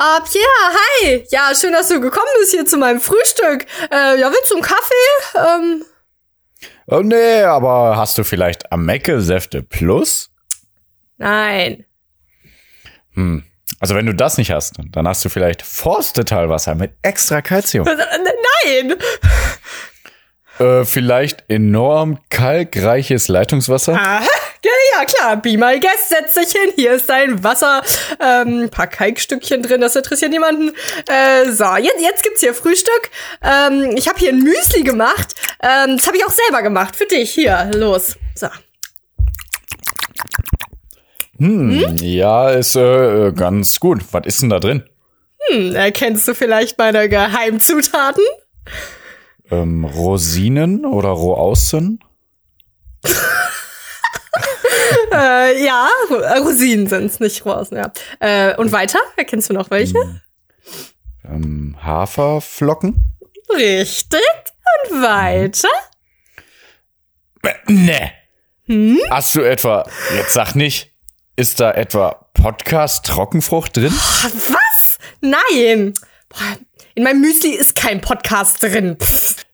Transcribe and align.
Ah, 0.00 0.20
Pierre, 0.20 0.46
hi. 1.02 1.24
Ja, 1.30 1.50
schön, 1.60 1.72
dass 1.72 1.88
du 1.88 2.00
gekommen 2.00 2.28
bist 2.38 2.52
hier 2.52 2.64
zu 2.64 2.76
meinem 2.76 3.00
Frühstück. 3.00 3.66
Äh, 3.90 4.20
ja, 4.20 4.30
willst 4.30 4.48
du 4.52 4.54
einen 4.54 4.62
Kaffee? 4.62 5.04
Ähm. 5.34 5.84
Oh 6.86 7.00
nee, 7.00 7.42
aber 7.42 7.96
hast 7.96 8.16
du 8.16 8.22
vielleicht 8.22 8.70
Amecke-Säfte 8.70 9.64
Plus? 9.64 10.30
Nein. 11.16 11.84
Hm. 13.14 13.42
Also 13.80 13.96
wenn 13.96 14.06
du 14.06 14.14
das 14.14 14.38
nicht 14.38 14.52
hast, 14.52 14.76
dann 14.92 15.08
hast 15.08 15.24
du 15.24 15.28
vielleicht 15.30 15.62
Forstetalwasser 15.62 16.76
mit 16.76 16.92
extra 17.02 17.42
Kalzium. 17.42 17.84
Nein. 18.64 18.94
Äh, 20.60 20.84
vielleicht 20.84 21.44
enorm 21.48 22.20
kalkreiches 22.30 23.26
Leitungswasser. 23.26 23.94
Aha. 23.94 24.20
Ja, 24.64 24.70
ja, 24.94 25.04
klar. 25.04 25.36
Be 25.36 25.56
my 25.56 25.78
guest, 25.78 26.08
setz 26.08 26.34
dich 26.34 26.50
hin. 26.50 26.72
Hier 26.74 26.92
ist 26.92 27.08
dein 27.08 27.44
Wasser. 27.44 27.82
Ähm, 28.20 28.64
ein 28.64 28.70
paar 28.70 28.86
Kalkstückchen 28.86 29.62
drin, 29.62 29.80
das 29.80 29.94
interessiert 29.94 30.32
niemanden. 30.32 30.72
Äh, 31.08 31.50
so, 31.50 31.76
jetzt, 31.76 32.00
jetzt 32.00 32.22
gibt's 32.22 32.40
hier 32.40 32.54
Frühstück. 32.54 33.10
Ähm, 33.42 33.92
ich 33.96 34.08
habe 34.08 34.18
hier 34.18 34.30
ein 34.30 34.40
Müsli 34.40 34.82
gemacht. 34.82 35.34
Ähm, 35.62 35.96
das 35.96 36.06
habe 36.06 36.16
ich 36.16 36.24
auch 36.24 36.30
selber 36.30 36.62
gemacht. 36.62 36.96
Für 36.96 37.06
dich. 37.06 37.30
Hier, 37.30 37.70
los. 37.74 38.16
So. 38.34 38.48
Hm, 41.38 41.70
hm? 41.70 41.96
ja, 41.98 42.50
ist 42.50 42.74
äh, 42.74 43.32
ganz 43.32 43.78
gut. 43.78 44.02
Was 44.10 44.26
ist 44.26 44.42
denn 44.42 44.50
da 44.50 44.58
drin? 44.58 44.82
Hm, 45.48 45.76
erkennst 45.76 46.26
du 46.26 46.34
vielleicht 46.34 46.78
meine 46.78 47.08
Geheimzutaten? 47.08 48.24
Ähm, 49.50 49.84
Rosinen 49.84 50.84
oder 50.84 51.10
Rohaußen? 51.10 52.00
äh, 55.12 55.64
ja, 55.64 55.88
Rosinen 56.38 56.86
sind's, 56.86 57.20
nicht 57.20 57.44
Rohaußen, 57.44 57.76
ja. 57.76 57.92
Äh, 58.20 58.56
und 58.56 58.72
weiter? 58.72 58.98
Erkennst 59.16 59.50
du 59.50 59.54
noch 59.54 59.70
welche? 59.70 59.98
Hm. 59.98 60.20
Ähm, 61.24 61.76
Haferflocken? 61.82 63.14
Richtig. 63.54 64.20
Und 64.90 65.02
weiter? 65.02 65.68
Äh, 67.42 67.72
ne. 67.72 68.12
Hm? 68.66 69.00
Hast 69.10 69.34
du 69.34 69.40
etwa, 69.42 69.88
jetzt 70.14 70.34
sag 70.34 70.54
nicht, 70.54 70.92
ist 71.36 71.60
da 71.60 71.72
etwa 71.72 72.28
Podcast 72.34 73.06
Trockenfrucht 73.06 73.76
drin? 73.76 73.92
Was? 73.92 74.98
Nein. 75.20 75.94
In 76.94 77.04
meinem 77.04 77.20
Müsli 77.20 77.50
ist 77.50 77.76
kein 77.76 78.00
Podcast 78.00 78.62
drin. 78.62 78.96
Pff. 79.00 79.46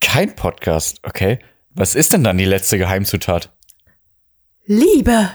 Kein 0.00 0.34
Podcast, 0.36 0.98
okay. 1.02 1.38
Was 1.70 1.94
ist 1.94 2.12
denn 2.12 2.22
dann 2.22 2.38
die 2.38 2.44
letzte 2.44 2.78
Geheimzutat? 2.78 3.50
Liebe. 4.72 5.30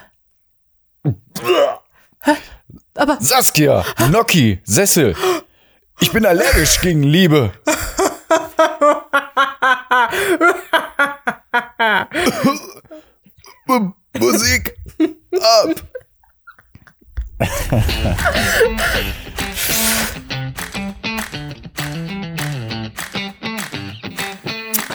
Hä? 2.21 2.35
Aber 2.95 3.17
Saskia, 3.21 3.85
Noki, 4.09 4.59
Sessel. 4.63 5.15
Ich 5.99 6.11
bin 6.11 6.25
allergisch 6.25 6.81
gegen 6.81 7.03
Liebe. 7.03 7.51
Musik 14.17 14.75
ab. 15.39 15.75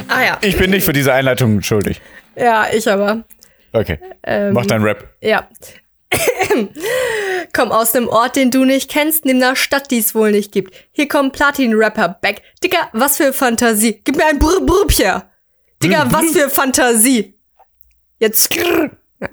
ah 0.09 0.23
ja. 0.23 0.39
Ich 0.41 0.57
bin 0.57 0.71
nicht 0.71 0.85
für 0.85 0.93
diese 0.93 1.13
Einleitung 1.13 1.63
schuldig. 1.63 2.03
Ja, 2.35 2.67
ich 2.73 2.91
aber. 2.91 3.23
Okay. 3.73 3.99
Ähm, 4.23 4.53
Mach 4.53 4.67
deinen 4.67 4.85
Rap. 4.85 5.09
Ja. 5.21 5.49
Komm 7.55 7.73
aus 7.73 7.95
einem 7.95 8.09
Ort, 8.09 8.37
den 8.37 8.51
du 8.51 8.65
nicht 8.65 8.91
kennst, 8.91 9.25
nimm 9.25 9.39
einer 9.39 9.57
Stadt, 9.57 9.91
die 9.91 9.99
es 9.99 10.15
wohl 10.15 10.31
nicht 10.31 10.53
gibt. 10.53 10.75
Hier 10.93 11.09
kommt 11.09 11.33
Platin-Rapper 11.33 12.19
back. 12.21 12.43
Digga, 12.63 12.89
was 12.93 13.17
für 13.17 13.33
Fantasie. 13.33 14.01
Gib 14.05 14.17
mir 14.17 14.27
ein 14.27 14.39
Brr 14.39 14.61
Brr. 14.61 15.31
Digga, 15.83 16.07
was 16.11 16.31
für 16.33 16.49
Fantasie. 16.51 17.35
Jetzt. 18.19 18.55
Ja. 18.55 19.29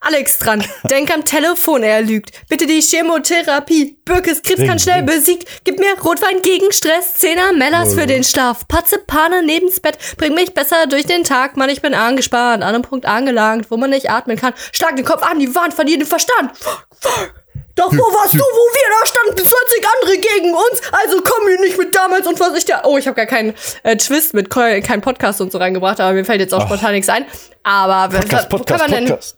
Alex 0.00 0.38
dran. 0.38 0.64
Denk 0.90 1.12
am 1.12 1.24
Telefon, 1.24 1.82
er 1.82 2.02
lügt. 2.02 2.30
Bitte 2.48 2.66
die 2.66 2.80
Chemotherapie. 2.80 3.98
Birkes 4.04 4.42
Krebs 4.42 4.64
kann 4.66 4.78
schnell 4.78 5.02
besiegt. 5.02 5.64
Gib 5.64 5.78
mir 5.78 5.98
Rotwein 6.00 6.42
gegen 6.42 6.72
Stress. 6.72 7.14
Zehner 7.14 7.52
Mellers 7.52 7.94
für 7.94 8.06
den 8.06 8.24
Schlaf. 8.24 8.68
Patze 8.68 8.98
Pane 8.98 9.42
neben's 9.42 9.80
Bett. 9.80 9.98
Bring 10.16 10.34
mich 10.34 10.54
besser 10.54 10.86
durch 10.86 11.06
den 11.06 11.24
Tag. 11.24 11.56
Mann, 11.56 11.70
ich 11.70 11.82
bin 11.82 11.94
angespannt. 11.94 12.62
An 12.62 12.74
einem 12.74 12.82
Punkt 12.82 13.06
angelangt, 13.06 13.70
wo 13.70 13.76
man 13.76 13.90
nicht 13.90 14.10
atmen 14.10 14.36
kann. 14.36 14.54
Schlag 14.72 14.96
den 14.96 15.04
Kopf 15.04 15.22
an 15.22 15.38
die 15.38 15.54
Wand, 15.54 15.74
verlier 15.74 15.98
den 15.98 16.06
Verstand. 16.06 16.56
Fuck, 16.56 16.86
fuck. 17.00 17.34
Doch 17.76 17.92
wo 17.92 17.98
warst 17.98 18.32
du, 18.32 18.38
wo 18.38 18.42
wir 18.42 19.00
da 19.00 19.06
standen? 19.06 19.36
20 19.36 19.86
andere 19.94 20.16
gegen 20.16 20.54
uns. 20.54 20.80
Also 20.92 21.20
komm 21.22 21.46
hier 21.46 21.60
nicht 21.60 21.76
mit 21.76 21.94
damals 21.94 22.26
und 22.26 22.40
was 22.40 22.56
ich 22.56 22.64
da. 22.64 22.82
Oh, 22.84 22.96
ich 22.96 23.06
habe 23.06 23.14
gar 23.14 23.26
keinen 23.26 23.54
äh, 23.82 23.96
Twist 23.98 24.32
mit 24.32 24.48
keinen 24.48 25.02
Podcast 25.02 25.42
und 25.42 25.52
so 25.52 25.58
reingebracht, 25.58 26.00
aber 26.00 26.14
mir 26.14 26.24
fällt 26.24 26.40
jetzt 26.40 26.54
auch 26.54 26.62
spontan 26.62 26.92
nichts 26.92 27.10
ein. 27.10 27.26
Aber 27.64 28.16
Podcast, 28.16 28.50
wo 28.50 28.56
Podcast, 28.56 28.80
kann 28.80 28.90
man 28.90 28.98
denn? 28.98 29.08
Podcast. 29.10 29.36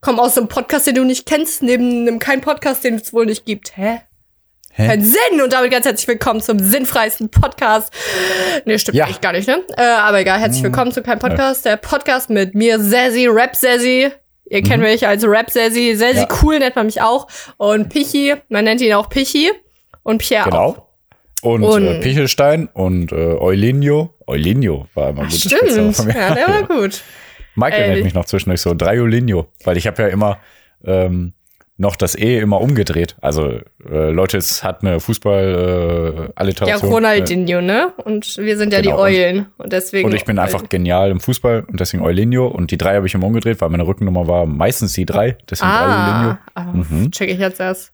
Komm 0.00 0.18
aus 0.18 0.38
einem 0.38 0.48
Podcast, 0.48 0.86
den 0.86 0.94
du 0.94 1.04
nicht 1.04 1.26
kennst, 1.26 1.62
neben 1.62 2.06
einem 2.08 2.18
keinen 2.18 2.40
Podcast, 2.40 2.82
den 2.84 2.94
es 2.94 3.12
wohl 3.12 3.26
nicht 3.26 3.44
gibt. 3.44 3.76
Hä? 3.76 4.00
Hä? 4.72 4.86
Kein 4.86 5.04
Sinn! 5.04 5.42
Und 5.44 5.52
damit 5.52 5.70
ganz 5.70 5.84
herzlich 5.84 6.08
willkommen 6.08 6.40
zum 6.40 6.58
sinnfreisten 6.58 7.28
Podcast. 7.28 7.92
Nee, 8.64 8.78
stimmt 8.78 8.96
Ja. 8.96 9.04
eigentlich 9.04 9.20
gar 9.20 9.32
nicht, 9.32 9.46
ne? 9.46 9.62
Äh, 9.76 9.82
aber 9.82 10.20
egal, 10.20 10.38
herzlich 10.38 10.62
willkommen 10.62 10.90
zu 10.92 11.02
keinem 11.02 11.18
Podcast. 11.18 11.66
Der 11.66 11.76
Podcast 11.76 12.30
mit 12.30 12.54
mir, 12.54 12.80
Sassy, 12.80 13.26
Rap 13.26 13.54
Sassy. 13.54 14.10
Ihr 14.46 14.62
kennt 14.62 14.82
mich 14.82 15.06
als 15.06 15.22
Rap 15.26 15.50
Sassy. 15.50 15.94
Sassy 15.94 16.20
Ja. 16.20 16.28
cool 16.42 16.58
nennt 16.60 16.76
man 16.76 16.86
mich 16.86 17.02
auch. 17.02 17.26
Und 17.58 17.90
Pichi, 17.90 18.34
man 18.48 18.64
nennt 18.64 18.80
ihn 18.80 18.94
auch 18.94 19.10
Pichi. 19.10 19.50
Und 20.02 20.18
Pierre 20.18 20.46
auch. 20.58 20.74
Genau. 20.74 20.86
Und, 21.42 21.62
Und- 21.64 21.86
äh, 21.86 22.00
Pichelstein 22.00 22.68
und 22.72 23.12
äh, 23.12 23.16
Eulinio. 23.16 24.14
Eulinio 24.26 24.86
war 24.94 25.10
immer 25.10 25.22
ein 25.22 25.26
gutes 25.28 25.42
Spitzname 25.42 25.92
Stimmt. 25.92 25.96
von 25.96 26.06
mir. 26.06 26.14
Ja, 26.16 26.34
der 26.34 26.48
war 26.48 26.62
gut. 26.68 27.02
Michael 27.54 27.82
Ey. 27.82 27.88
nennt 27.90 28.04
mich 28.04 28.14
noch 28.14 28.24
zwischendurch 28.24 28.60
so 28.60 28.74
Dreiolinio, 28.74 29.48
weil 29.64 29.76
ich 29.76 29.86
habe 29.86 30.02
ja 30.02 30.08
immer 30.08 30.38
ähm, 30.84 31.32
noch 31.76 31.96
das 31.96 32.14
E 32.14 32.38
immer 32.38 32.60
umgedreht. 32.60 33.16
Also 33.22 33.58
äh, 33.90 34.10
Leute, 34.10 34.36
es 34.36 34.62
hat 34.62 34.82
eine 34.82 35.00
Fußball 35.00 36.30
äh, 36.36 36.66
Ja. 36.66 36.76
Ronaldinho, 36.76 37.62
ne? 37.62 37.92
Und 38.04 38.36
wir 38.36 38.58
sind 38.58 38.72
ja 38.74 38.82
Genau, 38.82 38.96
die 38.96 39.02
Eulen. 39.02 39.46
Und 39.56 39.72
deswegen. 39.72 40.06
und 40.06 40.14
ich 40.14 40.26
bin 40.26 40.38
einfach 40.38 40.68
genial 40.68 41.10
im 41.10 41.20
Fußball 41.20 41.64
und 41.66 41.80
deswegen 41.80 42.02
Eulinio 42.02 42.46
und 42.48 42.70
die 42.70 42.76
drei 42.76 42.96
habe 42.96 43.06
ich 43.06 43.14
immer 43.14 43.26
umgedreht, 43.26 43.60
weil 43.62 43.70
meine 43.70 43.86
Rückennummer 43.86 44.26
war 44.28 44.44
meistens 44.46 44.92
die 44.92 45.06
drei, 45.06 45.38
deswegen. 45.48 45.70
Ah, 45.70 46.38
ah 46.54 46.64
Mhm. 46.64 47.10
check 47.12 47.30
ich 47.30 47.38
jetzt 47.38 47.60
erst. 47.60 47.92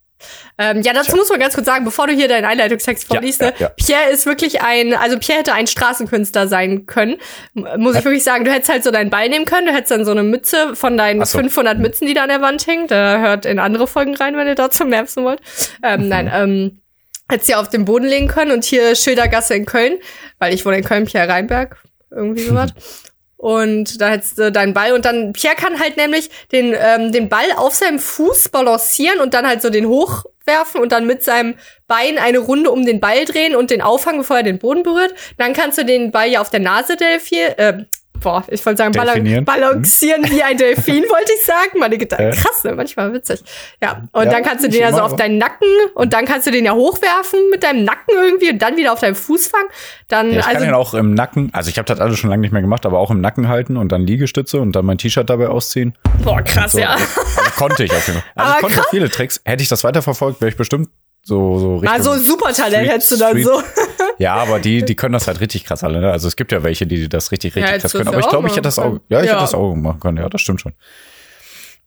Ähm, 0.58 0.82
ja, 0.82 0.92
dazu 0.92 1.14
muss 1.16 1.28
man 1.28 1.38
ganz 1.38 1.54
kurz 1.54 1.66
sagen, 1.66 1.84
bevor 1.84 2.06
du 2.06 2.12
hier 2.14 2.28
deinen 2.28 2.44
Einleitungstext 2.44 3.06
vorliest, 3.06 3.40
Ja, 3.42 3.48
ne, 3.48 3.54
ja, 3.58 3.66
ja. 3.66 3.72
Pierre 3.76 4.10
ist 4.10 4.26
wirklich 4.26 4.62
ein, 4.62 4.94
also 4.94 5.18
Pierre 5.18 5.40
hätte 5.40 5.52
ein 5.52 5.66
Straßenkünstler 5.66 6.48
sein 6.48 6.86
können. 6.86 7.16
Muss 7.54 7.96
ich 7.96 8.04
wirklich 8.04 8.24
sagen, 8.24 8.44
du 8.44 8.52
hättest 8.52 8.70
halt 8.70 8.84
so 8.84 8.90
deinen 8.90 9.10
Ball 9.10 9.28
nehmen 9.28 9.44
können, 9.44 9.66
du 9.66 9.72
hättest 9.72 9.90
dann 9.90 10.04
so 10.04 10.10
eine 10.12 10.22
Mütze 10.22 10.74
von 10.74 10.96
deinen 10.96 11.24
so. 11.24 11.38
500 11.38 11.78
Mützen, 11.78 12.06
die 12.06 12.14
da 12.14 12.22
an 12.22 12.28
der 12.30 12.40
Wand 12.40 12.66
hängen. 12.66 12.86
Da 12.86 13.18
hört 13.18 13.44
in 13.46 13.58
andere 13.58 13.86
Folgen 13.86 14.14
rein, 14.16 14.36
wenn 14.36 14.46
ihr 14.46 14.54
dazu 14.54 14.84
mehr 14.84 15.02
wissen 15.04 15.24
wollt. 15.24 15.40
Ähm, 15.82 16.02
Mhm. 16.02 16.08
Nein, 16.08 16.30
ähm, 16.32 16.80
hättest 17.28 17.48
hier 17.48 17.60
auf 17.60 17.68
den 17.68 17.84
Boden 17.84 18.06
legen 18.06 18.28
können 18.28 18.52
und 18.52 18.64
hier 18.64 18.94
Schildergasse 18.94 19.54
in 19.54 19.66
Köln, 19.66 19.98
weil 20.38 20.54
ich 20.54 20.64
wohne 20.64 20.78
in 20.78 20.84
Köln, 20.84 21.04
Pierre 21.06 21.28
Rheinberg, 21.28 21.76
irgendwie 22.10 22.42
sowas. 22.44 22.70
Und 23.46 24.00
da 24.00 24.08
hättest 24.08 24.38
du 24.38 24.50
deinen 24.50 24.74
Ball 24.74 24.92
und 24.92 25.04
dann 25.04 25.32
Pierre 25.32 25.54
kann 25.54 25.78
halt 25.78 25.96
nämlich 25.96 26.30
den 26.50 26.74
ähm, 26.76 27.12
den 27.12 27.28
Ball 27.28 27.46
auf 27.54 27.76
seinem 27.76 28.00
Fuß 28.00 28.48
balancieren 28.48 29.20
und 29.20 29.34
dann 29.34 29.46
halt 29.46 29.62
so 29.62 29.70
den 29.70 29.86
hochwerfen 29.86 30.80
und 30.80 30.90
dann 30.90 31.06
mit 31.06 31.22
seinem 31.22 31.54
Bein 31.86 32.18
eine 32.18 32.38
Runde 32.38 32.72
um 32.72 32.84
den 32.84 32.98
Ball 32.98 33.24
drehen 33.24 33.54
und 33.54 33.70
den 33.70 33.82
auffangen, 33.82 34.18
bevor 34.18 34.38
er 34.38 34.42
den 34.42 34.58
Boden 34.58 34.82
berührt. 34.82 35.14
Dann 35.38 35.52
kannst 35.52 35.78
du 35.78 35.84
den 35.84 36.10
Ball 36.10 36.28
ja 36.28 36.40
auf 36.40 36.50
der 36.50 36.58
Nase 36.58 36.96
delfieren. 36.96 37.56
Äh, 37.56 37.84
boah, 38.20 38.44
ich 38.48 38.64
wollte 38.66 38.78
sagen 38.78 38.92
balan 38.92 39.14
Delfinieren. 39.16 39.44
balancieren 39.44 40.24
wie 40.30 40.42
ein 40.42 40.56
Delfin, 40.56 41.02
wollte 41.08 41.32
ich 41.36 41.44
sagen. 41.44 41.78
Meine 41.78 41.98
Gedanken, 41.98 42.32
krass, 42.32 42.64
ne? 42.64 42.74
manchmal 42.74 43.12
witzig. 43.12 43.42
Ja, 43.82 44.02
und 44.12 44.24
Ja, 44.24 44.30
dann 44.30 44.42
kannst 44.42 44.64
du 44.64 44.68
den 44.68 44.80
ja 44.80 44.92
so 44.92 45.00
auf 45.00 45.16
deinen 45.16 45.38
Nacken 45.38 45.68
und 45.94 46.12
dann 46.12 46.24
kannst 46.24 46.46
du 46.46 46.50
den 46.50 46.64
ja 46.64 46.72
hochwerfen 46.72 47.38
mit 47.50 47.62
deinem 47.62 47.84
Nacken 47.84 48.14
irgendwie 48.14 48.50
und 48.50 48.60
dann 48.60 48.76
wieder 48.76 48.92
auf 48.92 49.00
deinem 49.00 49.14
Fuß 49.14 49.48
fangen. 49.48 49.68
Dann 50.08 50.30
Ja, 50.32 50.40
ich 50.40 50.46
also 50.46 50.58
kann 50.60 50.68
ihn 50.68 50.74
auch 50.74 50.94
im 50.94 51.14
Nacken, 51.14 51.50
also 51.52 51.70
ich 51.70 51.78
habe 51.78 51.86
das 51.86 52.00
alles 52.00 52.18
schon 52.18 52.30
lange 52.30 52.40
nicht 52.42 52.52
mehr 52.52 52.62
gemacht, 52.62 52.86
aber 52.86 52.98
auch 52.98 53.10
im 53.10 53.20
Nacken 53.20 53.48
halten 53.48 53.76
und 53.76 53.92
dann 53.92 54.02
Liegestütze 54.06 54.60
und 54.60 54.72
dann 54.72 54.84
mein 54.86 54.98
T-Shirt 54.98 55.28
dabei 55.28 55.48
ausziehen. 55.48 55.96
boah, 56.22 56.42
krass, 56.42 56.72
So, 56.72 56.78
ja. 56.80 56.90
Also 56.94 57.50
konnte 57.56 57.84
ich 57.84 57.90
auf 57.92 58.06
jeden 58.06 58.20
Fall. 58.20 58.30
Also 58.36 58.50
Aber 58.50 58.56
ich 58.56 58.62
konnte 58.62 58.76
krass. 58.76 58.86
viele 58.90 59.10
Tricks. 59.10 59.40
Hätte 59.44 59.62
ich 59.62 59.68
das 59.68 59.82
weiterverfolgt, 59.84 60.40
wäre 60.40 60.50
ich 60.50 60.56
bestimmt 60.56 60.88
so, 61.22 61.58
so 61.58 61.74
richtig. 61.76 61.90
Also 61.90 62.14
Supertalent 62.14 62.74
Street- 62.76 62.90
hättest 62.92 63.10
du 63.12 63.16
dann 63.16 63.30
Street- 63.32 63.44
so. 63.44 63.62
Ja, 64.18 64.34
aber 64.34 64.58
die, 64.60 64.84
die 64.84 64.94
können 64.96 65.12
das 65.12 65.26
halt 65.28 65.40
richtig 65.40 65.64
krass 65.64 65.84
alle. 65.84 66.00
Ne? 66.00 66.10
Also 66.10 66.28
es 66.28 66.36
gibt 66.36 66.52
ja 66.52 66.62
welche, 66.62 66.86
die 66.86 67.08
das 67.08 67.32
richtig, 67.32 67.54
richtig 67.54 67.70
Ja, 67.70 67.78
krass 67.78 67.92
können. 67.92 68.08
Aber 68.08 68.16
ja 68.18 68.20
ich 68.24 68.28
glaube, 68.28 68.46
ich 68.48 68.52
hätte 68.54 68.62
das 68.62 68.78
auch, 68.78 68.98
ja, 69.08 69.20
ich 69.20 69.26
Ja. 69.26 69.32
hätte 69.32 69.42
das 69.42 69.54
auch 69.54 69.74
machen 69.74 70.00
können. 70.00 70.16
Ja, 70.18 70.28
das 70.28 70.40
stimmt 70.40 70.60
schon. 70.60 70.72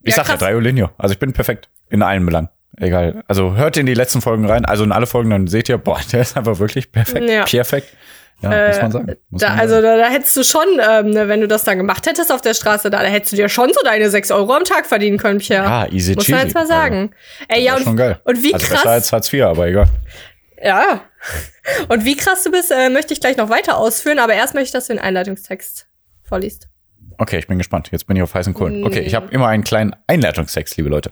Ich 0.03 0.11
Ja, 0.11 0.17
sag 0.17 0.25
ja 0.27 0.31
krass. 0.33 0.39
drei 0.39 0.55
Olinio. 0.55 0.89
Also 0.97 1.13
ich 1.13 1.19
bin 1.19 1.33
perfekt 1.33 1.69
in 1.89 2.01
allen 2.03 2.25
Belangen. 2.25 2.49
Egal. 2.77 3.23
Also 3.27 3.55
hört 3.55 3.75
in 3.77 3.85
die 3.85 3.93
letzten 3.95 4.21
Folgen 4.21 4.45
rein. 4.45 4.63
Also 4.65 4.83
in 4.83 4.91
alle 4.91 5.07
Folgen, 5.07 5.29
dann 5.31 5.47
seht 5.47 5.67
ihr, 5.69 5.77
boah, 5.77 5.99
der 6.11 6.21
ist 6.21 6.37
einfach 6.37 6.59
wirklich 6.59 6.91
perfekt. 6.91 7.29
Ja. 7.29 7.43
Perfekt. 7.45 7.87
Ja, 8.41 8.67
muss 8.69 8.81
man 8.81 8.91
sagen. 8.93 9.15
Muss 9.31 9.41
da, 9.41 9.49
man 9.49 9.59
also 9.59 9.73
sagen. 9.75 9.83
da, 9.85 9.97
da 9.97 10.09
hättest 10.09 10.37
du 10.37 10.43
schon, 10.45 10.63
ähm, 10.89 11.09
ne, 11.09 11.27
wenn 11.27 11.41
du 11.41 11.47
das 11.49 11.65
dann 11.65 11.77
gemacht 11.77 12.07
hättest 12.07 12.31
auf 12.31 12.39
der 12.39 12.53
Straße, 12.53 12.89
da, 12.89 12.99
da 13.01 13.07
hättest 13.09 13.33
du 13.33 13.35
dir 13.35 13.49
schon 13.49 13.67
so 13.73 13.81
deine 13.83 14.09
6 14.09 14.31
Euro 14.31 14.53
am 14.53 14.63
Tag 14.63 14.85
verdienen 14.85 15.17
können, 15.17 15.39
Pierre. 15.39 15.65
Ja, 15.65 15.87
easy 15.91 16.15
Muss 16.15 16.29
man 16.29 16.43
jetzt 16.45 16.53
mal 16.55 16.65
sagen. 16.65 17.11
Ey, 17.49 17.59
ja, 17.63 17.71
Ja, 17.73 17.75
und, 17.77 17.83
schon 17.83 17.97
geil. 17.97 18.17
und 18.23 18.41
wie 18.41 18.53
also 18.53 18.65
besser 18.65 18.75
krass, 18.77 18.85
als 18.85 19.11
Hartz 19.11 19.33
IV, 19.33 19.43
aber 19.43 19.67
egal. 19.67 19.87
Ja. 20.63 21.01
Und 21.89 22.05
wie 22.05 22.15
krass 22.15 22.43
du 22.43 22.51
bist, 22.51 22.71
äh, 22.71 22.89
möchte 22.89 23.13
ich 23.13 23.19
gleich 23.19 23.37
noch 23.37 23.49
weiter 23.49 23.77
ausführen, 23.77 24.19
aber 24.19 24.33
erst 24.33 24.53
möchte 24.53 24.67
ich, 24.67 24.71
dass 24.71 24.87
du 24.87 24.93
den 24.93 25.01
Einleitungstext 25.01 25.87
vorliest. 26.23 26.69
Okay, 27.17 27.37
ich 27.37 27.47
bin 27.47 27.57
gespannt. 27.57 27.89
Jetzt 27.91 28.07
bin 28.07 28.15
ich 28.15 28.23
auf 28.23 28.33
heißen 28.33 28.53
Kohlen. 28.53 28.85
Okay, 28.85 29.01
ich 29.01 29.13
habe 29.13 29.29
immer 29.31 29.47
einen 29.47 29.63
kleinen 29.63 29.93
Einleitungstext, 30.07 30.77
liebe 30.77 30.89
Leute. 30.89 31.11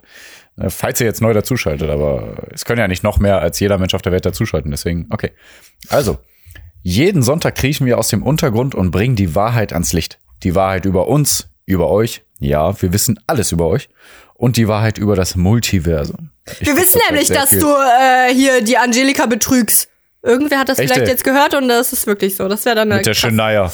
Äh, 0.58 0.70
Falls 0.70 1.02
ihr 1.02 1.08
jetzt 1.08 1.22
neu 1.22 1.34
dazuschaltet, 1.34 1.90
aber 1.90 2.48
es 2.54 2.66
können 2.66 2.80
ja 2.80 2.88
nicht 2.88 3.04
noch 3.04 3.20
mehr 3.20 3.42
als 3.42 3.60
jeder 3.60 3.78
Mensch 3.78 3.94
auf 3.94 4.02
der 4.02 4.14
Welt 4.14 4.26
dazuschalten, 4.26 4.72
deswegen, 4.72 5.08
okay. 5.10 5.32
Also, 5.90 6.18
jeden 6.82 7.24
Sonntag 7.24 7.56
kriechen 7.56 7.86
wir 7.86 7.98
aus 7.98 8.08
dem 8.08 8.24
Untergrund 8.24 8.74
und 8.74 8.92
bringen 8.92 9.18
die 9.18 9.36
Wahrheit 9.36 9.74
ans 9.74 9.92
Licht. 9.92 10.20
Die 10.44 10.56
Wahrheit 10.56 10.86
über 10.86 11.08
uns, 11.08 11.50
über 11.66 11.90
euch. 11.90 12.24
Ja, 12.40 12.80
wir 12.82 12.94
wissen 12.94 13.20
alles 13.28 13.52
über 13.52 13.68
euch. 13.68 13.90
Und 14.36 14.58
die 14.58 14.68
Wahrheit 14.68 14.98
über 15.00 15.16
das 15.16 15.36
Multiversum. 15.36 16.30
Ich 16.60 16.68
Wir 16.68 16.76
wissen 16.76 17.00
das 17.00 17.10
nämlich, 17.10 17.28
dass 17.30 17.50
viel. 17.50 17.60
du 17.60 17.68
äh, 17.74 18.34
hier 18.34 18.64
die 18.64 18.78
Angelika 18.78 19.26
betrügst. 19.26 19.90
Irgendwer 20.22 20.60
hat 20.60 20.70
das 20.70 20.78
Echt, 20.78 20.90
vielleicht 20.90 21.08
ey? 21.08 21.12
jetzt 21.12 21.24
gehört 21.24 21.54
und 21.56 21.68
das 21.68 21.92
ist 21.94 22.06
wirklich 22.06 22.36
so. 22.36 22.48
Das 22.48 22.66
wäre 22.66 22.76
dann 22.76 22.90
eine 22.92 22.98
Mit 22.98 23.06
der 23.08 23.14
Shania. 23.16 23.72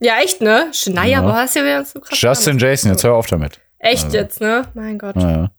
Ja, 0.00 0.18
echt, 0.22 0.40
ne? 0.40 0.68
Shania, 0.72 1.04
Ja. 1.04 1.20
boah, 1.22 1.44
ist 1.44 1.56
ja 1.56 1.62
wieder 1.62 1.84
so 1.84 2.00
krass. 2.00 2.18
Justin 2.20 2.58
Jason, 2.58 2.90
jetzt 2.92 3.04
hör 3.04 3.14
auf 3.14 3.26
damit. 3.26 3.60
Echt 3.78 4.12
jetzt, 4.12 4.40
ne? 4.40 4.66
Mein 4.74 4.98
Gott. 4.98 5.16
Ja. 5.16 5.50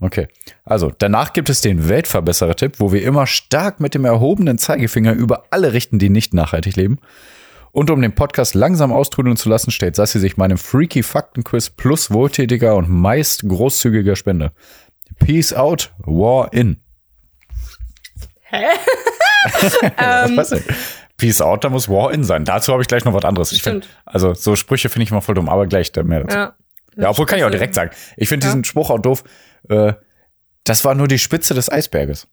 Okay. 0.00 0.28
Also, 0.64 0.90
danach 0.96 1.32
gibt 1.32 1.50
es 1.50 1.60
den 1.60 1.88
Weltverbesserer-Tipp, 1.88 2.76
wo 2.78 2.92
wir 2.92 3.02
immer 3.02 3.26
stark 3.26 3.80
mit 3.80 3.94
dem 3.94 4.04
erhobenen 4.04 4.56
Zeigefinger 4.58 5.12
über 5.12 5.44
alle 5.50 5.72
richten, 5.74 5.98
die 5.98 6.08
nicht 6.08 6.32
nachhaltig 6.34 6.76
leben. 6.76 6.98
Und 7.72 7.90
um 7.90 8.00
den 8.02 8.14
Podcast 8.14 8.54
langsam 8.54 8.92
austrudeln 8.92 9.36
zu 9.36 9.48
lassen, 9.48 9.70
stellt 9.70 9.94
Sassi 9.96 10.18
sich 10.18 10.36
meinem 10.36 10.58
Freaky 10.58 11.02
Faktenquiz 11.02 11.70
plus 11.70 12.10
wohltätiger 12.10 12.74
und 12.76 12.88
meist 12.88 13.48
großzügiger 13.48 14.16
Spende. 14.16 14.52
Peace 15.18 15.52
out, 15.52 15.92
War 15.98 16.52
in. 16.52 16.80
Hä? 18.42 18.64
Was 19.62 20.36
was 20.36 20.48
denn? 20.50 20.64
Peace 21.16 21.40
out, 21.40 21.64
da 21.64 21.68
muss 21.70 21.88
War 21.88 22.12
in 22.12 22.24
sein. 22.24 22.44
Dazu 22.44 22.72
habe 22.72 22.82
ich 22.82 22.88
gleich 22.88 23.04
noch 23.04 23.14
was 23.14 23.24
anderes. 23.24 23.52
Ich 23.52 23.62
find, 23.62 23.88
also 24.04 24.34
so 24.34 24.56
Sprüche 24.56 24.88
finde 24.88 25.04
ich 25.04 25.10
immer 25.10 25.22
voll 25.22 25.34
dumm, 25.34 25.48
aber 25.48 25.66
gleich 25.66 25.92
mehr 26.04 26.24
dazu. 26.24 26.36
Ja. 26.36 26.56
Ja, 26.96 27.10
obwohl 27.10 27.26
kann 27.26 27.38
ich 27.38 27.44
auch 27.44 27.50
direkt 27.50 27.74
sagen. 27.74 27.90
Ich 28.16 28.28
finde 28.28 28.46
Ja. 28.46 28.52
diesen 28.52 28.64
Spruch 28.64 28.90
auch 28.90 28.98
doof. 29.00 29.22
Äh, 29.68 29.92
das 30.64 30.84
war 30.84 30.94
nur 30.94 31.08
die 31.08 31.18
Spitze 31.18 31.54
des 31.54 31.70
Eisberges. 31.70 32.26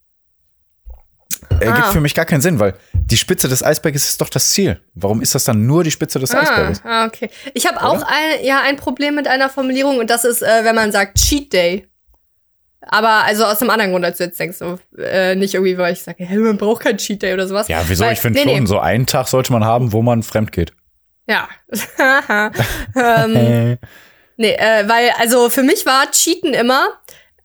Ergibt 1.60 1.88
Ah. 1.88 1.92
für 1.92 2.02
mich 2.02 2.14
gar 2.14 2.26
keinen 2.26 2.42
Sinn, 2.42 2.60
weil 2.60 2.74
die 2.94 3.18
Spitze 3.18 3.48
des 3.48 3.64
Eisberges 3.64 4.06
ist 4.08 4.22
doch 4.22 4.30
das 4.30 4.52
Ziel. 4.52 4.82
Warum 4.96 5.22
ist 5.22 5.34
das 5.36 5.44
dann 5.46 5.66
nur 5.66 5.84
die 5.84 5.92
Spitze 5.92 6.20
des 6.20 6.32
Ah, 6.34 6.40
Eisberges? 6.42 6.82
ah, 6.86 7.06
okay. 7.06 7.30
Ich 7.54 7.66
habe 7.68 7.82
auch 7.84 8.02
ein, 8.04 8.44
ja, 8.44 8.62
ein 8.62 8.76
Problem 8.78 9.16
mit 9.16 9.28
einer 9.28 9.50
Formulierung 9.50 9.98
und 10.00 10.10
das 10.10 10.24
ist, 10.26 10.42
äh, 10.42 10.64
wenn 10.64 10.76
man 10.76 10.92
sagt 10.92 11.18
Cheat 11.18 11.52
Day. 11.54 11.88
Aber 12.90 13.26
also 13.26 13.44
aus 13.46 13.60
einem 13.62 13.72
anderen 13.72 13.92
Grund, 13.92 14.06
als 14.06 14.18
du 14.18 14.24
jetzt 14.26 14.40
denkst, 14.40 14.58
so, 14.58 14.80
äh, 14.98 15.36
nicht 15.36 15.54
irgendwie, 15.54 15.78
weil 15.78 15.94
ich 15.94 16.02
sage, 16.04 16.24
hey, 16.26 16.38
man 16.38 16.58
braucht 16.58 16.84
keinen 16.84 16.98
Cheat 16.98 17.22
Day 17.22 17.34
oder 17.34 17.48
sowas. 17.48 17.68
Ja, 17.68 17.82
wieso? 17.88 18.06
Weil, 18.06 18.14
ich 18.14 18.20
finde 18.20 18.40
nee, 18.40 18.46
schon, 18.54 18.64
Nee. 18.64 18.68
so 18.68 18.80
einen 18.80 19.06
Tag 19.06 19.28
sollte 19.28 19.52
man 19.52 19.66
haben, 19.66 19.92
wo 19.94 20.02
man 20.02 20.24
fremd 20.24 20.52
geht. 20.52 20.72
Ja. 21.28 21.50
ähm, 22.96 23.78
nee, 24.38 24.54
äh, 24.54 24.88
weil, 24.88 25.12
also 25.20 25.50
für 25.50 25.64
mich 25.64 25.86
war 25.86 26.10
Cheaten 26.12 26.54
immer 26.54 26.88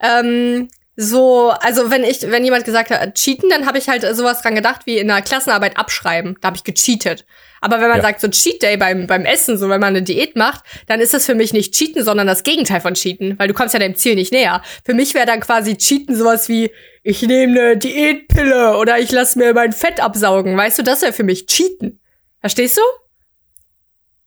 ähm, 0.01 0.69
so, 0.97 1.51
also 1.61 1.91
wenn 1.91 2.05
ich, 2.05 2.21
wenn 2.31 2.45
jemand 2.45 2.65
gesagt 2.67 2.91
hat, 2.91 3.15
cheaten, 3.15 3.49
dann 3.49 3.67
habe 3.67 3.79
ich 3.79 3.89
halt 3.89 4.03
sowas 4.15 4.43
dran 4.43 4.55
gedacht 4.55 4.83
wie 4.85 4.99
in 4.99 5.09
der 5.09 5.23
Klassenarbeit 5.23 5.79
abschreiben. 5.79 6.37
Da 6.41 6.49
habe 6.49 6.57
ich 6.59 6.65
gecheatet. 6.65 7.25
Aber 7.63 7.81
wenn 7.81 7.89
man 7.89 7.99
Ja. 7.99 8.03
sagt 8.03 8.21
so 8.21 8.29
Cheat 8.29 8.61
Day 8.63 8.77
beim, 8.77 9.07
beim 9.07 9.25
Essen, 9.25 9.57
so 9.57 9.69
wenn 9.71 9.81
man 9.81 9.91
eine 9.97 10.03
Diät 10.03 10.37
macht, 10.37 10.65
dann 10.89 11.01
ist 11.01 11.15
das 11.15 11.25
für 11.25 11.35
mich 11.35 11.53
nicht 11.53 11.73
Cheaten, 11.75 12.05
sondern 12.05 12.27
das 12.27 12.43
Gegenteil 12.43 12.81
von 12.81 12.95
Cheaten, 12.95 13.39
weil 13.39 13.49
du 13.49 13.55
kommst 13.55 13.73
ja 13.73 13.81
deinem 13.81 13.95
Ziel 13.95 14.17
nicht 14.17 14.33
näher. 14.33 14.63
Für 14.85 14.93
mich 14.95 15.15
wäre 15.15 15.25
dann 15.27 15.41
quasi 15.41 15.77
Cheaten 15.79 16.15
sowas 16.17 16.49
wie, 16.49 16.71
ich 17.05 17.23
nehme 17.23 17.59
eine 17.61 17.77
Diätpille 17.79 18.77
oder 18.77 18.99
ich 18.99 19.13
lass 19.13 19.37
mir 19.37 19.55
mein 19.55 19.73
Fett 19.73 20.01
absaugen. 20.03 20.57
Weißt 20.57 20.79
du, 20.79 20.83
das 20.83 21.03
wäre 21.03 21.13
für 21.13 21.25
mich 21.25 21.47
Cheaten. 21.47 22.01
Verstehst 22.41 22.77
du? 22.77 22.83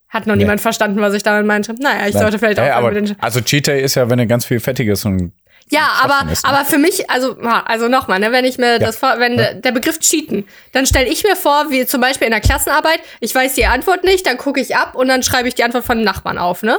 Hat 0.07 0.27
noch 0.27 0.35
Nee. 0.35 0.43
niemand 0.43 0.61
verstanden, 0.61 1.01
was 1.01 1.13
ich 1.13 1.23
damit 1.23 1.45
meinte. 1.45 1.73
Naja, 1.77 2.07
ich 2.07 2.13
Nein. 2.13 2.23
sollte 2.23 2.39
vielleicht 2.39 2.59
auch 2.59 2.63
aber, 2.71 2.91
mit 2.91 3.09
den 3.09 3.19
Also 3.21 3.41
Cheat 3.41 3.67
Day 3.67 3.83
ist 3.83 3.95
ja, 3.95 4.09
wenn 4.09 4.17
du 4.17 4.27
ganz 4.27 4.45
viel 4.45 4.59
Fettiges 4.61 5.03
und 5.03 5.33
Ja, 5.71 5.89
aber, 6.03 6.31
aber 6.43 6.63
für 6.65 6.77
mich, 6.77 7.09
also, 7.09 7.35
also 7.39 7.87
nochmal, 7.87 8.19
ne, 8.19 8.31
wenn 8.31 8.45
ich 8.45 8.59
mir 8.59 8.77
das 8.77 8.97
vor, 8.97 9.15
wenn 9.17 9.35
der, 9.35 9.55
der 9.55 9.71
Begriff 9.71 9.99
cheaten, 9.99 10.47
dann 10.73 10.85
stelle 10.85 11.07
ich 11.07 11.23
mir 11.23 11.35
vor, 11.35 11.65
wie 11.69 11.85
zum 11.87 12.01
Beispiel 12.01 12.27
in 12.27 12.31
der 12.31 12.41
Klassenarbeit, 12.41 12.99
ich 13.19 13.33
weiß 13.33 13.55
die 13.55 13.65
Antwort 13.65 14.03
nicht, 14.03 14.27
dann 14.27 14.37
gucke 14.37 14.59
ich 14.59 14.75
ab 14.75 14.93
und 14.93 15.07
dann 15.07 15.23
schreibe 15.23 15.47
ich 15.47 15.55
die 15.55 15.63
Antwort 15.63 15.83
von 15.85 15.97
dem 15.97 16.05
Nachbarn 16.05 16.37
auf, 16.37 16.61
ne? 16.61 16.77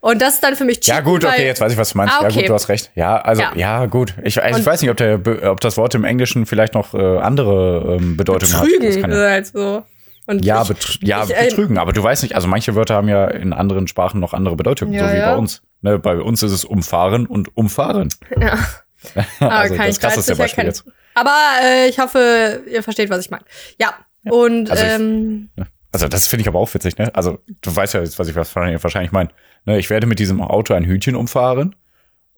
Und 0.00 0.22
das 0.22 0.34
ist 0.34 0.44
dann 0.44 0.54
für 0.54 0.64
mich 0.64 0.78
cheaten. 0.78 0.94
Ja 0.94 1.00
gut, 1.00 1.24
okay, 1.24 1.46
jetzt 1.46 1.60
weiß 1.60 1.72
ich, 1.72 1.78
was 1.78 1.90
du 1.90 1.98
meinst. 1.98 2.14
Ah, 2.14 2.22
Ja 2.22 2.28
okay. 2.28 2.40
gut, 2.42 2.48
du 2.50 2.54
hast 2.54 2.68
recht. 2.68 2.92
Ja, 2.94 3.16
also 3.20 3.42
Ja. 3.42 3.50
ja, 3.56 3.86
gut. 3.86 4.14
Ich, 4.22 4.40
also 4.40 4.60
ich 4.60 4.64
weiß 4.66 4.80
nicht, 4.82 4.90
ob, 4.92 4.96
der, 4.96 5.18
ob 5.50 5.60
das 5.60 5.76
Wort 5.76 5.96
im 5.96 6.04
Englischen 6.04 6.46
vielleicht 6.46 6.74
noch 6.74 6.94
äh, 6.94 7.18
andere 7.18 7.96
ähm, 7.98 8.16
Bedeutungen 8.16 8.54
hat. 8.54 8.60
Das 8.62 8.68
Betrügen, 8.68 8.86
ist 8.88 9.16
ja, 9.16 9.28
halt 9.28 9.46
so. 9.48 9.82
Und 10.26 10.44
ja, 10.44 10.62
ich, 10.62 10.68
betr 10.68 10.98
ja 11.02 11.24
ich, 11.24 11.34
äh, 11.36 11.48
betrügen. 11.48 11.78
Aber 11.78 11.92
du 11.92 12.00
weißt 12.00 12.22
nicht, 12.22 12.36
also 12.36 12.46
manche 12.46 12.76
Wörter 12.76 12.94
haben 12.94 13.08
ja 13.08 13.26
in 13.26 13.52
anderen 13.52 13.88
Sprachen 13.88 14.20
noch 14.20 14.34
andere 14.34 14.54
Bedeutungen, 14.54 14.92
Ja, 14.92 15.08
so 15.08 15.14
wie 15.14 15.18
ja. 15.18 15.32
bei 15.32 15.36
uns. 15.36 15.62
Ne, 15.80 15.98
bei 15.98 16.16
uns 16.20 16.42
ist 16.42 16.52
es 16.52 16.64
umfahren 16.64 17.26
und 17.26 17.56
umfahren. 17.56 18.08
ja. 18.40 18.58
Aber 19.40 19.52
also 19.52 19.74
kann 19.76 19.86
das 19.86 20.00
krasseste 20.00 20.34
Beispiel 20.36 20.64
erkennen. 20.64 20.68
jetzt. 20.68 20.84
Aber 21.14 21.36
äh, 21.62 21.88
ich 21.88 21.98
hoffe, 22.00 22.62
ihr 22.70 22.82
versteht, 22.82 23.10
was 23.10 23.24
ich 23.24 23.30
meine. 23.30 23.44
Ja. 23.80 23.94
Und 24.24 24.70
Also 24.70 24.84
ich- 24.84 24.90
ähm, 24.90 25.50
Also 25.92 26.08
das 26.08 26.26
finde 26.26 26.42
ich 26.42 26.48
aber 26.48 26.58
auch 26.58 26.72
witzig, 26.74 26.98
ne? 26.98 27.14
Also 27.14 27.38
du 27.62 27.74
weißt 27.74 27.94
ja 27.94 28.00
jetzt, 28.00 28.18
was 28.18 28.28
ich 28.28 28.34
wahrscheinlich, 28.36 29.12
meine. 29.12 29.30
Ne, 29.66 29.78
ich 29.78 29.88
werde 29.90 30.06
mit 30.06 30.18
diesem 30.18 30.40
Auto 30.42 30.74
ein 30.74 30.84
Hütchen 30.84 31.14
umfahren 31.16 31.76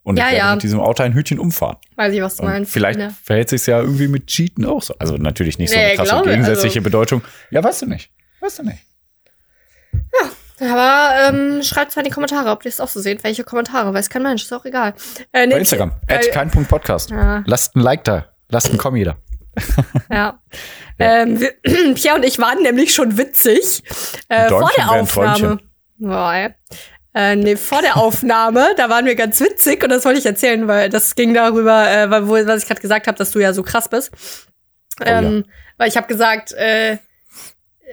und 0.02 0.18
Ja, 0.18 0.26
ich 0.26 0.32
werde 0.32 0.46
ja. 0.46 0.54
mit 0.54 0.62
diesem 0.62 0.80
Auto 0.80 1.02
ein 1.02 1.14
Hütchen 1.14 1.38
umfahren. 1.38 1.76
weiß 1.96 2.12
ich, 2.14 2.20
was 2.22 2.36
du 2.36 2.42
Und 2.42 2.48
meinst. 2.50 2.72
vielleicht 2.72 3.00
Ja. 3.00 3.10
verhält 3.24 3.48
sich 3.48 3.66
ja 3.66 3.80
irgendwie 3.80 4.08
mit 4.08 4.26
Cheaten 4.26 4.66
auch 4.66 4.82
so. 4.82 4.94
Also 4.98 5.16
natürlich 5.16 5.58
nicht 5.58 5.70
so 5.70 5.76
Nee, 5.76 5.84
eine 5.84 5.94
krasse 5.96 6.10
glaube, 6.10 6.28
gegensätzliche 6.30 6.78
also- 6.80 6.84
Bedeutung. 6.84 7.22
Ja, 7.50 7.64
weißt 7.64 7.82
du 7.82 7.86
nicht. 7.86 8.10
Weißt 8.40 8.58
du 8.60 8.62
nicht. 8.64 8.78
Aber 10.60 11.10
ähm, 11.28 11.62
schreibt 11.62 11.96
mal 11.96 12.02
in 12.02 12.08
die 12.08 12.14
Kommentare, 12.14 12.50
ob 12.50 12.64
ihr 12.64 12.68
es 12.68 12.80
auch 12.80 12.88
so 12.88 13.00
seht. 13.00 13.24
Welche 13.24 13.44
Kommentare? 13.44 13.94
Weiß 13.94 14.10
kein 14.10 14.22
Mensch, 14.22 14.42
ist 14.42 14.52
auch 14.52 14.64
egal. 14.64 14.94
Äh, 15.32 15.46
nee, 15.46 15.54
Bei 15.54 15.58
Instagram. 15.60 15.92
äh, 16.06 16.16
At 16.16 16.32
kein 16.32 16.50
Punkt 16.50 16.68
Podcast. 16.68 17.10
Ja. 17.10 17.42
Lasst 17.46 17.76
ein 17.76 17.80
Like 17.80 18.04
da. 18.04 18.26
Lasst 18.50 18.70
ein 18.70 18.78
Kommi 18.78 19.04
da. 19.04 19.16
Ja. 20.10 20.40
Ähm, 20.98 21.40
wir, 21.40 21.52
Pia 21.94 22.14
und 22.14 22.24
ich 22.24 22.38
waren 22.38 22.62
nämlich 22.62 22.92
schon 22.94 23.16
witzig 23.16 23.82
äh, 24.28 24.48
vor 24.48 24.70
der 24.76 24.90
Aufnahme. 24.90 25.58
Boah, 25.98 26.34
ey. 26.34 26.54
Äh, 27.14 27.36
nee, 27.36 27.56
vor 27.56 27.80
der 27.82 27.96
Aufnahme, 27.96 28.68
da 28.76 28.88
waren 28.88 29.06
wir 29.06 29.16
ganz 29.16 29.40
witzig 29.40 29.82
und 29.82 29.90
das 29.90 30.04
wollte 30.04 30.20
ich 30.20 30.26
erzählen, 30.26 30.68
weil 30.68 30.88
das 30.90 31.14
ging 31.16 31.34
darüber, 31.34 31.90
äh, 31.90 32.10
weil, 32.10 32.28
wo, 32.28 32.32
was 32.34 32.62
ich 32.62 32.68
gerade 32.68 32.80
gesagt 32.80 33.06
habe, 33.06 33.18
dass 33.18 33.32
du 33.32 33.40
ja 33.40 33.52
so 33.52 33.62
krass 33.62 33.88
bist. 33.88 34.12
Oh 35.00 35.04
ähm, 35.06 35.44
Weil 35.78 35.88
ich 35.88 35.96
habe 35.96 36.06
gesagt, 36.06 36.52
äh, 36.52 36.98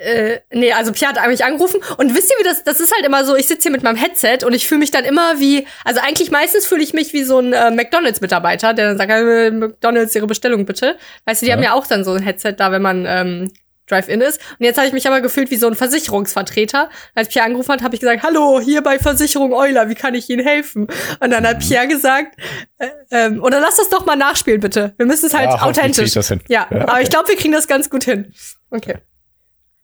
äh, 0.03 0.39
nee, 0.51 0.71
also 0.73 0.91
Pia 0.91 1.09
hat 1.15 1.27
mich 1.27 1.43
angerufen 1.43 1.79
und 1.97 2.15
wisst 2.15 2.29
ihr, 2.31 2.37
wie 2.39 2.43
das, 2.43 2.63
das 2.63 2.79
ist 2.79 2.93
halt 2.93 3.05
immer 3.05 3.25
so, 3.25 3.35
ich 3.35 3.47
sitze 3.47 3.63
hier 3.63 3.71
mit 3.71 3.83
meinem 3.83 3.95
Headset 3.97 4.39
und 4.45 4.53
ich 4.53 4.67
fühle 4.67 4.79
mich 4.79 4.91
dann 4.91 5.05
immer 5.05 5.39
wie, 5.39 5.67
also 5.83 5.99
eigentlich 6.01 6.31
meistens 6.31 6.65
fühle 6.65 6.83
ich 6.83 6.93
mich 6.93 7.13
wie 7.13 7.23
so 7.23 7.39
ein 7.39 7.53
äh, 7.53 7.71
McDonalds-Mitarbeiter, 7.71 8.73
der 8.73 8.87
dann 8.89 8.97
sagt, 8.97 9.11
äh, 9.11 9.51
McDonalds, 9.51 10.15
ihre 10.15 10.27
Bestellung 10.27 10.65
bitte. 10.65 10.97
Weißt 11.25 11.41
du, 11.41 11.45
die 11.45 11.49
Ja. 11.49 11.55
haben 11.55 11.63
ja 11.63 11.73
auch 11.73 11.87
dann 11.87 12.03
so 12.03 12.13
ein 12.13 12.23
Headset 12.23 12.53
da, 12.57 12.71
wenn 12.71 12.81
man 12.81 13.05
ähm, 13.07 13.51
Drive-In 13.89 14.19
ist. 14.19 14.41
Und 14.59 14.65
jetzt 14.65 14.75
habe 14.77 14.87
ich 14.87 14.91
mich 14.93 15.07
aber 15.07 15.21
gefühlt 15.21 15.49
wie 15.49 15.55
so 15.55 15.65
ein 15.67 15.73
Versicherungsvertreter. 15.75 16.89
Als 17.15 17.29
Pierre 17.29 17.45
angerufen 17.45 17.71
hat, 17.71 17.81
habe 17.83 17.95
ich 17.95 18.01
gesagt, 18.01 18.21
hallo, 18.21 18.59
hier 18.59 18.81
bei 18.83 18.99
Versicherung 18.99 19.53
Euler, 19.53 19.87
wie 19.89 19.95
kann 19.95 20.13
ich 20.13 20.29
Ihnen 20.29 20.45
helfen? 20.45 20.87
Und 21.21 21.31
dann 21.31 21.47
hat 21.47 21.59
Pierre 21.59 21.87
gesagt, 21.87 22.35
äh, 22.79 22.87
ähm, 23.11 23.41
oder 23.41 23.59
lass 23.61 23.77
das 23.77 23.89
doch 23.89 24.05
mal 24.05 24.17
nachspielen, 24.17 24.59
bitte. 24.59 24.93
Wir 24.97 25.05
müssen 25.05 25.27
es 25.27 25.33
halt 25.33 25.49
Ja, 25.49 25.61
authentisch. 25.61 26.13
Ja, 26.13 26.21
Ja, 26.49 26.67
aber 26.69 26.93
okay. 26.93 27.03
ich 27.03 27.09
glaube, 27.09 27.29
wir 27.29 27.37
kriegen 27.37 27.53
das 27.53 27.67
ganz 27.67 27.89
gut 27.89 28.03
hin. 28.03 28.33
Okay. 28.71 28.95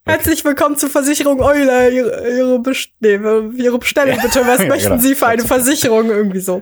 Herzlich 0.06 0.44
willkommen 0.44 0.76
zur 0.76 0.90
Versicherung 0.90 1.42
Euler. 1.42 1.90
Ihre, 1.90 2.30
ihre, 2.30 2.60
Best 2.60 2.90
nee, 3.00 3.14
ihre 3.56 3.80
Bestellung 3.80 4.18
bitte. 4.22 4.42
Was 4.46 4.60
Ja, 4.62 4.68
möchten 4.68 4.90
genau. 4.90 5.02
Sie 5.02 5.16
für 5.16 5.28
eine 5.28 5.44
Versicherung? 5.44 6.10
Irgendwie 6.10 6.42
so. 6.42 6.62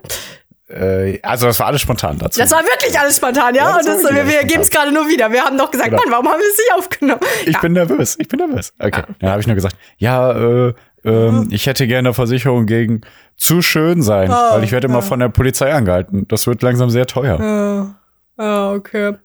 Äh, 0.68 1.20
also 1.24 1.48
das 1.48 1.60
war 1.60 1.66
alles 1.66 1.82
spontan 1.82 2.20
dazu. 2.20 2.40
Das 2.40 2.52
war 2.52 2.62
wirklich 2.64 2.98
alles 3.00 3.16
spontan, 3.18 3.56
ja? 3.56 3.70
Ja, 3.72 3.78
das 3.78 3.88
Und 3.88 4.04
das, 4.04 4.14
wir, 4.14 4.28
wir 4.28 4.44
geben 4.44 4.62
es 4.62 4.70
gerade 4.70 4.92
nur 4.92 5.08
wieder. 5.10 5.32
Wir 5.32 5.44
haben 5.44 5.58
doch 5.58 5.72
gesagt, 5.72 5.90
Genau. 5.90 6.04
Mann, 6.04 6.12
warum 6.12 6.30
haben 6.30 6.40
wir 6.40 6.48
es 6.48 6.58
nicht 6.58 6.74
aufgenommen? 6.78 7.22
ich 7.48 7.54
ja. 7.56 7.60
bin 7.60 7.74
nervös. 7.74 8.16
Ich 8.20 8.28
bin 8.28 8.40
nervös. 8.40 8.74
Okay. 8.78 9.04
Dann 9.20 9.32
habe 9.32 9.42
ich 9.42 9.48
nur 9.48 9.56
gesagt, 9.56 9.76
ja, 9.98 10.32
äh, 10.68 10.74
ähm, 11.04 11.48
ich 11.50 11.66
hätte 11.66 11.88
gerne 11.88 12.10
eine 12.10 12.14
Versicherung 12.14 12.68
gegen 12.68 13.02
zu 13.38 13.64
schön 13.64 14.04
sein, 14.04 14.30
Oh, 14.32 14.54
weil 14.54 14.64
ich 14.64 14.72
werde 14.72 14.86
immer 14.86 15.00
ja. 15.00 15.02
von 15.02 15.20
der 15.20 15.30
Polizei 15.30 15.74
angehalten. 15.74 16.28
Das 16.28 16.46
wird 16.46 16.62
langsam 16.62 16.92
sehr 16.92 17.08
teuer. 17.08 17.40
Ah, 17.40 17.96
ah, 18.38 18.74
okay. 18.74 19.16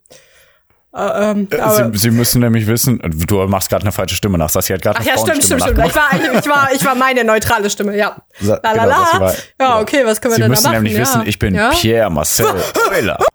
Ah, 0.99 1.33
ähm, 1.33 1.47
aber, 1.61 1.93
Sie, 1.93 1.99
Sie 1.99 2.11
müssen 2.11 2.41
nämlich 2.41 2.67
wissen, 2.67 2.99
du 3.05 3.47
machst 3.49 3.69
gerade 3.69 3.83
eine 3.83 3.93
falsche 3.93 4.17
Stimme 4.17 4.39
nach. 4.39 4.49
Sassi 4.49 4.73
hat 4.73 4.81
gerade 4.81 4.97
ach 4.99 5.01
eine 5.03 5.11
ja, 5.11 5.19
stimmt, 5.19 5.45
stimmt, 5.45 5.63
stimmt. 5.63 5.79
Ich 5.87 5.95
war, 5.95 6.09
ich, 6.15 6.49
war, 6.49 6.69
ich 6.73 6.85
war 6.87 6.95
meine 6.95 7.23
neutrale 7.23 7.69
Stimme, 7.69 7.95
ja. 7.97 8.17
Sa- 8.41 8.59
La 8.63 8.73
la 8.73 8.85
genau, 8.85 8.97
la. 9.13 9.21
war- 9.21 9.35
Ja, 9.61 9.81
okay, 9.81 10.07
was 10.07 10.21
können 10.21 10.33
wir 10.33 10.37
Sie 10.37 10.41
denn 10.43 10.51
müssen 10.51 10.65
da 10.65 10.71
machen? 10.71 10.83
nämlich 10.85 10.95
ja. 10.95 11.01
wissen, 11.01 11.23
ich 11.27 11.39
bin 11.39 11.55
ja? 11.55 11.71
Pierre 11.71 12.11
Marcel 12.11 12.47
Euler. 12.91 13.19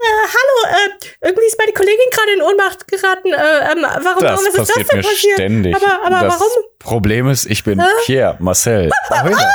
Äh, 0.00 0.04
hallo, 0.04 0.76
äh, 0.76 1.26
irgendwie 1.26 1.46
ist 1.48 1.58
meine 1.58 1.72
Kollegin 1.72 1.98
gerade 2.12 2.32
in 2.36 2.42
Ohnmacht 2.42 2.86
geraten. 2.86 3.32
Äh, 3.32 3.72
ähm, 3.72 3.82
warum, 3.82 4.22
Das 4.22 4.30
warum 4.30 4.46
ist 4.46 4.56
das 4.56 4.68
passiert 4.68 4.92
denn 4.92 4.98
mir 4.98 5.02
passiert? 5.02 5.34
ständig. 5.34 5.74
Aber, 5.76 6.06
aber 6.06 6.26
das 6.28 6.34
warum? 6.34 6.52
Problem 6.78 7.28
ist, 7.28 7.46
ich 7.46 7.64
bin 7.64 7.82
Pierre 8.04 8.36
Marcel. 8.38 8.90
Ahöhler. 9.10 9.52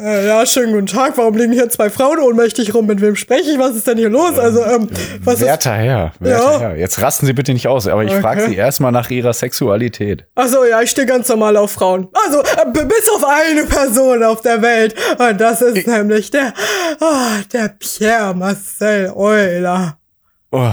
Äh, 0.00 0.28
ja, 0.28 0.46
schönen 0.46 0.72
guten 0.74 0.86
Tag. 0.86 1.18
Warum 1.18 1.34
liegen 1.36 1.52
hier 1.52 1.68
zwei 1.70 1.90
Frauen 1.90 2.20
ohnmächtig 2.20 2.72
rum? 2.72 2.86
Mit 2.86 3.00
wem 3.00 3.16
spreche 3.16 3.50
ich? 3.50 3.58
Was 3.58 3.74
ist 3.74 3.86
denn 3.88 3.98
hier 3.98 4.10
los? 4.10 4.38
Also, 4.38 4.62
ähm, 4.64 4.88
was 5.24 5.34
ist. 5.36 5.40
Werter 5.46 5.72
Herr, 5.74 6.12
werter 6.20 6.52
Ja. 6.52 6.60
Herr. 6.60 6.76
Jetzt 6.76 7.02
rasten 7.02 7.26
Sie 7.26 7.32
bitte 7.32 7.52
nicht 7.52 7.66
aus, 7.66 7.88
aber 7.88 8.04
ich 8.04 8.12
Okay. 8.12 8.20
frage 8.20 8.42
Sie 8.46 8.54
erstmal 8.54 8.92
nach 8.92 9.10
Ihrer 9.10 9.32
Sexualität. 9.32 10.24
Achso, 10.36 10.64
ja, 10.64 10.80
ich 10.82 10.90
stehe 10.90 11.06
ganz 11.06 11.28
normal 11.28 11.56
auf 11.56 11.72
Frauen. 11.72 12.06
Also, 12.26 12.40
äh, 12.42 12.70
bis 12.84 13.10
auf 13.12 13.24
eine 13.24 13.64
Person 13.64 14.22
auf 14.22 14.40
der 14.42 14.62
Welt. 14.62 14.94
Und 15.18 15.40
das 15.40 15.62
ist 15.62 15.86
nämlich 15.88 16.30
der, 16.30 16.52
ah, 17.00 17.38
der 17.52 17.68
Pierre 17.80 18.34
Marcel 18.36 19.12
Euler. 19.16 19.98
Oh, 20.52 20.70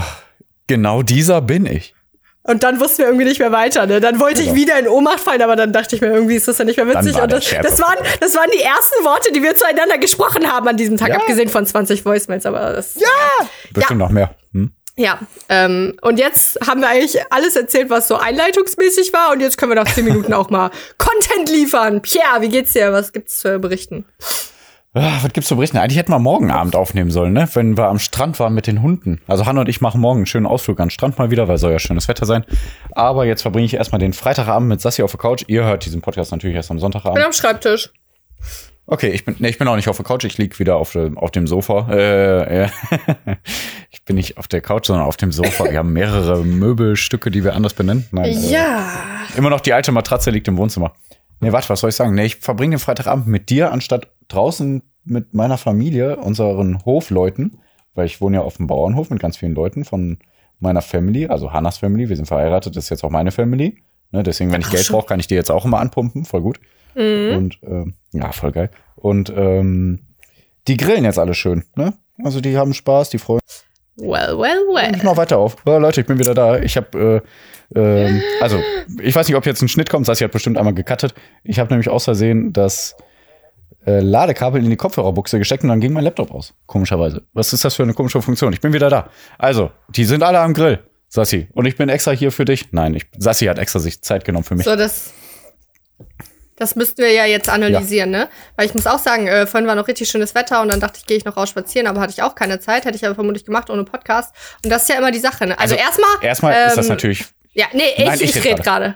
genau 0.68 1.02
dieser 1.02 1.40
bin 1.40 1.66
ich. 1.66 1.95
Und 2.46 2.62
dann 2.62 2.78
wussten 2.80 2.98
wir 2.98 3.06
irgendwie 3.06 3.24
nicht 3.24 3.40
mehr 3.40 3.52
weiter, 3.52 3.86
ne? 3.86 4.00
Dann 4.00 4.20
wollte 4.20 4.40
ich 4.40 4.46
Genau. 4.48 4.56
wieder 4.60 4.78
in 4.78 4.88
Ohnmacht 4.88 5.20
fallen, 5.20 5.42
aber 5.42 5.56
dann 5.56 5.72
dachte 5.72 5.96
ich 5.96 6.00
mir, 6.02 6.08
irgendwie 6.08 6.36
ist 6.36 6.46
das 6.48 6.58
ja 6.58 6.64
nicht 6.64 6.76
mehr 6.76 6.86
witzig. 6.86 7.20
Und 7.20 7.32
das, 7.32 7.44
das, 7.62 7.80
waren, 7.80 7.96
das 8.20 8.34
waren 8.36 8.50
die 8.54 8.60
ersten 8.62 9.04
Worte, 9.04 9.32
die 9.32 9.42
wir 9.42 9.56
zueinander 9.56 9.98
gesprochen 9.98 10.50
haben 10.52 10.68
an 10.68 10.76
diesem 10.76 10.96
Tag, 10.96 11.08
Ja. 11.08 11.16
abgesehen 11.16 11.48
von 11.48 11.66
20 11.66 12.04
Voicemails, 12.04 12.46
aber 12.46 12.72
das. 12.72 12.94
Ja! 12.94 13.46
Bestimmt 13.72 13.98
noch 13.98 14.10
mehr. 14.10 14.34
Hm? 14.52 14.70
Ja, 14.98 15.18
ähm, 15.48 15.96
und 16.02 16.18
jetzt 16.18 16.58
haben 16.66 16.80
wir 16.80 16.88
eigentlich 16.88 17.20
alles 17.30 17.54
erzählt, 17.56 17.90
was 17.90 18.08
so 18.08 18.16
einleitungsmäßig 18.16 19.12
war. 19.12 19.32
Und 19.32 19.40
jetzt 19.40 19.58
können 19.58 19.72
wir 19.72 19.76
nach 19.76 19.92
10 19.92 20.04
Minuten 20.04 20.32
auch 20.32 20.48
mal 20.48 20.70
Content 20.98 21.50
liefern. 21.50 22.00
Pierre, 22.00 22.40
wie 22.40 22.48
geht's 22.48 22.72
dir? 22.72 22.92
Was 22.92 23.12
gibt's 23.12 23.40
zu 23.40 23.58
berichten? 23.58 24.06
Ah, 24.98 25.18
was 25.22 25.30
gibt's 25.34 25.48
zu 25.48 25.56
berichten? 25.56 25.76
Eigentlich 25.76 25.98
hätten 25.98 26.10
wir 26.10 26.18
morgen 26.18 26.50
Abend 26.50 26.74
aufnehmen 26.74 27.10
sollen, 27.10 27.34
ne? 27.34 27.46
Wenn 27.52 27.76
wir 27.76 27.88
am 27.88 27.98
Strand 27.98 28.40
waren 28.40 28.54
mit 28.54 28.66
den 28.66 28.80
Hunden. 28.80 29.20
Also 29.26 29.44
Hanna 29.44 29.60
und 29.60 29.68
ich 29.68 29.82
machen 29.82 30.00
morgen 30.00 30.20
einen 30.20 30.26
schönen 30.26 30.46
Ausflug 30.46 30.80
an 30.80 30.86
den 30.86 30.90
Strand 30.90 31.18
mal 31.18 31.30
wieder, 31.30 31.48
weil 31.48 31.58
soll 31.58 31.70
ja 31.72 31.78
schönes 31.78 32.08
Wetter 32.08 32.24
sein. 32.24 32.44
Aber 32.92 33.26
jetzt 33.26 33.42
verbringe 33.42 33.66
ich 33.66 33.74
erstmal 33.74 33.98
den 33.98 34.14
Freitagabend 34.14 34.68
mit 34.70 34.80
Sassi 34.80 35.02
auf 35.02 35.10
der 35.10 35.20
Couch. 35.20 35.44
Ihr 35.48 35.64
hört 35.64 35.84
diesen 35.84 36.00
Podcast 36.00 36.32
natürlich 36.32 36.56
erst 36.56 36.70
am 36.70 36.78
Ich 36.78 36.80
bin 36.80 36.92
Sonntagabend. 36.92 37.22
am 37.24 37.32
Schreibtisch. 37.32 37.90
Okay, 38.86 39.08
ich 39.08 39.24
bin, 39.24 39.36
nee, 39.40 39.48
ich 39.48 39.58
bin 39.58 39.66
auch 39.68 39.76
nicht 39.76 39.88
auf 39.88 39.96
der 39.96 40.06
Couch, 40.06 40.24
ich 40.24 40.38
lieg 40.38 40.58
wieder 40.60 40.76
auf, 40.76 40.92
dem- 40.92 41.18
auf 41.18 41.30
dem 41.32 41.46
Sofa. 41.46 41.88
Äh, 41.90 42.64
äh, 42.64 42.68
ich 43.90 44.02
bin 44.04 44.16
nicht 44.16 44.38
auf 44.38 44.48
der 44.48 44.60
Couch, 44.60 44.86
sondern 44.86 45.04
auf 45.04 45.16
dem 45.16 45.32
Sofa. 45.32 45.64
Wir 45.70 45.78
haben 45.78 45.92
mehrere 45.92 46.42
Möbelstücke, 46.44 47.30
die 47.30 47.44
wir 47.44 47.54
anders 47.54 47.74
benennen. 47.74 48.06
Nein, 48.12 48.26
äh, 48.26 48.30
Ja. 48.50 48.86
Immer 49.36 49.50
noch 49.50 49.60
die 49.60 49.72
alte 49.72 49.92
Matratze 49.92 50.30
liegt 50.30 50.46
im 50.48 50.56
Wohnzimmer. 50.56 50.94
Nee, 51.40 51.52
warte, 51.52 51.68
was 51.68 51.80
soll 51.80 51.90
ich 51.90 51.96
sagen? 51.96 52.14
Nee, 52.14 52.26
ich 52.26 52.36
verbringe 52.36 52.76
den 52.76 52.78
Freitagabend 52.80 53.26
mit 53.26 53.50
dir, 53.50 53.72
anstatt 53.72 54.06
draußen 54.28 54.82
mit 55.04 55.34
meiner 55.34 55.58
Familie, 55.58 56.16
unseren 56.16 56.84
Hofleuten, 56.84 57.58
weil 57.94 58.06
ich 58.06 58.20
wohne 58.20 58.38
ja 58.38 58.42
auf 58.42 58.56
dem 58.56 58.66
Bauernhof 58.66 59.10
mit 59.10 59.20
ganz 59.20 59.36
vielen 59.36 59.54
Leuten 59.54 59.84
von 59.84 60.18
meiner 60.58 60.82
Family, 60.82 61.26
also 61.26 61.52
Hannas 61.52 61.78
Family. 61.78 62.08
Wir 62.08 62.16
sind 62.16 62.26
verheiratet, 62.26 62.76
das 62.76 62.84
ist 62.84 62.90
jetzt 62.90 63.04
auch 63.04 63.10
meine 63.10 63.30
Family. 63.30 63.82
Ne, 64.12 64.22
deswegen, 64.22 64.52
wenn 64.52 64.60
ich 64.60 64.68
Ach, 64.68 64.72
Geld 64.72 64.88
brauche, 64.88 65.06
kann 65.06 65.20
ich 65.20 65.26
dir 65.26 65.34
jetzt 65.34 65.50
auch 65.50 65.64
immer 65.64 65.80
anpumpen. 65.80 66.24
Voll 66.24 66.42
gut. 66.42 66.60
Mhm. 66.94 67.36
Und 67.36 67.58
ähm, 67.62 67.94
ja, 68.12 68.32
voll 68.32 68.52
geil. 68.52 68.70
Und 68.94 69.32
ähm, 69.36 70.06
die 70.68 70.76
grillen 70.76 71.04
jetzt 71.04 71.18
alle 71.18 71.34
schön. 71.34 71.64
Ne? 71.76 71.94
Also 72.22 72.40
die 72.40 72.56
haben 72.56 72.74
Spaß, 72.74 73.10
die 73.10 73.18
freuen 73.18 73.40
Well, 73.98 74.38
well, 74.38 74.58
well. 74.74 74.94
ich 74.94 75.02
mach 75.02 75.16
weiter 75.16 75.38
auf. 75.38 75.56
Oh, 75.64 75.78
Leute, 75.78 76.02
ich 76.02 76.06
bin 76.06 76.18
wieder 76.18 76.34
da. 76.34 76.58
Ich 76.58 76.76
habe, 76.76 77.22
äh, 77.74 77.78
ähm, 77.78 78.22
also 78.40 78.60
ich 79.02 79.14
weiß 79.14 79.26
nicht, 79.26 79.36
ob 79.36 79.46
jetzt 79.46 79.62
ein 79.62 79.68
Schnitt 79.68 79.88
kommt. 79.88 80.04
Sassi 80.04 80.22
hat 80.22 80.32
bestimmt 80.32 80.58
einmal 80.58 80.74
gecuttet. 80.74 81.14
Ich 81.44 81.58
habe 81.58 81.70
nämlich 81.70 81.88
aus 81.88 82.04
Versehen 82.04 82.52
das 82.52 82.94
äh, 83.86 84.00
Ladekabel 84.00 84.62
in 84.62 84.70
die 84.70 84.76
Kopfhörerbuchse 84.76 85.38
gesteckt 85.38 85.62
und 85.62 85.68
dann 85.68 85.80
ging 85.80 85.92
mein 85.92 86.04
Laptop 86.04 86.32
aus. 86.32 86.54
Komischerweise. 86.66 87.22
Was 87.32 87.52
ist 87.52 87.64
das 87.64 87.74
für 87.74 87.84
eine 87.84 87.94
komische 87.94 88.20
Funktion? 88.20 88.52
Ich 88.52 88.60
bin 88.60 88.72
wieder 88.72 88.90
da. 88.90 89.10
Also, 89.38 89.70
die 89.88 90.04
sind 90.04 90.22
alle 90.22 90.40
am 90.40 90.54
Grill, 90.54 90.80
Sassi. 91.08 91.48
Und 91.52 91.66
ich 91.66 91.76
bin 91.76 91.88
extra 91.88 92.10
hier 92.10 92.32
für 92.32 92.44
dich. 92.44 92.72
Nein, 92.72 92.94
ich, 92.94 93.06
Sassi 93.16 93.46
hat 93.46 93.58
extra 93.58 93.78
sich 93.78 94.02
Zeit 94.02 94.24
genommen 94.24 94.44
für 94.44 94.56
mich. 94.56 94.64
So, 94.64 94.76
das. 94.76 95.12
Das 96.58 96.74
müssten 96.74 97.02
wir 97.02 97.12
ja 97.12 97.26
jetzt 97.26 97.50
analysieren, 97.50 98.10
ne? 98.10 98.30
Weil 98.56 98.64
ich 98.64 98.72
muss 98.72 98.86
auch 98.86 98.98
sagen, 98.98 99.26
äh, 99.28 99.46
vorhin 99.46 99.68
war 99.68 99.74
noch 99.74 99.88
richtig 99.88 100.08
schönes 100.08 100.34
Wetter 100.34 100.62
und 100.62 100.68
dann 100.68 100.80
dachte 100.80 100.98
ich, 100.98 101.06
gehe 101.06 101.18
ich 101.18 101.26
noch 101.26 101.36
raus 101.36 101.50
spazieren, 101.50 101.86
aber 101.86 102.00
hatte 102.00 102.14
ich 102.14 102.22
auch 102.22 102.34
keine 102.34 102.60
Zeit, 102.60 102.86
hätte 102.86 102.96
ich 102.96 103.04
aber 103.04 103.14
vermutlich 103.14 103.44
gemacht 103.44 103.68
ohne 103.68 103.84
Podcast. 103.84 104.34
Und 104.64 104.70
das 104.70 104.82
ist 104.82 104.88
ja 104.88 104.96
immer 104.96 105.10
die 105.10 105.18
Sache, 105.18 105.46
ne? 105.46 105.58
Also, 105.58 105.74
Also, 105.74 105.84
erstmal. 105.84 106.24
Erstmal 106.24 106.66
ist 106.68 106.78
das 106.78 106.86
ähm, 106.86 106.92
natürlich. 106.92 107.26
Ja, 107.52 107.66
nee, 107.74 107.82
ich, 107.98 108.04
Nein, 108.06 108.18
ich 108.20 108.22
ich, 108.22 108.36
red 108.36 108.44
rede 108.44 108.62
gerade. 108.62 108.94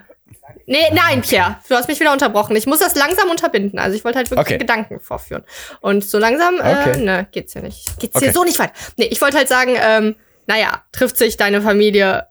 Nee, 0.71 0.87
nein, 0.93 1.21
Pierre, 1.23 1.57
du 1.69 1.75
hast 1.75 1.89
mich 1.89 1.99
wieder 1.99 2.13
unterbrochen. 2.13 2.55
Ich 2.55 2.65
muss 2.67 2.79
das 2.79 2.95
langsam 2.95 3.29
unterbinden. 3.29 3.81
Also 3.81 3.97
ich 3.97 4.05
wollte 4.05 4.19
halt 4.19 4.31
wirklich 4.31 4.47
Okay. 4.47 4.59
Gedanken 4.59 5.01
vorführen. 5.01 5.43
Und 5.81 6.05
so 6.05 6.17
langsam, 6.19 6.55
Okay. 6.61 6.93
äh, 6.93 6.97
ne, 6.99 7.27
geht's 7.33 7.55
ja 7.55 7.61
nicht. 7.61 7.99
Geht's 7.99 8.15
Okay. 8.15 8.27
hier 8.27 8.33
so 8.33 8.45
nicht 8.45 8.61
weit. 8.61 8.71
Nee, 8.97 9.07
ich 9.07 9.21
wollte 9.21 9.37
halt 9.37 9.49
sagen, 9.49 9.73
ähm, 9.77 10.15
naja, 10.47 10.85
trifft 10.93 11.17
sich 11.19 11.37
deine 11.37 11.61
Familie 11.61 12.27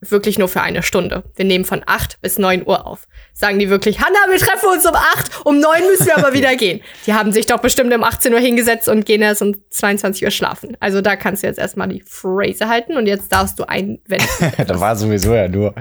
wirklich 0.00 0.38
nur 0.38 0.48
für 0.48 0.60
eine 0.60 0.82
Stunde. 0.82 1.22
Wir 1.34 1.44
nehmen 1.46 1.64
von 1.64 1.82
8 1.86 2.20
bis 2.20 2.36
9 2.38 2.66
Uhr 2.66 2.86
auf. 2.86 3.06
Sagen 3.32 3.58
die 3.58 3.70
wirklich, 3.70 4.00
Hanna, 4.00 4.18
wir 4.28 4.36
treffen 4.38 4.68
uns 4.68 4.84
um 4.84 4.94
8, 4.94 5.46
um 5.46 5.58
9 5.58 5.80
müssen 5.86 6.06
wir 6.06 6.18
aber 6.18 6.32
wieder 6.34 6.54
gehen. 6.56 6.82
Die 7.06 7.14
haben 7.14 7.32
sich 7.32 7.46
doch 7.46 7.60
bestimmt 7.60 7.94
um 7.94 8.04
18 8.04 8.34
Uhr 8.34 8.40
hingesetzt 8.40 8.88
und 8.88 9.06
gehen 9.06 9.22
erst 9.22 9.40
um 9.40 9.54
22 9.70 10.24
Uhr 10.24 10.30
schlafen. 10.30 10.76
Also 10.80 11.00
da 11.00 11.16
kannst 11.16 11.42
du 11.42 11.46
jetzt 11.46 11.58
erstmal 11.58 11.88
die 11.88 12.02
Phrase 12.06 12.68
halten 12.68 12.98
und 12.98 13.06
jetzt 13.06 13.32
darfst 13.32 13.58
du 13.58 13.64
einwenden. 13.64 14.26
da 14.66 14.78
war 14.78 14.94
sowieso 14.96 15.34
ja 15.34 15.46
nur, 15.48 15.72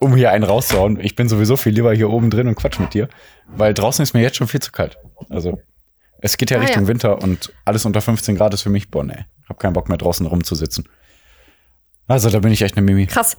um 0.00 0.14
hier 0.16 0.30
einen 0.30 0.44
rauszuhauen. 0.44 1.00
Ich 1.00 1.16
bin 1.16 1.28
sowieso 1.28 1.56
viel 1.56 1.72
lieber 1.72 1.94
hier 1.94 2.10
oben 2.10 2.30
drin 2.30 2.48
und 2.48 2.54
quatsch 2.54 2.78
mit 2.78 2.94
dir, 2.94 3.08
weil 3.46 3.74
draußen 3.74 4.02
ist 4.02 4.14
mir 4.14 4.20
jetzt 4.22 4.36
schon 4.36 4.48
viel 4.48 4.60
zu 4.60 4.72
kalt. 4.72 4.98
Also, 5.30 5.60
es 6.20 6.36
geht 6.36 6.50
ja 6.50 6.58
Ah, 6.58 6.60
Richtung 6.60 6.82
ja. 6.84 6.88
Winter 6.88 7.22
und 7.22 7.52
alles 7.64 7.84
unter 7.84 8.00
15 8.00 8.36
Grad 8.36 8.54
ist 8.54 8.62
für 8.62 8.70
mich, 8.70 8.90
boah, 8.90 9.04
nee, 9.04 9.24
hab 9.48 9.58
keinen 9.58 9.72
Bock 9.72 9.88
mehr 9.88 9.98
draußen 9.98 10.26
rumzusitzen. 10.26 10.88
Also, 12.08 12.30
da 12.30 12.38
bin 12.38 12.52
ich 12.52 12.62
echt 12.62 12.76
eine 12.76 12.84
Mimi. 12.86 13.06
Krass. 13.06 13.36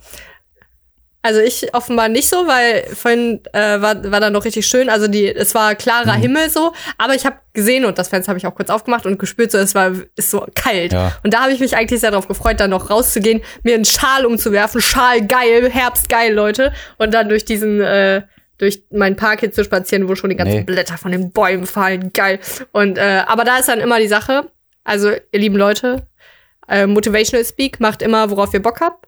Also 1.27 1.41
ich 1.41 1.73
offenbar 1.73 2.07
nicht 2.07 2.29
so, 2.29 2.47
weil 2.47 2.85
vorhin 2.95 3.41
äh, 3.51 3.81
war, 3.81 4.09
war 4.09 4.21
da 4.21 4.29
noch 4.29 4.45
richtig 4.45 4.65
schön. 4.65 4.89
Also 4.89 5.09
die, 5.09 5.27
es 5.27 5.53
war 5.53 5.75
klarer 5.75 6.15
Mhm. 6.15 6.21
Himmel 6.21 6.49
so, 6.49 6.71
aber 6.97 7.15
ich 7.15 7.25
habe 7.25 7.35
gesehen 7.51 7.83
und 7.83 7.97
das 7.97 8.07
Fenster 8.07 8.29
habe 8.29 8.37
ich 8.37 8.47
auch 8.47 8.55
kurz 8.55 8.69
aufgemacht 8.69 9.05
und 9.05 9.19
gespürt, 9.19 9.51
so 9.51 9.57
es 9.57 9.75
war 9.75 9.91
ist 10.15 10.31
so 10.31 10.47
kalt. 10.55 10.93
Ja. 10.93 11.17
Und 11.23 11.33
da 11.33 11.41
habe 11.41 11.51
ich 11.51 11.59
mich 11.59 11.75
eigentlich 11.75 11.99
sehr 11.99 12.11
darauf 12.11 12.29
gefreut, 12.29 12.61
dann 12.61 12.69
noch 12.69 12.89
rauszugehen, 12.89 13.41
mir 13.63 13.75
einen 13.75 13.83
Schal 13.83 14.25
umzuwerfen, 14.25 14.79
Schal 14.79 15.27
geil, 15.27 15.69
Herbst 15.69 16.07
geil, 16.07 16.33
Leute, 16.33 16.71
und 16.97 17.13
dann 17.13 17.27
durch 17.27 17.43
diesen 17.43 17.81
äh, 17.81 18.21
durch 18.57 18.83
meinen 18.89 19.17
Park 19.17 19.41
hier 19.41 19.51
zu 19.51 19.65
spazieren, 19.65 20.07
wo 20.07 20.15
schon 20.15 20.29
die 20.29 20.37
ganzen 20.37 20.59
Nee. 20.59 20.63
Blätter 20.63 20.97
von 20.97 21.11
den 21.11 21.33
Bäumen 21.33 21.65
fallen, 21.65 22.13
geil. 22.13 22.39
Und 22.71 22.97
äh, 22.97 23.23
aber 23.27 23.43
da 23.43 23.57
ist 23.57 23.67
dann 23.67 23.81
immer 23.81 23.99
die 23.99 24.07
Sache. 24.07 24.49
Also 24.85 25.11
ihr 25.11 25.39
lieben 25.41 25.57
Leute, 25.57 26.07
äh, 26.69 26.87
Motivational 26.87 27.43
Speak 27.43 27.81
macht 27.81 28.01
immer, 28.01 28.31
worauf 28.31 28.53
ihr 28.53 28.61
Bock 28.61 28.79
habt 28.79 29.07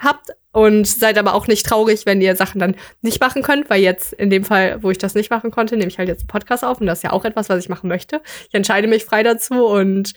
habt 0.00 0.30
und 0.52 0.86
seid 0.86 1.16
aber 1.18 1.34
auch 1.34 1.46
nicht 1.46 1.64
traurig, 1.64 2.06
wenn 2.06 2.20
ihr 2.20 2.34
Sachen 2.34 2.58
dann 2.58 2.74
nicht 3.02 3.20
machen 3.20 3.42
könnt, 3.42 3.70
weil 3.70 3.80
jetzt 3.80 4.12
in 4.12 4.30
dem 4.30 4.44
Fall, 4.44 4.82
wo 4.82 4.90
ich 4.90 4.98
das 4.98 5.14
nicht 5.14 5.30
machen 5.30 5.50
konnte, 5.50 5.76
nehme 5.76 5.88
ich 5.90 5.98
halt 5.98 6.08
jetzt 6.08 6.22
einen 6.22 6.28
Podcast 6.28 6.64
auf 6.64 6.80
und 6.80 6.86
das 6.86 6.98
ist 6.98 7.02
ja 7.04 7.12
auch 7.12 7.24
etwas, 7.24 7.48
was 7.48 7.62
ich 7.62 7.68
machen 7.68 7.88
möchte. 7.88 8.20
Ich 8.48 8.54
entscheide 8.54 8.88
mich 8.88 9.04
frei 9.04 9.22
dazu 9.22 9.66
und 9.66 10.12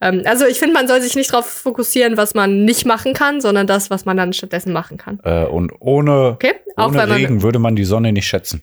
ähm, 0.00 0.22
also 0.24 0.46
ich 0.46 0.58
finde, 0.58 0.74
man 0.74 0.86
soll 0.86 1.00
sich 1.00 1.16
nicht 1.16 1.32
darauf 1.32 1.46
fokussieren, 1.46 2.16
was 2.16 2.34
man 2.34 2.64
nicht 2.64 2.86
machen 2.86 3.14
kann, 3.14 3.40
sondern 3.40 3.66
das, 3.66 3.90
was 3.90 4.04
man 4.04 4.16
dann 4.16 4.32
stattdessen 4.32 4.72
machen 4.72 4.98
kann. 4.98 5.20
Äh, 5.24 5.46
und 5.46 5.72
ohne, 5.80 6.32
Okay? 6.34 6.54
Auch 6.76 6.88
ohne 6.88 7.08
Regen 7.08 7.42
würde 7.42 7.58
man 7.58 7.76
die 7.76 7.84
Sonne 7.84 8.12
nicht 8.12 8.26
schätzen. 8.26 8.62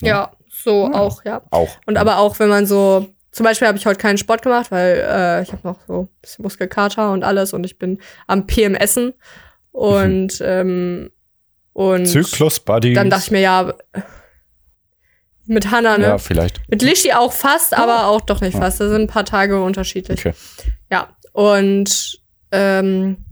ja 0.00 0.32
so 0.48 0.92
auch 0.92 1.24
ja 1.24 1.42
Auch. 1.50 1.78
und 1.86 1.96
aber 1.96 2.18
auch 2.18 2.38
wenn 2.38 2.48
man 2.48 2.66
so 2.66 3.08
zum 3.32 3.44
Beispiel 3.44 3.66
habe 3.66 3.78
ich 3.78 3.86
heute 3.86 3.98
keinen 3.98 4.18
Sport 4.18 4.42
gemacht, 4.42 4.70
weil 4.70 4.98
äh, 4.98 5.42
ich 5.42 5.52
habe 5.52 5.66
noch 5.66 5.78
so 5.86 6.02
ein 6.02 6.08
bisschen 6.20 6.42
Muskelkater 6.42 7.12
und 7.12 7.24
alles 7.24 7.52
und 7.52 7.64
ich 7.64 7.78
bin 7.78 7.98
am 8.26 8.46
PMSen 8.46 9.14
und 9.72 10.40
ähm, 10.42 11.10
und 11.72 12.06
Zyklus 12.06 12.60
Buddies. 12.60 12.94
Dann 12.94 13.08
dachte 13.08 13.24
ich 13.24 13.30
mir, 13.30 13.40
ja, 13.40 13.74
mit 15.46 15.70
Hannah, 15.70 15.96
ne? 15.98 16.04
Ja, 16.04 16.18
vielleicht. 16.18 16.60
Mit 16.68 16.82
Lishi 16.82 17.12
auch 17.12 17.32
fast, 17.32 17.76
aber 17.76 18.06
auch 18.06 18.20
doch 18.20 18.42
nicht 18.42 18.56
fast. 18.56 18.80
Da 18.80 18.88
sind 18.88 19.02
ein 19.02 19.06
paar 19.06 19.24
Tage 19.24 19.62
unterschiedlich. 19.62 20.20
Okay. 20.20 20.34
Ja, 20.90 21.08
und 21.32 22.20
ähm, 22.50 23.24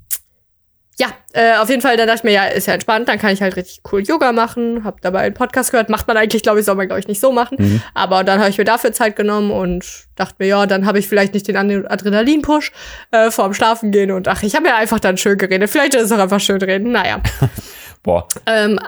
ja, 1.01 1.09
äh, 1.33 1.57
auf 1.57 1.71
jeden 1.71 1.81
Fall, 1.81 1.97
da 1.97 2.05
dachte 2.05 2.19
ich 2.19 2.25
mir, 2.25 2.33
ja, 2.33 2.45
ist 2.45 2.67
ja 2.67 2.75
entspannt, 2.75 3.09
dann 3.09 3.19
kann 3.19 3.33
ich 3.33 3.41
halt 3.41 3.57
richtig 3.57 3.81
cool 3.91 4.03
Yoga 4.03 4.33
machen. 4.33 4.85
Hab 4.85 5.01
dabei 5.01 5.21
einen 5.21 5.35
Podcast 5.35 5.71
gehört, 5.71 5.89
macht 5.89 6.07
man 6.07 6.19
eigentlich, 6.19 6.43
glaube 6.43 6.61
ich, 6.61 6.67
soll 6.67 6.75
man, 6.75 6.89
glaube 6.89 7.01
ich, 7.01 7.09
nicht 7.09 7.21
so 7.21 7.33
machen. 7.33 7.57
Mhm. 7.59 7.83
Aber 7.95 8.23
dann 8.23 8.39
habe 8.39 8.51
ich 8.51 8.59
mir 8.59 8.65
dafür 8.65 8.93
Zeit 8.93 9.17
genommen 9.17 9.51
und 9.51 9.87
dachte 10.17 10.35
mir, 10.41 10.49
ja, 10.49 10.67
dann 10.67 10.85
habe 10.85 10.99
ich 10.99 11.09
vielleicht 11.09 11.33
nicht 11.33 11.49
den 11.49 11.57
Adre- 11.57 11.87
Adrenalin-Push 11.87 12.73
äh, 13.13 13.31
vorm 13.31 13.55
Schlafen 13.55 13.93
gehen 13.93 14.11
und 14.11 14.29
ach, 14.29 14.43
ich 14.43 14.55
habe 14.55 14.67
ja 14.69 14.77
einfach 14.77 15.01
dann 15.01 15.17
schön 15.17 15.39
geredet. 15.39 15.71
Vielleicht 15.71 15.95
ist 15.95 16.03
es 16.03 16.13
auch 16.13 16.19
einfach 16.19 16.41
schön 16.41 16.61
reden, 16.61 16.93
naja. 16.93 17.23
Boah. 18.03 18.29
ähm, 18.45 18.79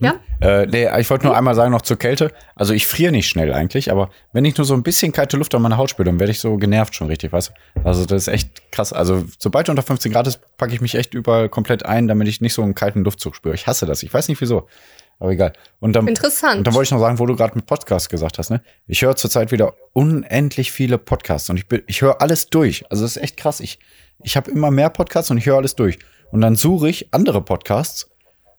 ja, 0.00 0.14
Äh, 0.40 0.66
nee, 0.66 0.88
ich 0.98 1.10
wollte 1.10 1.26
nur 1.26 1.36
einmal 1.36 1.54
sagen 1.54 1.70
noch 1.70 1.82
zur 1.82 1.98
Kälte. 1.98 2.32
Also 2.54 2.72
ich 2.74 2.86
friere 2.86 3.12
nicht 3.12 3.28
schnell 3.28 3.52
eigentlich, 3.52 3.92
aber 3.92 4.10
wenn 4.32 4.44
ich 4.44 4.56
nur 4.56 4.64
so 4.64 4.74
ein 4.74 4.82
bisschen 4.82 5.12
kalte 5.12 5.36
Luft 5.36 5.54
an 5.54 5.62
meiner 5.62 5.76
Haut 5.76 5.90
spüre, 5.90 6.06
dann 6.06 6.18
werde 6.18 6.32
ich 6.32 6.40
so 6.40 6.56
genervt 6.56 6.94
schon 6.94 7.06
richtig, 7.06 7.32
weißt 7.32 7.52
du? 7.74 7.80
Also 7.84 8.04
das 8.06 8.22
ist 8.22 8.28
echt 8.28 8.72
krass. 8.72 8.92
Also 8.92 9.24
sobald 9.38 9.68
unter 9.68 9.82
15 9.82 10.10
Grad 10.12 10.26
ist, 10.26 10.40
packe 10.56 10.74
ich 10.74 10.80
mich 10.80 10.94
echt 10.94 11.14
überall 11.14 11.48
komplett 11.48 11.84
ein, 11.86 12.08
damit 12.08 12.28
ich 12.28 12.40
nicht 12.40 12.54
so 12.54 12.62
einen 12.62 12.74
kalten 12.74 13.04
Luftzug 13.04 13.36
spüre. 13.36 13.54
Ich 13.54 13.66
hasse 13.66 13.86
das. 13.86 14.02
Ich 14.02 14.12
weiß 14.12 14.28
nicht 14.28 14.40
wieso. 14.40 14.68
Aber 15.18 15.30
egal. 15.30 15.52
Und 15.78 15.92
dann, 15.92 16.08
Interessant. 16.08 16.58
Und 16.58 16.66
dann 16.66 16.74
wollte 16.74 16.88
ich 16.88 16.90
noch 16.90 16.98
sagen, 16.98 17.20
wo 17.20 17.26
du 17.26 17.36
gerade 17.36 17.54
mit 17.54 17.66
Podcasts 17.66 18.08
gesagt 18.08 18.38
hast, 18.38 18.50
ne? 18.50 18.60
Ich 18.88 19.02
höre 19.02 19.14
zurzeit 19.14 19.52
wieder 19.52 19.74
unendlich 19.92 20.72
viele 20.72 20.98
Podcasts 20.98 21.48
und 21.48 21.58
ich 21.58 21.68
bin, 21.68 21.82
ich 21.86 22.02
höre 22.02 22.20
alles 22.20 22.48
durch. 22.48 22.84
Also 22.90 23.04
das 23.04 23.16
ist 23.16 23.22
echt 23.22 23.36
krass. 23.36 23.60
Ich, 23.60 23.78
ich 24.24 24.36
habe 24.36 24.50
immer 24.50 24.72
mehr 24.72 24.90
Podcasts 24.90 25.30
und 25.30 25.38
ich 25.38 25.46
höre 25.46 25.58
alles 25.58 25.76
durch. 25.76 25.98
Und 26.32 26.40
dann 26.40 26.56
suche 26.56 26.88
ich 26.88 27.12
andere 27.12 27.42
Podcasts 27.42 28.10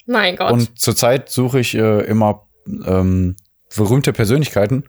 mein 0.06 0.36
Gott. 0.36 0.52
und 0.52 0.80
zurzeit 0.80 1.30
suche 1.30 1.60
ich 1.60 1.76
äh, 1.76 2.02
immer 2.02 2.48
ähm, 2.86 3.36
berühmte 3.76 4.14
Persönlichkeiten 4.14 4.84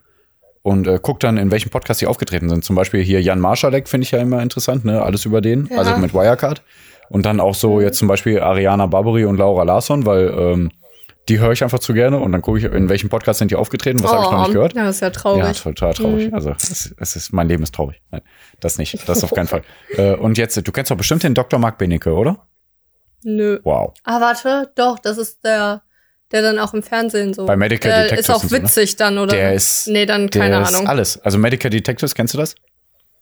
und 0.63 0.87
äh, 0.87 0.99
guck 1.03 1.21
dann, 1.21 1.37
in 1.37 1.51
welchem 1.51 1.71
Podcast 1.71 2.01
die 2.01 2.07
aufgetreten 2.07 2.49
sind. 2.49 2.65
Zum 2.65 2.77
Beispiel 2.77 3.03
hier 3.03 3.21
Jan 3.23 3.41
Marschalek 3.41 3.89
finde 3.89 4.05
ich 4.05 4.11
ja 4.13 4.19
immer 4.21 4.43
interessant, 4.43 4.85
ne? 4.85 5.03
Alles 5.03 5.25
über 5.25 5.41
den, 5.41 5.67
Ja. 5.71 5.79
also 5.79 5.97
mit 5.97 6.15
Wirecard. 6.15 6.63
Und 7.11 7.27
dann 7.27 7.39
auch 7.41 7.55
so 7.55 7.81
jetzt 7.83 7.99
zum 7.99 8.09
Beispiel 8.09 8.41
Ariana 8.41 8.87
Barbary 8.87 9.27
und 9.27 9.37
Laura 9.37 9.63
Larsson, 9.65 10.07
weil 10.07 10.35
ähm, 10.39 10.71
die 11.29 11.39
höre 11.39 11.53
ich 11.53 11.63
einfach 11.63 11.79
zu 11.79 11.93
gerne 11.95 12.19
und 12.19 12.33
dann 12.33 12.41
gucke 12.43 12.59
ich, 12.59 12.65
in 12.65 12.89
welchem 12.89 13.09
Podcast 13.11 13.39
sind 13.39 13.51
die 13.51 13.57
aufgetreten, 13.57 14.03
was 14.03 14.13
habe 14.13 14.25
ich 14.25 14.31
noch 14.31 14.39
nicht 14.43 14.53
gehört. 14.53 14.73
Oh, 14.75 14.79
Ja, 14.79 14.85
das 14.87 14.97
ist 14.97 15.01
ja 15.03 15.09
Ja, 15.09 15.13
traurig. 15.13 15.63
total 15.63 15.95
traurig. 15.95 16.29
Mhm. 16.29 16.35
Also 16.35 16.51
es, 16.51 16.95
es 16.99 17.17
ist, 17.17 17.33
mein 17.33 17.49
Leben 17.49 17.63
ist 17.63 17.75
traurig. 17.75 18.01
Nein, 18.11 18.23
das 18.61 18.79
nicht. 18.79 19.07
Das 19.09 19.23
auf 19.25 19.31
keinen 19.33 19.47
Fall. 19.47 19.63
Äh, 19.97 20.15
und 20.15 20.39
jetzt, 20.39 20.57
du 20.57 20.73
kennst 20.73 20.91
doch 20.91 20.97
bestimmt 20.97 21.23
den 21.23 21.35
Dr. 21.35 21.59
Mark 21.59 21.79
Benecke, 21.79 22.13
oder? 22.15 22.47
Nö. 23.25 23.59
Wow. 23.65 23.93
Ah, 24.05 24.21
warte, 24.21 24.71
doch, 24.77 24.99
das 25.01 25.19
ist 25.19 25.43
der, 25.45 25.83
der 26.31 26.43
dann 26.43 26.59
auch 26.59 26.73
im 26.75 26.83
Fernsehen 26.83 27.35
so. 27.35 27.47
Bei 27.47 27.57
Medical 27.57 27.91
der 27.91 28.03
Detectives 28.05 28.29
ist 28.29 28.35
auch 28.35 28.43
und 28.45 28.49
so, 28.51 28.57
ne? 28.57 28.63
witzig 28.63 28.97
dann, 28.97 29.19
oder? 29.19 29.35
Der 29.35 29.55
ist- 29.55 29.89
Nee, 29.89 30.07
dann 30.07 30.29
Der 30.29 30.41
keine 30.43 30.63
ist 30.63 30.75
Ahnung. 30.75 30.87
alles. 30.87 31.19
Also 31.23 31.39
Medical 31.39 31.71
Detectives, 31.71 32.15
kennst 32.15 32.35
du 32.35 32.39
das? 32.39 32.55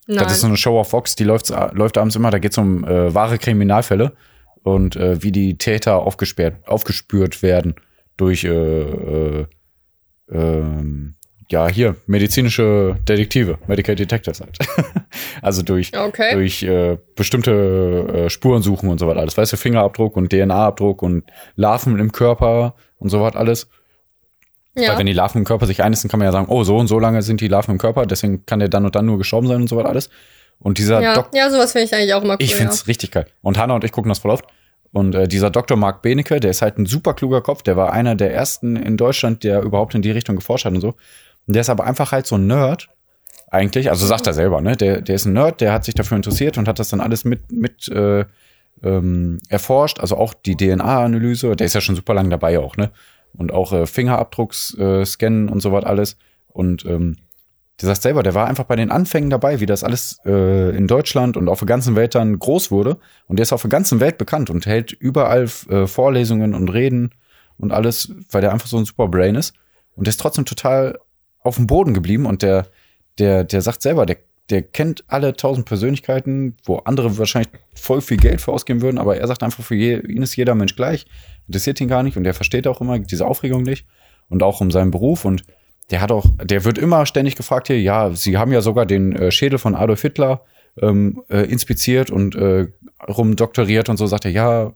Nein. 0.09 0.19
Das 0.19 0.33
ist 0.33 0.41
so 0.41 0.49
eine 0.49 0.57
Show 0.57 0.79
auf 0.81 0.91
Fox, 0.91 1.15
die 1.15 1.23
läuft, 1.25 1.51
läuft 1.73 1.97
abends 1.97 2.17
immer, 2.17 2.31
da 2.33 2.39
geht's 2.41 2.59
um 2.59 2.85
äh, 2.85 3.15
wahre 3.15 3.39
Kriminalfälle 3.39 4.13
und 4.65 4.97
äh, 4.97 5.23
wie 5.23 5.31
die 5.33 5.57
Täter 5.59 5.97
aufgesperrt, 5.97 6.57
aufgespürt 6.67 7.41
werden 7.43 7.77
durch 8.17 8.43
äh, 8.43 8.49
äh, 8.51 9.47
ähm, 10.31 11.15
ja, 11.53 11.69
hier, 11.69 11.97
medizinische 12.07 12.97
Detektive, 13.07 13.59
Medical 13.69 13.95
Detectives 13.95 14.41
halt. 14.41 14.59
also 15.43 15.63
durch, 15.63 15.93
Okay. 15.97 16.33
durch 16.35 16.63
äh, 16.65 16.99
bestimmte 17.15 17.53
äh, 18.27 18.31
Spuren 18.31 18.63
suchen 18.63 18.89
und 18.89 18.99
so 18.99 19.07
was 19.07 19.17
alles. 19.17 19.37
Weißt 19.37 19.53
du, 19.53 19.57
Fingerabdruck 19.57 20.17
und 20.17 20.31
DNA-Abdruck 20.31 21.03
und 21.03 21.25
Larven 21.55 21.99
im 21.99 22.11
Körper 22.11 22.75
und 22.99 23.11
so 23.11 23.21
was 23.21 23.37
alles. 23.37 23.69
ja. 24.75 24.91
Weil 24.91 24.99
wenn 24.99 25.07
die 25.07 25.13
Larven 25.13 25.39
im 25.41 25.45
Körper 25.45 25.67
sich 25.67 25.83
einnisten, 25.83 26.11
kann 26.11 26.19
man 26.19 26.27
ja 26.27 26.33
sagen, 26.33 26.47
oh, 26.49 26.65
so 26.65 26.77
und 26.77 26.89
so 26.89 26.99
lange 26.99 27.23
sind 27.23 27.41
die 27.41 27.49
Larven 27.49 27.73
im 27.73 27.79
Körper, 27.79 28.07
deswegen 28.07 28.45
kann 28.47 28.59
der 28.59 28.69
dann 28.69 28.85
und 28.85 28.97
dann 28.97 29.07
nur 29.07 29.19
gestorben 29.19 29.47
sein 29.47 29.61
und 29.61 29.69
so 29.69 29.77
was 29.77 29.85
alles. 29.85 30.11
Und 30.59 30.79
dieser 30.79 31.01
ja. 31.03 31.15
Dok 31.15 31.31
ja, 31.35 31.51
sowas 31.51 31.73
finde 31.73 31.85
ich 31.87 31.95
eigentlich 31.95 32.15
auch 32.15 32.23
immer 32.23 32.35
cool. 32.35 32.43
ich 32.43 32.55
find's 32.55 32.87
richtig 32.89 33.11
geil. 33.11 33.27
Und 33.43 33.59
Hanna 33.59 33.75
und 33.75 33.85
ich 33.85 33.93
gucken 33.93 34.09
das 34.09 34.21
voll 34.21 34.31
oft. 34.31 34.45
Und 34.93 35.15
äh, 35.15 35.27
dieser 35.27 35.51
Dr. 35.51 35.77
Mark 35.77 36.03
Benecke, 36.03 36.39
der 36.39 36.51
ist 36.51 36.63
halt 36.63 36.79
ein 36.79 36.87
super 36.87 37.15
kluger 37.15 37.41
Kopf. 37.41 37.63
Der 37.63 37.77
war 37.77 37.93
einer 37.93 38.15
der 38.15 38.33
ersten 38.33 38.77
in 38.77 38.97
Deutschland, 38.97 39.43
der 39.43 39.63
überhaupt 39.63 39.95
in 39.95 40.03
die 40.03 40.11
Richtung 40.11 40.37
geforscht 40.37 40.67
hat 40.67 40.75
und 40.75 40.83
so. 40.83 40.95
Und 41.47 41.55
der 41.55 41.63
ist 41.63 41.71
aber 41.71 41.85
einfach 41.85 42.13
halt 42.13 42.27
so 42.27 42.37
ein 42.37 42.47
Nerd. 42.47 42.89
Eigentlich, 43.51 43.91
also 43.91 44.07
sagt 44.07 44.27
er 44.27 44.33
selber, 44.33 44.61
ne? 44.61 44.77
Der, 44.77 45.01
der 45.01 45.15
ist 45.15 45.27
ein 45.27 45.35
Nerd, 45.35 45.61
der 45.61 45.73
hat 45.73 45.85
sich 45.85 45.95
dafür 45.95 46.17
interessiert 46.17 46.57
und 46.59 46.69
hat 46.69 46.79
das 46.79 46.89
dann 46.89 47.01
alles 47.01 47.25
mit, 47.25 47.53
mit 47.53 47.89
äh, 47.89 48.25
ähm, 48.83 49.39
erforscht. 49.49 50.01
Also 50.01 50.17
auch 50.17 50.35
die 50.35 50.57
DNA-Analyse. 50.57 51.55
Der 51.57 51.67
ist 51.67 51.75
ja 51.75 51.81
schon 51.81 51.97
super 51.97 52.15
lang 52.15 52.31
dabei 52.31 52.59
auch, 52.59 52.77
ne? 52.77 52.91
Und 53.35 53.53
auch 53.53 53.73
äh, 53.73 53.87
Fingerabdrucks 53.87 54.77
äh, 54.79 55.05
und 55.27 55.61
so 55.61 55.73
was 55.73 55.85
alles. 55.85 56.17
Und 56.49 56.85
ähm, 56.85 57.17
der 57.81 57.89
sagt 57.89 58.03
selber, 58.03 58.23
der 58.23 58.35
war 58.35 58.47
einfach 58.47 58.65
bei 58.65 58.77
den 58.77 58.91
Anfängen 58.91 59.31
dabei, 59.31 59.61
wie 59.61 59.67
das 59.67 59.83
alles 59.83 60.19
äh, 60.25 60.77
in 60.77 60.87
Deutschland 60.87 61.37
und 61.37 61.49
auf 61.49 61.59
der 61.59 61.67
ganzen 61.67 61.97
Welt 61.97 62.15
dann 62.15 62.39
groß 62.39 62.71
wurde. 62.71 62.99
Und 63.27 63.39
der 63.39 63.43
ist 63.43 63.53
auf 63.53 63.63
der 63.63 63.71
ganzen 63.71 64.01
Welt 64.01 64.19
bekannt 64.19 64.51
und 64.51 64.67
hält 64.67 64.93
überall 64.93 65.49
äh, 65.69 65.87
Vorlesungen 65.87 66.55
und 66.55 66.69
Reden 66.69 67.11
und 67.59 67.73
alles, 67.73 68.13
weil 68.31 68.41
der 68.41 68.53
einfach 68.53 68.69
so 68.69 68.77
ein 68.77 68.85
super 68.85 69.09
Brain 69.09 69.35
ist. 69.35 69.55
Und 69.97 70.07
der 70.07 70.11
ist 70.11 70.21
trotzdem 70.21 70.45
total 70.45 70.99
auf 71.43 71.57
dem 71.57 71.67
Boden 71.67 71.95
geblieben 71.95 72.27
und 72.27 72.43
der, 72.43 72.67
der, 73.19 73.45
der 73.45 73.61
sagt 73.63 73.83
selber, 73.83 74.07
der, 74.07 74.19
der 74.51 74.63
kennt 74.63 75.05
alle 75.09 75.35
tausend 75.35 75.67
Persönlichkeiten, 75.67 76.57
wo 76.65 76.77
andere 76.79 77.19
wahrscheinlich 77.19 77.53
voll 77.75 78.01
viel 78.01 78.17
Geld 78.17 78.41
für 78.41 78.53
ausgeben 78.53 78.83
würden, 78.83 78.99
aber 78.99 79.17
er 79.17 79.27
sagt 79.27 79.43
einfach, 79.43 79.65
für 79.65 79.75
je, 79.75 79.99
ihn 79.99 80.23
ist 80.23 80.37
jeder 80.37 80.55
Mensch 80.55 80.77
gleich, 80.77 81.07
interessiert 81.47 81.81
ihn 81.81 81.89
gar 81.89 82.03
nicht 82.03 82.17
und 82.17 82.25
der 82.25 82.35
versteht 82.35 82.67
auch 82.67 82.81
immer 82.81 82.99
diese 82.99 83.27
Aufregung 83.27 83.63
nicht 83.63 83.87
und 84.29 84.43
auch 84.43 84.61
um 84.61 84.71
seinen 84.71 84.91
Beruf 84.91 85.25
und 85.25 85.43
der 85.91 86.01
hat 86.01 86.13
auch, 86.13 86.25
der 86.43 86.65
wird 86.65 86.79
immer 86.79 87.07
ständig 87.07 87.37
gefragt 87.37 87.67
hier, 87.67 87.81
ja, 87.81 88.11
sie 88.15 88.37
haben 88.37 88.53
ja 88.53 88.63
sogar 88.63 88.87
den 88.87 89.15
äh, 89.15 89.31
Schädel 89.31 89.59
von 89.59 89.75
Adolf 89.75 90.03
Hitler 90.03 90.43
ähm, 90.81 91.23
äh, 91.29 91.43
inspiziert 91.43 92.11
und 92.11 92.35
äh, 92.35 92.69
rumdoktoriert 93.09 93.89
und 93.89 93.97
so, 93.97 94.07
sagt 94.07 94.25
er, 94.25 94.31
ja, 94.31 94.73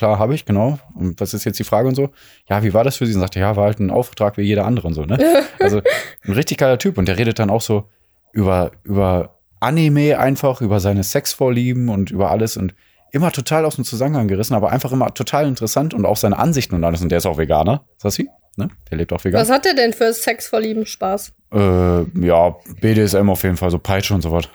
klar, 0.00 0.18
habe 0.18 0.34
ich, 0.34 0.46
genau. 0.46 0.78
Und 0.94 1.20
was 1.20 1.34
ist 1.34 1.44
jetzt 1.44 1.58
die 1.58 1.64
Frage 1.64 1.86
und 1.86 1.94
so? 1.94 2.08
Ja, 2.48 2.62
wie 2.62 2.72
war 2.72 2.84
das 2.84 2.96
für 2.96 3.04
sie? 3.04 3.12
Und 3.12 3.20
sagt 3.20 3.36
er, 3.36 3.42
ja, 3.42 3.56
war 3.56 3.66
halt 3.66 3.80
ein 3.80 3.90
Auftrag 3.90 4.38
wie 4.38 4.42
jeder 4.42 4.64
andere 4.64 4.88
und 4.88 4.94
so, 4.94 5.04
ne? 5.04 5.18
Also 5.60 5.82
ein 6.24 6.32
richtig 6.32 6.56
geiler 6.56 6.78
Typ 6.78 6.96
und 6.96 7.06
der 7.06 7.18
redet 7.18 7.38
dann 7.38 7.50
auch 7.50 7.60
so 7.60 7.84
über, 8.32 8.70
über 8.82 9.38
Anime 9.60 10.18
einfach, 10.18 10.62
über 10.62 10.80
seine 10.80 11.04
Sexvorlieben 11.04 11.90
und 11.90 12.10
über 12.10 12.30
alles 12.30 12.56
und 12.56 12.74
immer 13.12 13.30
total 13.30 13.66
aus 13.66 13.76
dem 13.76 13.84
Zusammenhang 13.84 14.26
gerissen, 14.26 14.54
aber 14.54 14.70
einfach 14.70 14.90
immer 14.90 15.12
total 15.12 15.46
interessant 15.46 15.92
und 15.92 16.06
auch 16.06 16.16
seine 16.16 16.38
Ansichten 16.38 16.74
und 16.74 16.82
alles. 16.82 17.02
Und 17.02 17.10
der 17.10 17.18
ist 17.18 17.26
auch 17.26 17.36
Veganer, 17.36 17.84
Sassi, 17.98 18.30
ne? 18.56 18.70
Der 18.90 18.96
lebt 18.96 19.12
auch 19.12 19.22
vegan. 19.22 19.38
Was 19.38 19.50
hat 19.50 19.66
der 19.66 19.74
denn 19.74 19.92
für 19.92 20.10
Sexvorlieben 20.14 20.86
Spaß? 20.86 21.32
Äh, 21.52 22.26
ja, 22.26 22.56
BDSM 22.80 23.28
auf 23.28 23.42
jeden 23.42 23.58
Fall, 23.58 23.70
so 23.70 23.78
Peitsche 23.78 24.14
und 24.14 24.22
so 24.22 24.32
was. 24.32 24.48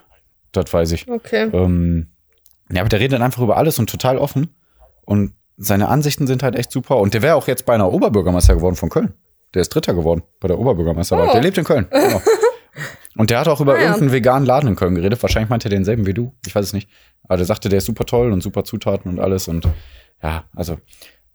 Das 0.54 0.74
weiß 0.74 0.92
ich. 0.94 1.08
Okay. 1.08 1.52
Ähm, 1.54 2.08
ja, 2.72 2.82
aber 2.82 2.90
der 2.90 3.00
redet 3.00 3.22
einfach 3.22 3.44
über 3.44 3.58
alles 3.58 3.78
und 3.78 3.92
total 3.92 4.18
offen. 4.18 4.50
Und 5.06 5.34
seine 5.58 5.88
Ansichten 5.88 6.28
sind 6.28 6.44
halt 6.44 6.56
echt 6.56 6.72
super. 6.72 6.98
Und 6.98 7.14
der 7.14 7.22
wäre 7.22 7.36
auch 7.36 7.48
jetzt 7.48 7.66
beinahe 7.66 7.92
Oberbürgermeister 7.92 8.56
geworden 8.56 8.76
von 8.76 8.90
Köln. 8.90 9.14
Der 9.54 9.62
ist 9.62 9.70
Dritter 9.70 9.94
geworden 9.94 10.24
bei 10.40 10.48
der 10.50 10.60
Oberbürgermeisterwahl. 10.60 11.30
Oh. 11.30 11.32
Der 11.32 11.42
lebt 11.42 11.58
in 11.58 11.64
Köln. 11.64 11.88
Genau. 11.90 12.22
Und 13.18 13.30
der 13.30 13.40
hat 13.40 13.48
auch 13.48 13.62
über 13.62 13.74
Ah, 13.76 13.78
ja. 13.78 13.82
irgendeinen 13.84 14.12
veganen 14.12 14.46
Laden 14.46 14.68
in 14.70 14.76
Köln 14.76 14.96
geredet. 14.96 15.22
Wahrscheinlich 15.24 15.50
meinte 15.50 15.70
er 15.70 15.70
denselben 15.70 16.06
wie 16.06 16.14
du. 16.14 16.34
Ich 16.46 16.54
weiß 16.54 16.66
es 16.66 16.74
nicht. 16.74 16.90
Aber 17.24 17.38
der 17.38 17.46
sagte, 17.46 17.70
der 17.70 17.78
ist 17.78 17.86
super 17.86 18.06
toll 18.06 18.34
und 18.34 18.42
super 18.44 18.66
Zutaten 18.66 19.10
und 19.10 19.20
alles. 19.22 19.48
Und 19.48 19.66
ja, 20.22 20.44
also 20.54 20.78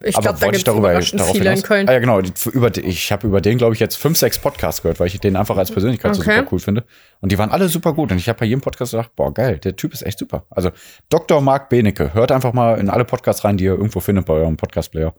Ich 0.03 0.15
glaube, 0.17 0.39
da 0.41 0.47
gibt 0.47 0.57
es 0.57 0.65
darauf 0.65 1.33
viele 1.33 1.53
in 1.53 1.63
Köln. 1.63 1.89
Ah, 1.89 1.93
ja, 1.93 1.99
genau. 1.99 2.21
Die- 2.23 2.33
Über, 2.53 2.75
ich 2.77 3.13
habe 3.13 3.27
über 3.27 3.41
den, 3.41 3.59
glaube 3.59 3.75
ich, 3.75 3.81
jetzt 3.81 3.97
fünf, 3.97 4.17
sechs 4.17 4.39
Podcasts 4.39 4.81
gehört, 4.83 4.99
weil 4.99 5.09
ich 5.09 5.21
den 5.21 5.37
einfach 5.37 5.57
als 5.59 5.71
Persönlichkeit 5.71 6.15
so 6.15 6.23
Okay. 6.23 6.37
super 6.39 6.49
cool 6.53 6.59
finde. 6.59 6.85
Und 7.21 7.33
die 7.33 7.39
waren 7.39 7.51
alle 7.51 7.69
super 7.69 7.93
gut. 7.93 8.11
Und 8.11 8.17
ich 8.19 8.29
habe 8.29 8.39
bei 8.39 8.47
jedem 8.47 8.63
Podcast 8.63 8.93
gedacht, 8.93 9.15
boah, 9.15 9.33
geil, 9.35 9.59
der 9.59 9.77
Typ 9.77 9.93
ist 9.93 10.03
echt 10.07 10.19
super. 10.19 10.45
Also 10.51 10.71
Dr. 11.11 11.41
Mark 11.43 11.69
Benecke, 11.69 12.15
hört 12.15 12.33
einfach 12.33 12.53
mal 12.55 12.79
in 12.79 12.89
alle 12.89 13.05
Podcasts 13.05 13.45
rein, 13.45 13.57
die 13.59 13.65
ihr 13.65 13.73
irgendwo 13.73 14.01
findet 14.01 14.25
bei 14.27 14.35
eurem 14.35 14.57
Podcast-Player. 14.57 15.15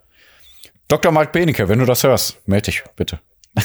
Dr. 0.88 1.12
Mark 1.12 1.32
Benecke, 1.32 1.70
wenn 1.70 1.78
du 1.80 1.86
das 1.86 2.04
hörst, 2.04 2.40
melde 2.48 2.66
dich, 2.66 2.84
bitte. 2.96 3.20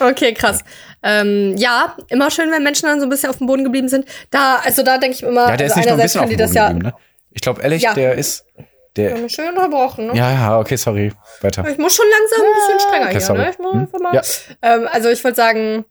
Okay, 0.00 0.34
krass. 0.34 0.60
Ähm, 1.02 1.54
ja, 1.56 1.96
immer 2.08 2.30
schön, 2.30 2.50
wenn 2.50 2.62
Menschen 2.62 2.86
dann 2.88 3.00
so 3.00 3.06
ein 3.06 3.10
bisschen 3.10 3.30
auf 3.30 3.38
dem 3.38 3.46
Boden 3.46 3.64
geblieben 3.64 3.88
sind. 3.88 4.04
Da, 4.30 4.56
also 4.64 4.82
da 4.82 4.98
denke 4.98 5.16
ich 5.16 5.22
immer, 5.22 5.48
Ja, 5.48 5.56
der 5.56 5.66
ist 5.68 5.72
also 5.76 5.80
nicht 5.80 5.88
nur 5.88 5.98
ein 5.98 6.02
bisschen 6.02 6.20
auf 6.20 6.26
dem 6.26 6.30
die 6.30 6.36
Boden 6.36 6.46
das 6.48 6.54
ja 6.54 6.68
geblieben, 6.68 6.88
ne? 6.88 6.94
Ich 7.30 7.40
glaube, 7.40 7.62
ehrlich, 7.62 7.82
Ja. 7.82 7.94
der 7.94 8.14
ist, 8.14 8.44
der, 8.96 9.28
schön 9.28 9.48
unterbrochen, 9.50 10.08
ne? 10.08 10.14
ja, 10.16 10.30
ja, 10.32 10.58
okay, 10.60 10.76
sorry, 10.76 11.12
weiter. 11.40 11.66
Ich 11.68 11.78
muss 11.78 11.94
schon 11.94 12.06
langsam 12.10 12.46
ein 12.46 12.54
bisschen 12.54 12.80
strenger 12.80 13.04
Okay, 13.06 13.12
hier, 13.12 13.20
sorry. 13.20 13.38
ne? 13.40 13.50
Ich 13.50 13.58
muss 13.58 13.72
Hm? 13.72 13.80
einfach 13.80 14.00
mal. 14.00 14.14
Ja. 14.14 14.22
Ähm, 14.62 14.88
also 14.90 15.08
ich 15.08 15.22
wollte 15.24 15.36
sagen, 15.36 15.84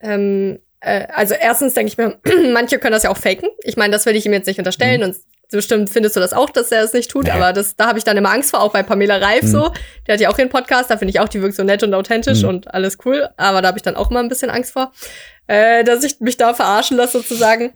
ähm, 0.00 0.58
äh, 0.80 1.06
also 1.14 1.34
erstens 1.34 1.74
denke 1.74 1.88
ich 1.92 1.98
mir, 1.98 2.18
manche 2.52 2.78
können 2.78 2.92
das 2.92 3.04
ja 3.04 3.10
auch 3.10 3.16
faken. 3.16 3.48
Ich 3.62 3.76
meine, 3.76 3.92
das 3.92 4.04
will 4.06 4.14
ich 4.16 4.26
ihm 4.26 4.32
jetzt 4.32 4.46
nicht 4.46 4.58
unterstellen 4.58 5.02
und 5.02 5.16
bestimmt 5.50 5.88
findest 5.90 6.16
du 6.16 6.20
das 6.20 6.32
auch, 6.32 6.50
dass 6.50 6.72
er 6.72 6.82
es 6.82 6.92
nicht 6.92 7.10
tut, 7.10 7.24
Mhm. 7.26 7.30
Nee. 7.32 7.38
aber 7.38 7.52
das, 7.52 7.76
da 7.76 7.86
habe 7.86 7.98
ich 7.98 8.04
dann 8.04 8.16
immer 8.16 8.30
Angst 8.32 8.50
vor, 8.50 8.60
auch 8.60 8.72
bei 8.72 8.82
Pamela 8.82 9.16
Reif 9.18 9.42
Mhm. 9.44 9.46
so. 9.48 9.72
Der 10.06 10.14
hat 10.14 10.20
ja 10.20 10.28
auch 10.30 10.38
ihren 10.38 10.48
Podcast, 10.48 10.90
da 10.90 10.96
finde 10.96 11.10
ich 11.10 11.20
auch, 11.20 11.28
die 11.28 11.40
wirkt 11.42 11.54
so 11.54 11.62
nett 11.62 11.82
und 11.82 11.94
authentisch 11.94 12.42
Mhm. 12.42 12.48
und 12.48 12.74
alles 12.74 12.98
cool, 13.04 13.28
aber 13.36 13.62
da 13.62 13.68
habe 13.68 13.78
ich 13.78 13.82
dann 13.82 13.94
auch 13.96 14.10
immer 14.10 14.20
ein 14.20 14.28
bisschen 14.28 14.50
Angst 14.50 14.72
vor, 14.72 14.92
äh, 15.46 15.84
dass 15.84 16.02
ich 16.04 16.18
mich 16.20 16.36
da 16.36 16.54
verarschen 16.54 16.96
lasse 16.96 17.18
sozusagen. 17.18 17.72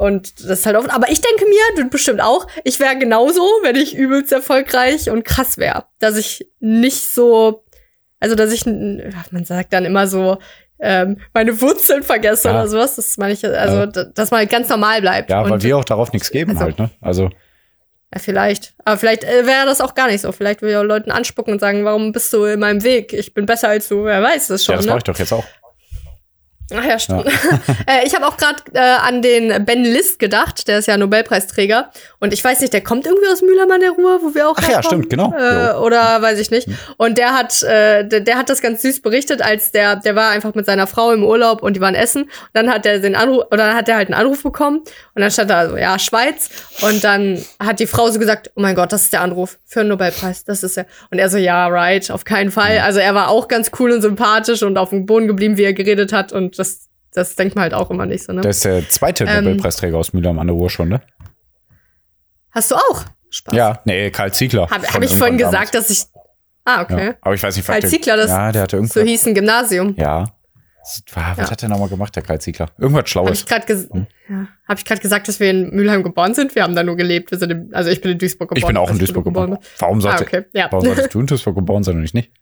Und 0.00 0.40
das 0.40 0.60
ist 0.60 0.64
halt 0.66 0.76
oft. 0.76 0.88
Aber 0.88 1.10
ich 1.10 1.20
denke 1.20 1.44
mir, 1.44 1.60
du 1.84 1.90
bestimmt 1.90 2.22
auch, 2.22 2.46
ich 2.64 2.80
wäre 2.80 2.96
genauso, 2.96 3.42
wenn 3.62 3.76
ich 3.76 3.94
übelst 3.94 4.32
erfolgreich 4.32 5.10
und 5.10 5.26
krass 5.26 5.58
wäre. 5.58 5.84
Dass 5.98 6.16
ich 6.16 6.48
nicht 6.58 7.06
so, 7.06 7.66
also 8.18 8.34
dass 8.34 8.50
ich, 8.50 8.64
man 8.64 9.44
sagt 9.44 9.74
dann 9.74 9.84
immer 9.84 10.06
so, 10.06 10.38
ähm, 10.78 11.18
meine 11.34 11.60
Wurzeln 11.60 12.02
vergesse 12.02 12.48
Ja. 12.48 12.54
oder 12.54 12.68
sowas. 12.68 12.96
Das 12.96 13.18
meine 13.18 13.34
ich, 13.34 13.44
also, 13.46 13.76
Ja. 13.80 13.86
dass 14.14 14.30
man 14.30 14.38
halt 14.40 14.50
ganz 14.50 14.70
normal 14.70 15.02
bleibt. 15.02 15.28
Ja, 15.28 15.44
weil 15.44 15.52
und, 15.52 15.62
wir 15.62 15.76
auch 15.76 15.84
darauf 15.84 16.14
nichts 16.14 16.30
geben 16.30 16.52
also- 16.52 16.62
halt, 16.62 16.78
ne? 16.78 16.88
Also, 17.02 17.24
ja, 18.14 18.18
vielleicht. 18.18 18.72
Aber 18.86 18.96
vielleicht 18.96 19.22
äh, 19.24 19.46
wäre 19.46 19.66
das 19.66 19.82
auch 19.82 19.94
gar 19.94 20.06
nicht 20.08 20.22
so. 20.22 20.32
Vielleicht 20.32 20.62
will 20.62 20.70
er 20.70 20.82
Leuten 20.82 21.10
anspucken 21.10 21.52
und 21.52 21.60
sagen, 21.60 21.84
warum 21.84 22.12
bist 22.12 22.32
du 22.32 22.44
in 22.44 22.58
meinem 22.58 22.82
Weg? 22.84 23.12
Ich 23.12 23.34
bin 23.34 23.44
besser 23.44 23.68
als 23.68 23.88
du. 23.88 24.04
Wer 24.04 24.22
weiß 24.22 24.46
das 24.46 24.64
schon, 24.64 24.72
ja, 24.72 24.76
das 24.78 24.86
ne? 24.86 24.92
mache 24.92 24.98
ich 25.00 25.04
doch 25.04 25.18
jetzt 25.18 25.32
auch. 25.34 25.44
Ach 26.74 26.84
ja, 26.84 26.98
stimmt. 26.98 27.26
äh, 27.86 28.06
ich 28.06 28.14
habe 28.14 28.26
auch 28.26 28.36
gerade 28.36 28.62
äh, 28.72 28.78
an 28.78 29.22
den 29.22 29.64
Ben 29.64 29.84
List 29.84 30.18
gedacht, 30.18 30.68
der 30.68 30.78
ist 30.78 30.86
ja 30.86 30.96
Nobelpreisträger. 30.96 31.90
Und 32.18 32.32
ich 32.32 32.44
weiß 32.44 32.60
nicht, 32.60 32.72
der 32.72 32.82
kommt 32.82 33.06
irgendwie 33.06 33.28
aus 33.28 33.42
Mühlheim 33.42 33.70
an 33.70 33.80
der 33.80 33.90
Ruhr, 33.90 34.20
wo 34.22 34.34
wir 34.34 34.48
auch 34.48 34.56
Ach 34.56 34.62
ja, 34.62 34.68
herkommen. 34.68 35.04
stimmt, 35.04 35.10
genau. 35.10 35.34
Äh, 35.36 35.74
oder 35.74 36.20
weiß 36.22 36.38
ich 36.38 36.50
nicht. 36.50 36.68
Und 36.96 37.18
der 37.18 37.34
hat, 37.34 37.62
äh, 37.62 38.06
der, 38.06 38.20
der 38.20 38.36
hat 38.38 38.50
das 38.50 38.60
ganz 38.60 38.82
süß 38.82 39.00
berichtet, 39.00 39.42
als 39.42 39.72
der, 39.72 39.96
der 39.96 40.14
war 40.14 40.30
einfach 40.30 40.54
mit 40.54 40.66
seiner 40.66 40.86
Frau 40.86 41.12
im 41.12 41.24
Urlaub 41.24 41.62
und 41.62 41.74
die 41.74 41.80
waren 41.80 41.94
essen. 41.94 42.22
Und 42.22 42.30
dann 42.52 42.70
hat 42.70 42.86
er 42.86 42.98
den 42.98 43.16
Anruf, 43.16 43.46
oder 43.46 43.66
dann 43.66 43.74
hat 43.74 43.88
er 43.88 43.96
halt 43.96 44.08
einen 44.08 44.20
Anruf 44.20 44.42
bekommen. 44.42 44.78
Und 45.14 45.22
dann 45.22 45.30
stand 45.30 45.50
da 45.50 45.68
so, 45.68 45.76
ja, 45.76 45.98
Schweiz. 45.98 46.50
Und 46.82 47.02
dann 47.02 47.42
hat 47.58 47.80
die 47.80 47.86
Frau 47.86 48.10
so 48.10 48.18
gesagt, 48.18 48.50
oh 48.54 48.60
mein 48.60 48.74
Gott, 48.74 48.92
das 48.92 49.02
ist 49.02 49.12
der 49.12 49.22
Anruf 49.22 49.58
für 49.66 49.80
einen 49.80 49.88
Nobelpreis. 49.88 50.44
Das 50.44 50.62
ist 50.62 50.76
er. 50.76 50.86
Und 51.10 51.18
er 51.18 51.28
so, 51.28 51.38
ja, 51.38 51.66
right, 51.66 52.10
auf 52.10 52.24
keinen 52.24 52.50
Fall. 52.50 52.78
Also 52.78 53.00
er 53.00 53.14
war 53.14 53.28
auch 53.28 53.48
ganz 53.48 53.70
cool 53.78 53.92
und 53.92 54.02
sympathisch 54.02 54.62
und 54.62 54.78
auf 54.78 54.90
dem 54.90 55.06
Boden 55.06 55.26
geblieben, 55.26 55.56
wie 55.56 55.64
er 55.64 55.72
geredet 55.72 56.12
hat. 56.12 56.32
Und 56.32 56.58
das, 56.60 56.88
das 57.12 57.34
denkt 57.36 57.56
man 57.56 57.62
halt 57.64 57.74
auch 57.74 57.90
immer 57.90 58.06
nicht 58.06 58.22
so, 58.24 58.32
ne? 58.32 58.40
Der 58.42 58.50
ist 58.50 58.64
der 58.64 58.88
zweite 58.88 59.24
Ähm, 59.24 59.44
Nobelpreisträger 59.44 59.96
aus 59.98 60.12
Mühlheim 60.12 60.38
an 60.38 60.46
der 60.46 60.54
Ruhr 60.54 60.70
schon, 60.70 60.88
ne? 60.88 61.00
Hast 62.52 62.70
du 62.70 62.76
auch? 62.76 63.04
Spaß. 63.30 63.54
Ja, 63.54 63.80
nee, 63.84 64.10
Karl 64.10 64.32
Ziegler. 64.32 64.68
Habe 64.70 64.86
hab 64.86 65.02
ich 65.02 65.14
vorhin 65.14 65.38
gesagt, 65.38 65.74
dass 65.74 65.90
ich. 65.90 66.02
Ah, 66.64 66.84
damals. 66.84 66.92
okay. 66.92 67.06
Ja. 67.06 67.14
Aber 67.22 67.34
ich 67.34 67.42
weiß 67.42 67.56
nicht, 67.56 67.66
Karl 67.66 67.82
Ziegler, 67.84 68.16
das 68.16 68.30
Ja, 68.30 68.52
der 68.52 68.62
hatte 68.62 68.76
irgendwas. 68.76 68.94
so 68.94 69.00
hieß 69.02 69.26
ein 69.28 69.34
Gymnasium. 69.34 69.94
ja. 69.96 70.32
Was 70.82 71.36
Ja. 71.36 71.50
hat 71.50 71.60
der 71.60 71.68
nochmal 71.68 71.88
gemacht, 71.90 72.16
der 72.16 72.22
Karl 72.22 72.40
Ziegler? 72.40 72.70
Irgendwas 72.78 73.00
Habe 73.00 73.08
Schlaues. 73.08 73.38
ich 73.40 73.46
gerade 73.46 73.66
ges 73.66 73.88
Hm. 73.92 74.06
ja, 74.30 74.48
hab 74.66 74.78
ich 74.78 74.84
gesagt, 74.86 75.28
dass 75.28 75.38
wir 75.38 75.50
in 75.50 75.70
Mülheim 75.70 76.02
geboren 76.02 76.34
sind? 76.34 76.54
Wir 76.54 76.62
haben 76.62 76.74
da 76.74 76.82
nur 76.82 76.96
gelebt. 76.96 77.30
Wir 77.30 77.38
sind 77.38 77.50
im, 77.50 77.68
also 77.72 77.90
ich 77.90 78.00
bin 78.00 78.12
in 78.12 78.18
Duisburg 78.18 78.48
geboren. 78.48 78.60
Ich 78.62 78.66
bin 78.66 78.76
auch 78.78 78.88
in 78.88 78.94
nicht, 78.94 79.02
Duisburg 79.02 79.24
du 79.24 79.30
geboren. 79.30 79.58
Warum 79.78 79.98
bist. 79.98 80.08
Ah, 80.08 80.16
sollte, 80.16 80.24
okay. 80.38 80.46
Ja. 80.54 80.68
warum 80.70 80.86
solltest 80.86 81.14
du 81.14 81.20
in 81.20 81.26
Duisburg 81.26 81.54
geboren 81.54 81.82
sein 81.84 81.96
und 81.96 82.04
ich 82.04 82.14
nicht? 82.14 82.32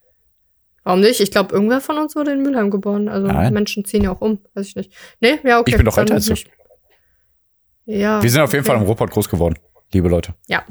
Warum 0.88 1.01
nicht? 1.01 1.20
Ich 1.20 1.31
glaube, 1.31 1.55
irgendwer 1.55 1.83
von 1.83 1.98
uns 1.98 2.16
wurde 2.16 2.33
in 2.33 2.42
Mülheim 2.42 2.70
geboren. 2.70 3.11
Also 3.11 3.27
Nein. 3.27 3.53
Menschen 3.53 3.85
ziehen 3.85 4.05
ja 4.05 4.11
auch 4.11 4.22
um. 4.22 4.38
Weiß 4.55 4.68
ich 4.68 4.74
nicht. 4.74 4.90
Nee, 5.20 5.38
ja, 5.44 5.61
okay. 5.61 5.72
Ich 5.72 5.77
bin 5.77 5.85
doch 5.85 5.98
älter 5.98 6.14
als 6.14 6.24
du. 6.24 6.35
Ja. 7.85 8.22
Wir 8.22 8.31
sind 8.31 8.40
auf 8.40 8.55
jeden 8.55 8.64
okay. 8.64 8.72
Fall 8.72 8.81
im 8.81 8.87
Ruhrpott 8.87 9.11
groß 9.11 9.29
geworden, 9.29 9.59
liebe 9.92 10.09
Leute. 10.09 10.33
Ja. 10.46 10.64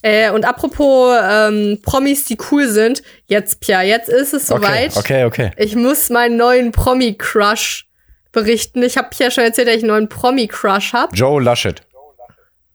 Äh, 0.00 0.30
und 0.30 0.46
apropos 0.46 1.14
ähm, 1.22 1.78
Promis, 1.82 2.24
die 2.24 2.38
cool 2.50 2.68
sind. 2.68 3.02
Jetzt, 3.26 3.60
Pia, 3.60 3.82
jetzt 3.82 4.08
ist 4.08 4.32
es 4.32 4.46
soweit. 4.46 4.96
Okay, 4.96 5.26
okay, 5.26 5.50
okay. 5.50 5.62
Ich 5.62 5.76
muss 5.76 6.08
meinen 6.08 6.38
neuen 6.38 6.72
Promi-Crush 6.72 7.86
berichten. 8.32 8.82
Ich 8.82 8.96
habe 8.96 9.10
ja 9.18 9.30
schon 9.30 9.44
erzählt, 9.44 9.68
dass 9.68 9.76
ich 9.76 9.82
einen 9.82 9.92
neuen 9.92 10.08
Promi-Crush 10.08 10.94
habe. 10.94 11.14
Joe 11.14 11.42
Laschet. 11.42 11.82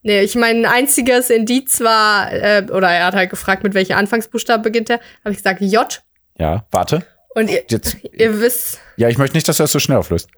Nee, 0.04 0.22
ich 0.22 0.36
mein 0.36 0.68
einziges 0.68 1.32
Indiz 1.32 1.82
war, 1.82 2.32
äh, 2.32 2.64
oder 2.72 2.92
er 2.92 3.08
hat 3.08 3.16
halt 3.16 3.32
gefragt, 3.32 3.64
mit 3.64 3.74
welcher 3.74 3.98
Anfangsbuchstabe 3.98 4.62
beginnt 4.62 4.92
er. 4.92 5.00
Habe 5.24 5.32
ich 5.32 5.38
gesagt 5.38 5.62
J. 5.62 6.05
Ja, 6.38 6.66
warte. 6.72 7.06
Und 7.30 7.50
ihr, 7.50 7.64
Jetzt, 7.70 7.98
ihr 8.14 8.40
wisst. 8.40 8.80
ja, 8.98 9.10
ich 9.10 9.18
möchte 9.18 9.36
nicht, 9.38 9.48
dass 9.48 9.58
du 9.58 9.64
das 9.64 9.72
so 9.72 9.80
schnell 9.80 9.98
auflöst. 9.98 10.30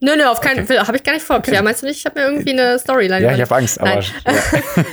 Nö, 0.00 0.16
nö, 0.16 0.24
auf 0.26 0.40
keinen 0.40 0.66
Fall. 0.66 0.78
Habe 0.86 0.96
ich 0.96 1.02
gar 1.04 1.12
nicht 1.14 1.24
vor. 1.24 1.42
Ja, 1.46 1.62
meinst 1.62 1.82
du 1.82 1.86
nicht? 1.86 1.98
Ich 1.98 2.04
habe 2.04 2.20
mir 2.20 2.26
irgendwie 2.26 2.50
eine 2.50 2.78
Storyline. 2.78 3.22
Ja, 3.22 3.34
ich 3.34 3.40
habe 3.40 3.54
Angst, 3.54 3.80
aber 3.80 3.94
Nein. 3.94 4.04
ja. 4.26 4.84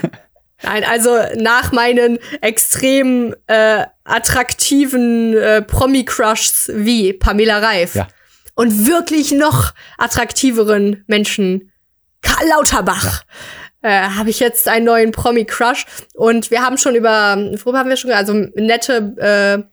Nein, 0.64 0.84
also 0.84 1.18
nach 1.38 1.72
meinen 1.72 2.20
extrem 2.42 3.36
äh, 3.48 3.84
attraktiven 4.04 5.36
äh, 5.36 5.62
Promi-Crushs 5.64 6.72
wie 6.76 7.14
Pamela 7.14 7.58
Reif 7.60 7.96
Ja. 7.96 8.08
und 8.56 8.86
wirklich 8.88 9.32
noch 9.32 9.74
attraktiveren 9.98 11.04
Menschen, 11.08 11.72
Karl 12.22 12.48
Lauterbach, 12.48 13.24
äh, 13.82 13.90
habe 14.02 14.30
ich 14.30 14.40
jetzt 14.40 14.68
einen 14.68 14.86
neuen 14.86 15.12
Promi-Crush. 15.12 15.86
Und 16.14 16.52
wir 16.52 16.62
haben 16.62 16.78
schon 16.78 16.94
über, 16.96 17.36
worüber 17.64 17.80
haben 17.80 17.90
wir 17.90 17.98
schon, 17.98 18.12
also 18.12 18.34
nette 18.34 19.16
äh, 19.18 19.71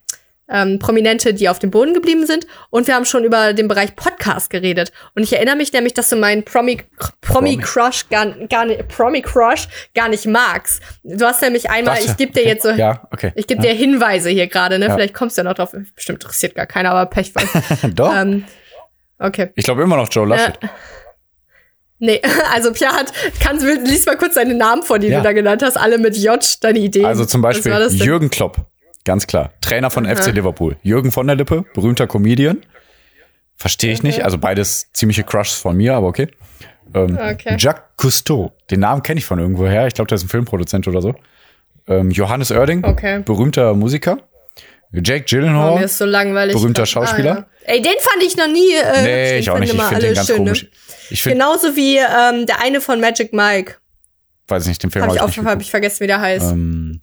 ähm, 0.51 0.79
Prominente, 0.79 1.35
die 1.35 1.49
auf 1.49 1.59
dem 1.59 1.71
Boden 1.71 1.95
geblieben 1.95 2.27
sind. 2.27 2.47
Und 2.71 2.87
wir 2.87 2.95
haben 2.95 3.05
schon 3.05 3.25
über 3.25 3.53
den 3.53 3.69
Bereich 3.69 3.95
Podcast 3.97 4.51
geredet. 4.51 4.93
Und 5.15 5.23
ich 5.23 5.33
erinnere 5.35 5.57
mich 5.57 5.73
nämlich, 5.73 5.95
dass 5.95 6.09
du 6.09 6.17
meinen 6.17 6.45
Promi, 6.45 6.81
Promi 7.21 7.57
Crush 7.59 8.09
gar, 8.09 8.27
gar 8.49 8.65
nicht, 8.65 8.89
Promi 8.89 9.23
Crush 9.23 9.69
gar 9.95 10.09
nicht 10.09 10.27
magst. 10.27 10.83
Du 11.05 11.25
hast 11.27 11.43
nämlich 11.43 11.71
einmal, 11.71 11.97
Was? 11.99 12.07
ich 12.07 12.17
gebe 12.17 12.33
dir 12.33 12.41
Okay. 12.41 12.49
jetzt 12.49 12.63
so, 12.63 12.71
Ja, 12.71 13.07
okay. 13.11 13.33
ich 13.35 13.47
gebe 13.47 13.63
ja. 13.63 13.73
dir 13.73 13.77
Hinweise 13.77 14.31
hier 14.31 14.47
gerade, 14.47 14.79
ne? 14.79 14.87
Ja. 14.87 14.95
Vielleicht 14.95 15.15
kommst 15.15 15.37
du 15.37 15.41
ja 15.41 15.45
noch 15.45 15.55
drauf. 15.55 15.75
Bestimmt 15.95 16.23
interessiert 16.23 16.55
gar 16.55 16.67
keiner, 16.67 16.93
aber 16.93 17.11
Pech. 17.11 17.33
Doch. 17.95 18.15
ähm, 18.17 18.45
okay. 19.19 19.51
ich 19.55 19.65
glaube 19.65 19.83
immer 19.83 19.97
noch 19.97 20.09
Joe 20.11 20.27
Laschet. 20.27 20.59
Nee, 22.01 22.23
also 22.55 22.73
Pia 22.73 22.93
hat, 22.93 23.13
kannst, 23.41 23.67
lies 23.67 24.07
mal 24.07 24.17
kurz 24.17 24.35
deine 24.35 24.55
Namen 24.55 24.83
vor, 24.85 24.99
die 25.01 25.09
Ja. 25.09 25.19
du 25.19 25.25
da 25.25 25.33
genannt 25.33 25.63
hast, 25.65 25.77
alle 25.77 25.99
mit 25.99 26.17
J, 26.17 26.39
deine 26.61 26.79
Ideen. 26.79 27.05
Also 27.05 27.25
zum 27.25 27.43
Beispiel 27.43 27.73
war 27.73 27.81
das? 27.81 27.99
Jürgen 27.99 28.31
Klopp. 28.31 28.59
Ganz 29.09 29.27
klar. 29.27 29.53
Trainer 29.63 29.89
von 29.91 30.05
FC 30.05 30.33
Liverpool. 30.35 30.77
Jürgen 30.83 31.13
von 31.13 31.27
der 31.27 31.35
Lippe, 31.35 31.65
berühmter 31.73 32.07
Comedian. 32.07 32.59
Verstehe 33.57 33.91
ich 33.91 34.03
nicht. 34.03 34.23
Also 34.23 34.37
beides 34.37 34.93
ziemliche 34.93 35.25
Crushs 35.25 35.55
von 35.55 35.79
mir, 35.79 35.95
aber 35.95 36.09
okay. 36.09 36.29
Ähm, 36.95 37.17
Okay. 37.19 37.57
Jacques 37.59 37.85
Cousteau. 37.97 38.53
Den 38.71 38.81
Namen 38.81 39.03
kenne 39.03 39.17
ich 39.19 39.25
von 39.25 39.39
irgendwoher. 39.39 39.87
Ich 39.87 39.95
glaube, 39.95 40.09
der 40.09 40.17
ist 40.17 40.25
ein 40.25 40.29
Filmproduzent 40.29 40.87
oder 40.89 41.01
so. 41.01 41.15
Ähm, 41.87 42.11
Johannes 42.11 42.51
Oerding. 42.51 42.85
Okay. 42.85 43.23
Berühmter 43.25 43.73
Musiker. 43.73 44.19
Jake 44.93 45.23
Oh, 45.23 45.31
Gyllenhaal. 45.31 45.79
mir 45.79 45.85
ist 45.87 45.97
so 45.97 46.05
langweilig. 46.05 46.55
berühmter 46.55 46.83
Ah, 46.83 46.87
Schauspieler. 46.87 47.35
ja. 47.35 47.47
Ey, 47.65 47.81
den 47.81 47.93
fand 48.01 48.23
ich 48.23 48.37
noch 48.37 48.47
nie. 48.47 48.75
Äh, 48.75 49.03
nee, 49.05 49.39
ich 49.39 49.49
auch 49.49 49.59
nicht. 49.59 49.73
Ich 49.73 49.81
finde 49.83 50.01
den 50.07 50.15
ganz 50.15 50.27
schön, 50.27 50.37
ne? 50.37 50.45
komisch. 50.51 50.67
Ich 51.09 51.23
finde, 51.23 51.39
Genauso 51.39 51.77
wie 51.77 51.97
ähm, 51.97 52.45
der 52.45 52.61
eine 52.61 52.83
von 52.83 53.01
Magic 53.01 53.33
Mike. 53.33 53.77
weiß 54.49 54.67
nicht, 54.67 54.83
den 54.83 54.91
Film 54.91 55.05
Hab 55.05 55.09
habe 55.09 55.17
ich 55.17 55.23
ich 55.33 55.39
auch 55.39 55.43
nicht 55.43 55.51
hab 55.51 55.61
ich 55.63 55.71
vergessen, 55.71 56.01
wie 56.01 56.07
der 56.09 56.21
heißt. 56.21 56.53
Ähm, 56.53 57.01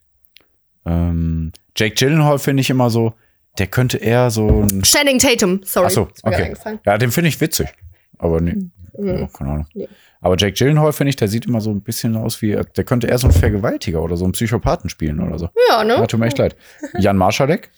ähm, 0.86 1.52
Jake 1.76 1.96
Gyllenhaal 1.96 2.40
finde 2.40 2.62
ich 2.62 2.70
immer 2.70 2.90
so, 2.90 3.14
der 3.58 3.68
könnte 3.68 3.98
eher 3.98 4.32
so 4.32 4.48
ein 4.64 4.82
Channing 4.84 5.20
Tatum, 5.20 5.62
sorry. 5.64 5.88
Ach 5.88 5.92
so, 5.92 6.08
ist 6.14 6.26
mir 6.26 6.32
okay. 6.32 6.80
Ja, 6.86 6.98
den 6.98 7.12
finde 7.12 7.30
ich 7.30 7.40
witzig. 7.40 7.68
Aber 8.18 8.42
nee, 8.42 8.56
ja, 8.98 9.28
keine 9.28 9.52
Ahnung. 9.52 9.68
Nee. 9.74 9.88
Aber 10.22 10.36
Jake 10.38 10.54
Gyllenhaal 10.54 10.94
finde 10.94 11.10
ich, 11.10 11.16
der 11.18 11.28
sieht 11.28 11.46
immer 11.46 11.62
so 11.62 11.70
ein 11.70 11.82
bisschen 11.82 12.16
aus 12.16 12.42
wie, 12.42 12.52
der 12.76 12.84
könnte 12.84 13.08
eher 13.08 13.18
so 13.18 13.28
ein 13.28 13.34
Vergewaltiger 13.34 14.02
oder 14.02 14.18
so 14.18 14.26
ein 14.26 14.32
Psychopathen 14.32 14.90
spielen 14.90 15.20
oder 15.20 15.38
so. 15.38 15.50
Ja, 15.70 15.84
ne? 15.84 15.94
Ja, 15.94 16.08
tut 16.08 16.20
mir 16.20 16.26
echt 16.28 16.38
leid. 16.38 16.56
Jan 16.98 17.18
Marschalek, 17.18 17.70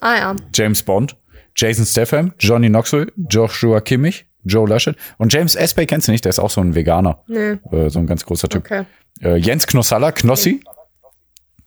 Ah 0.00 0.16
ja. 0.16 0.36
James 0.54 0.82
Bond, 0.82 1.16
Jason 1.54 1.84
Statham, 1.84 2.32
Johnny 2.38 2.68
Knoxville, 2.68 3.12
Joshua 3.28 3.80
Kimmich, 3.80 4.26
Joe 4.44 4.66
Laschet 4.68 4.96
und 5.18 5.32
James 5.32 5.54
Espay 5.54 5.86
kennst 5.86 6.08
du 6.08 6.12
nicht, 6.12 6.24
der 6.24 6.30
ist 6.30 6.38
auch 6.38 6.50
so 6.50 6.60
ein 6.60 6.74
Veganer. 6.74 7.22
Nee. 7.26 7.58
Äh, 7.70 7.90
so 7.90 7.98
ein 7.98 8.06
ganz 8.06 8.24
großer 8.24 8.48
Typ. 8.48 8.64
Okay. 8.64 8.84
Äh, 9.22 9.36
Jens 9.36 9.66
Knossalla, 9.66 10.12
Knossi. 10.12 10.62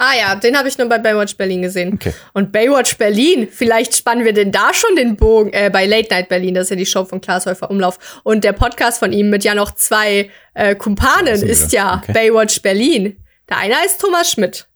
Ah 0.05 0.17
ja, 0.17 0.35
den 0.35 0.57
habe 0.57 0.67
ich 0.67 0.77
nur 0.77 0.89
bei 0.89 0.97
Baywatch 0.97 1.37
Berlin 1.37 1.61
gesehen. 1.61 1.93
Okay. 1.93 2.13
Und 2.33 2.51
Baywatch 2.51 2.97
Berlin, 2.97 3.47
vielleicht 3.49 3.95
spannen 3.95 4.25
wir 4.25 4.33
denn 4.33 4.51
da 4.51 4.73
schon 4.73 4.95
den 4.97 5.15
Bogen, 5.15 5.53
äh, 5.53 5.69
bei 5.71 5.85
Late 5.85 6.09
Night 6.09 6.27
Berlin, 6.27 6.55
das 6.55 6.65
ist 6.65 6.69
ja 6.71 6.75
die 6.75 6.85
Show 6.85 7.05
von 7.05 7.21
Klaas 7.21 7.45
Häufer 7.45 7.69
Umlauf. 7.71 8.21
Und 8.23 8.43
der 8.43 8.51
Podcast 8.51 8.99
von 8.99 9.13
ihm 9.13 9.29
mit 9.29 9.45
ja 9.45 9.55
noch 9.55 9.75
zwei 9.75 10.29
äh, 10.55 10.75
Kumpanen 10.75 11.37
sind 11.37 11.47
ist 11.49 11.71
ja 11.71 12.01
Okay. 12.03 12.11
Baywatch 12.11 12.61
Berlin. 12.61 13.17
Der 13.49 13.57
eine 13.57 13.75
heißt 13.75 14.01
Thomas 14.01 14.29
Schmidt. 14.29 14.67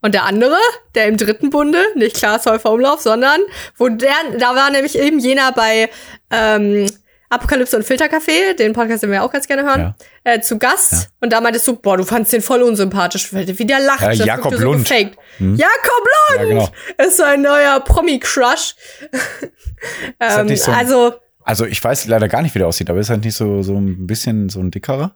Und 0.00 0.14
der 0.14 0.24
andere, 0.24 0.56
der 0.94 1.06
im 1.06 1.16
dritten 1.16 1.50
Bunde, 1.50 1.82
nicht 1.96 2.14
Klaas 2.14 2.46
Häufer 2.46 2.70
Umlauf, 2.70 3.00
sondern 3.00 3.40
wo 3.76 3.88
der, 3.88 4.14
da 4.38 4.54
war 4.54 4.70
nämlich 4.70 4.96
eben 4.96 5.18
jener 5.18 5.50
bei 5.50 5.88
ähm, 6.30 6.86
Apokalypse 7.28 7.76
und 7.76 7.84
Filtercafé, 7.84 8.54
den 8.56 8.72
Podcast, 8.72 9.02
den 9.02 9.10
wir 9.10 9.22
auch 9.22 9.32
ganz 9.32 9.46
gerne 9.46 9.64
hören, 9.64 9.94
äh, 10.24 10.40
zu 10.40 10.58
Gast. 10.58 11.10
Und 11.20 11.32
da 11.32 11.40
meintest 11.40 11.66
du, 11.66 11.76
boah, 11.76 11.96
du 11.96 12.04
fandst 12.04 12.32
den 12.32 12.42
voll 12.42 12.62
unsympathisch, 12.62 13.32
weil 13.32 13.44
der 13.44 13.58
wieder 13.58 13.80
lacht. 13.80 14.02
Äh, 14.02 14.12
Jakob 14.14 14.54
so 14.54 14.62
Lund. 14.62 14.88
Hm? 14.88 15.56
Jakob 15.56 16.06
Lund! 16.30 16.40
Ja, 16.40 16.44
genau. 16.44 16.68
Ist 16.98 17.16
so 17.16 17.24
ein 17.24 17.42
neuer 17.42 17.80
Promi-Crush. 17.80 18.74
halt 20.20 20.50
ähm, 20.50 20.56
so 20.56 20.70
also, 20.72 21.14
Also 21.42 21.66
ich 21.66 21.82
weiß 21.82 22.06
leider 22.06 22.28
gar 22.28 22.42
nicht, 22.42 22.54
wie 22.54 22.60
der 22.60 22.68
aussieht, 22.68 22.90
aber 22.90 23.00
ist 23.00 23.10
halt 23.10 23.24
nicht 23.24 23.34
so, 23.36 23.62
so 23.62 23.76
ein 23.76 24.06
bisschen 24.06 24.48
so 24.48 24.60
ein 24.60 24.70
dickerer. 24.70 25.14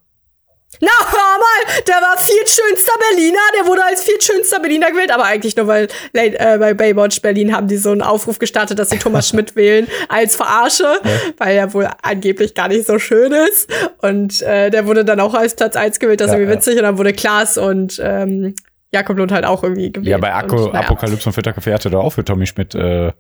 Na, 0.81 0.89
hör 0.89 1.39
mal, 1.39 1.83
der 1.87 1.97
war 1.97 2.17
viertschönster 2.17 2.93
Berliner, 3.11 3.39
der 3.59 3.67
wurde 3.67 3.85
als 3.85 4.03
viertschönster 4.05 4.61
Berliner 4.61 4.91
gewählt, 4.91 5.11
aber 5.13 5.25
eigentlich 5.25 5.57
nur, 5.57 5.67
weil 5.67 5.89
äh, 6.13 6.59
bei 6.59 6.75
Baywatch 6.75 7.21
Berlin 7.23 7.55
haben 7.55 7.67
die 7.67 7.77
so 7.77 7.91
einen 7.91 8.03
Aufruf 8.03 8.39
gestartet, 8.39 8.79
dass 8.79 8.91
sie 8.91 8.99
Thomas 8.99 9.29
Schmidt 9.31 9.57
wählen 9.57 9.89
als 10.09 10.37
Verarsche, 10.37 11.01
weil 11.39 11.57
er 11.57 11.75
wohl 11.75 11.89
angeblich 12.03 12.55
gar 12.55 12.69
nicht 12.69 12.87
so 12.87 12.99
schön 12.99 13.33
ist. 13.33 13.69
Und 13.99 14.43
äh, 14.43 14.71
der 14.71 14.87
wurde 14.87 15.05
dann 15.05 15.19
auch 15.19 15.35
als 15.35 15.57
Platz 15.57 15.75
eins 15.75 15.99
gewählt, 15.99 16.21
das 16.21 16.29
ist 16.29 16.33
Ja, 16.35 16.39
irgendwie 16.39 16.53
ja. 16.53 16.59
witzig. 16.59 16.77
Und 16.77 16.83
dann 16.85 16.99
wurde 16.99 17.13
Klaas 17.13 17.59
und 17.59 18.01
ähm, 18.03 18.55
Jakob 18.93 19.19
Lund 19.19 19.33
halt 19.33 19.45
auch 19.45 19.63
irgendwie 19.63 19.91
gewählt. 19.93 20.11
Ja, 20.11 20.19
bei 20.19 20.33
Akku, 20.33 20.57
und, 20.57 20.73
naja. 20.73 20.87
Apokalypse 20.87 21.29
und 21.29 21.35
Filtercafé 21.37 21.73
hatte 21.75 21.91
da 21.91 21.99
auch 21.99 22.11
für 22.11 22.25
Tommy 22.25 22.47
Schmidt 22.47 22.75
äh, 22.75 23.13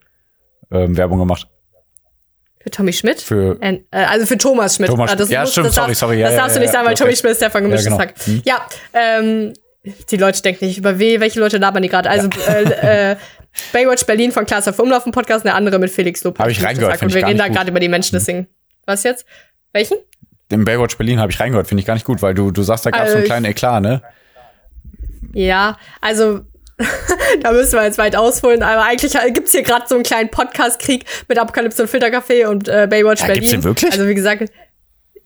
ähm, 0.71 0.97
Werbung 0.97 1.19
gemacht. 1.19 1.49
Für 2.63 2.71
Tommy 2.71 2.93
Schmidt? 2.93 3.21
Für 3.23 3.57
Äh, 3.63 3.79
also 3.91 4.27
für 4.27 4.37
Thomas 4.37 4.77
Schmidt. 4.77 4.91
Thomas 4.91 5.11
Ah, 5.13 5.17
das. 5.17 5.31
Ja, 5.31 5.41
muss- 5.43 5.53
stimmt, 5.53 5.69
das 5.69 5.75
sorry, 5.75 5.89
darf, 5.89 5.99
sorry. 5.99 6.19
Ja, 6.21 6.27
das 6.27 6.35
ja, 6.35 6.41
darfst 6.43 6.57
du 6.57 6.61
ja, 6.61 6.65
nicht 6.65 6.73
sagen, 6.73 6.87
weil 6.87 6.93
okay. 6.95 7.03
Tommy 7.05 7.17
Schmidt 7.17 7.33
ist 7.33 7.41
der 7.43 7.51
von 7.51 7.63
gemischtes 7.63 7.91
Ja, 7.93 7.97
genau. 8.05 8.13
Hm. 8.27 8.43
Ja, 8.45 8.67
ähm, 8.93 9.53
die 10.11 10.17
Leute 10.19 10.43
denken 10.43 10.67
nicht, 10.67 10.77
über 10.79 10.99
we- 10.99 11.21
welche 11.21 11.41
Leute 11.41 11.57
labern 11.57 11.83
die 11.83 11.89
gerade. 11.89 12.11
Also 12.11 12.29
äh, 12.49 13.13
äh, 13.13 13.17
Baywatch 13.73 14.05
Berlin 14.05 14.31
von 14.31 14.45
Klaas 14.45 14.69
auf 14.69 14.79
Umlauf, 14.79 15.07
ein 15.07 15.13
Podcast, 15.13 15.45
der 15.45 15.55
andere 15.55 15.79
mit 15.79 15.91
Felix 15.91 16.23
Lopez. 16.23 16.39
Hab 16.39 16.51
ich 16.51 16.63
reingehört, 16.63 17.03
Und 17.03 17.15
wir 17.15 17.27
reden 17.27 17.39
da 17.39 17.49
gerade 17.49 17.71
über 17.71 17.81
die 17.81 17.89
Menschen, 17.89 18.15
deswegen. 18.17 18.47
Was 18.87 19.03
jetzt? 19.05 19.25
Welchen? 19.73 19.97
im 20.53 20.65
Baywatch 20.65 20.97
Berlin 20.97 21.21
habe 21.21 21.31
ich 21.31 21.39
reingehört, 21.39 21.69
finde 21.69 21.81
ich 21.81 21.87
gar 21.87 21.95
nicht 21.95 22.05
gut, 22.05 22.23
weil 22.23 22.35
du, 22.35 22.51
du 22.51 22.63
sagst, 22.63 22.85
da 22.85 22.91
gab 22.91 23.03
es 23.05 23.11
so 23.11 23.19
einen 23.19 23.23
Also 23.23 23.27
kleinen 23.29 23.45
Eklat, 23.47 23.83
ne? 23.83 24.03
Ja, 25.33 25.79
also 26.01 26.41
da 27.43 27.53
müssen 27.53 27.75
wir 27.79 27.85
jetzt 27.85 27.99
weit 27.99 28.17
ausholen, 28.17 28.63
aber 28.63 28.83
eigentlich 28.85 29.17
gibt's 29.35 29.53
hier 29.53 29.63
gerade 29.63 29.85
so 29.89 29.95
einen 29.95 30.05
kleinen 30.05 30.31
Podcast-Krieg 30.31 31.05
mit 31.29 31.39
Apokalypse 31.39 31.83
und 31.83 31.89
Filtercafé 31.91 32.47
und 32.47 32.69
äh, 32.69 32.87
Baywatch 32.89 33.21
Ja, 33.21 33.27
Berlin. 33.27 33.41
gibt's 33.43 33.51
den 33.53 33.65
wirklich? 33.65 33.93
Also 33.93 34.07
wie 34.09 34.15
gesagt, 34.15 34.51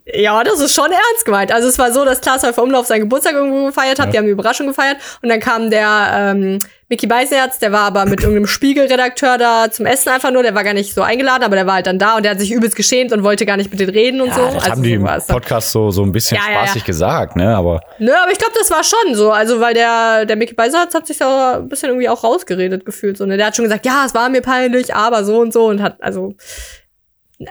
ja, 0.06 0.44
das 0.44 0.60
ist 0.60 0.74
schon 0.74 0.90
ernst 0.90 1.24
gemeint. 1.24 1.50
Also 1.50 1.68
es 1.68 1.78
war 1.78 1.90
so, 1.92 2.04
dass 2.04 2.20
Klaas 2.20 2.42
Häufer 2.42 2.62
Umlauf 2.62 2.86
seinen 2.86 3.00
Geburtstag 3.00 3.32
irgendwo 3.34 3.66
gefeiert 3.66 3.98
hat, 3.98 4.06
Ja. 4.06 4.12
die 4.12 4.18
haben 4.18 4.26
die 4.26 4.32
Überraschung 4.32 4.66
gefeiert 4.66 4.98
und 5.22 5.30
dann 5.30 5.40
kam 5.40 5.70
der 5.70 6.10
ähm, 6.36 6.58
Mickey 6.90 7.06
Beisenherz, 7.06 7.58
der 7.58 7.72
war 7.72 7.80
aber 7.86 8.04
mit 8.04 8.20
irgendeinem 8.20 8.46
Spiegelredakteur 8.46 9.38
da 9.38 9.70
zum 9.70 9.86
Essen 9.86 10.10
einfach 10.10 10.30
nur, 10.30 10.42
der 10.42 10.54
war 10.54 10.62
gar 10.62 10.74
nicht 10.74 10.92
so 10.94 11.00
eingeladen, 11.00 11.42
aber 11.42 11.56
der 11.56 11.66
war 11.66 11.74
halt 11.76 11.86
dann 11.86 11.98
da 11.98 12.16
und 12.16 12.22
der 12.24 12.32
hat 12.32 12.38
sich 12.38 12.52
übelst 12.52 12.76
geschämt 12.76 13.12
und 13.12 13.22
wollte 13.24 13.46
gar 13.46 13.56
nicht 13.56 13.70
mit 13.70 13.80
denen 13.80 13.90
reden 13.94 14.20
und 14.20 14.34
so. 14.34 14.42
Ja, 14.42 14.50
das 14.52 14.70
haben 14.70 14.82
die 14.82 14.92
im 14.92 15.06
so. 15.06 15.32
Podcast 15.32 15.72
so, 15.72 15.90
so 15.90 16.02
ein 16.02 16.12
bisschen 16.12 16.36
Ja, 16.36 16.42
spaßig 16.64 16.84
gesagt, 16.84 17.36
ne? 17.36 17.56
Aber 17.56 17.80
Nö, 17.98 18.12
aber 18.12 18.30
ich 18.30 18.38
glaube, 18.38 18.52
das 18.58 18.70
war 18.70 18.84
schon 18.84 19.14
so. 19.14 19.32
Also, 19.32 19.58
weil 19.60 19.72
der, 19.72 20.26
der 20.26 20.36
Mickey 20.36 20.52
Beisenherz 20.52 20.92
hat 20.94 21.06
sich 21.06 21.16
da 21.16 21.56
ein 21.60 21.68
bisschen 21.70 21.88
irgendwie 21.88 22.10
auch 22.10 22.22
rausgeredet 22.22 22.84
gefühlt. 22.84 23.16
So, 23.16 23.24
ne? 23.24 23.38
Der 23.38 23.46
hat 23.46 23.56
schon 23.56 23.64
gesagt, 23.64 23.86
ja, 23.86 24.04
es 24.04 24.14
war 24.14 24.28
mir 24.28 24.42
peinlich, 24.42 24.94
aber 24.94 25.24
so 25.24 25.38
und 25.40 25.52
so 25.54 25.64
und 25.68 25.80
hat, 25.80 25.96
also. 26.02 26.34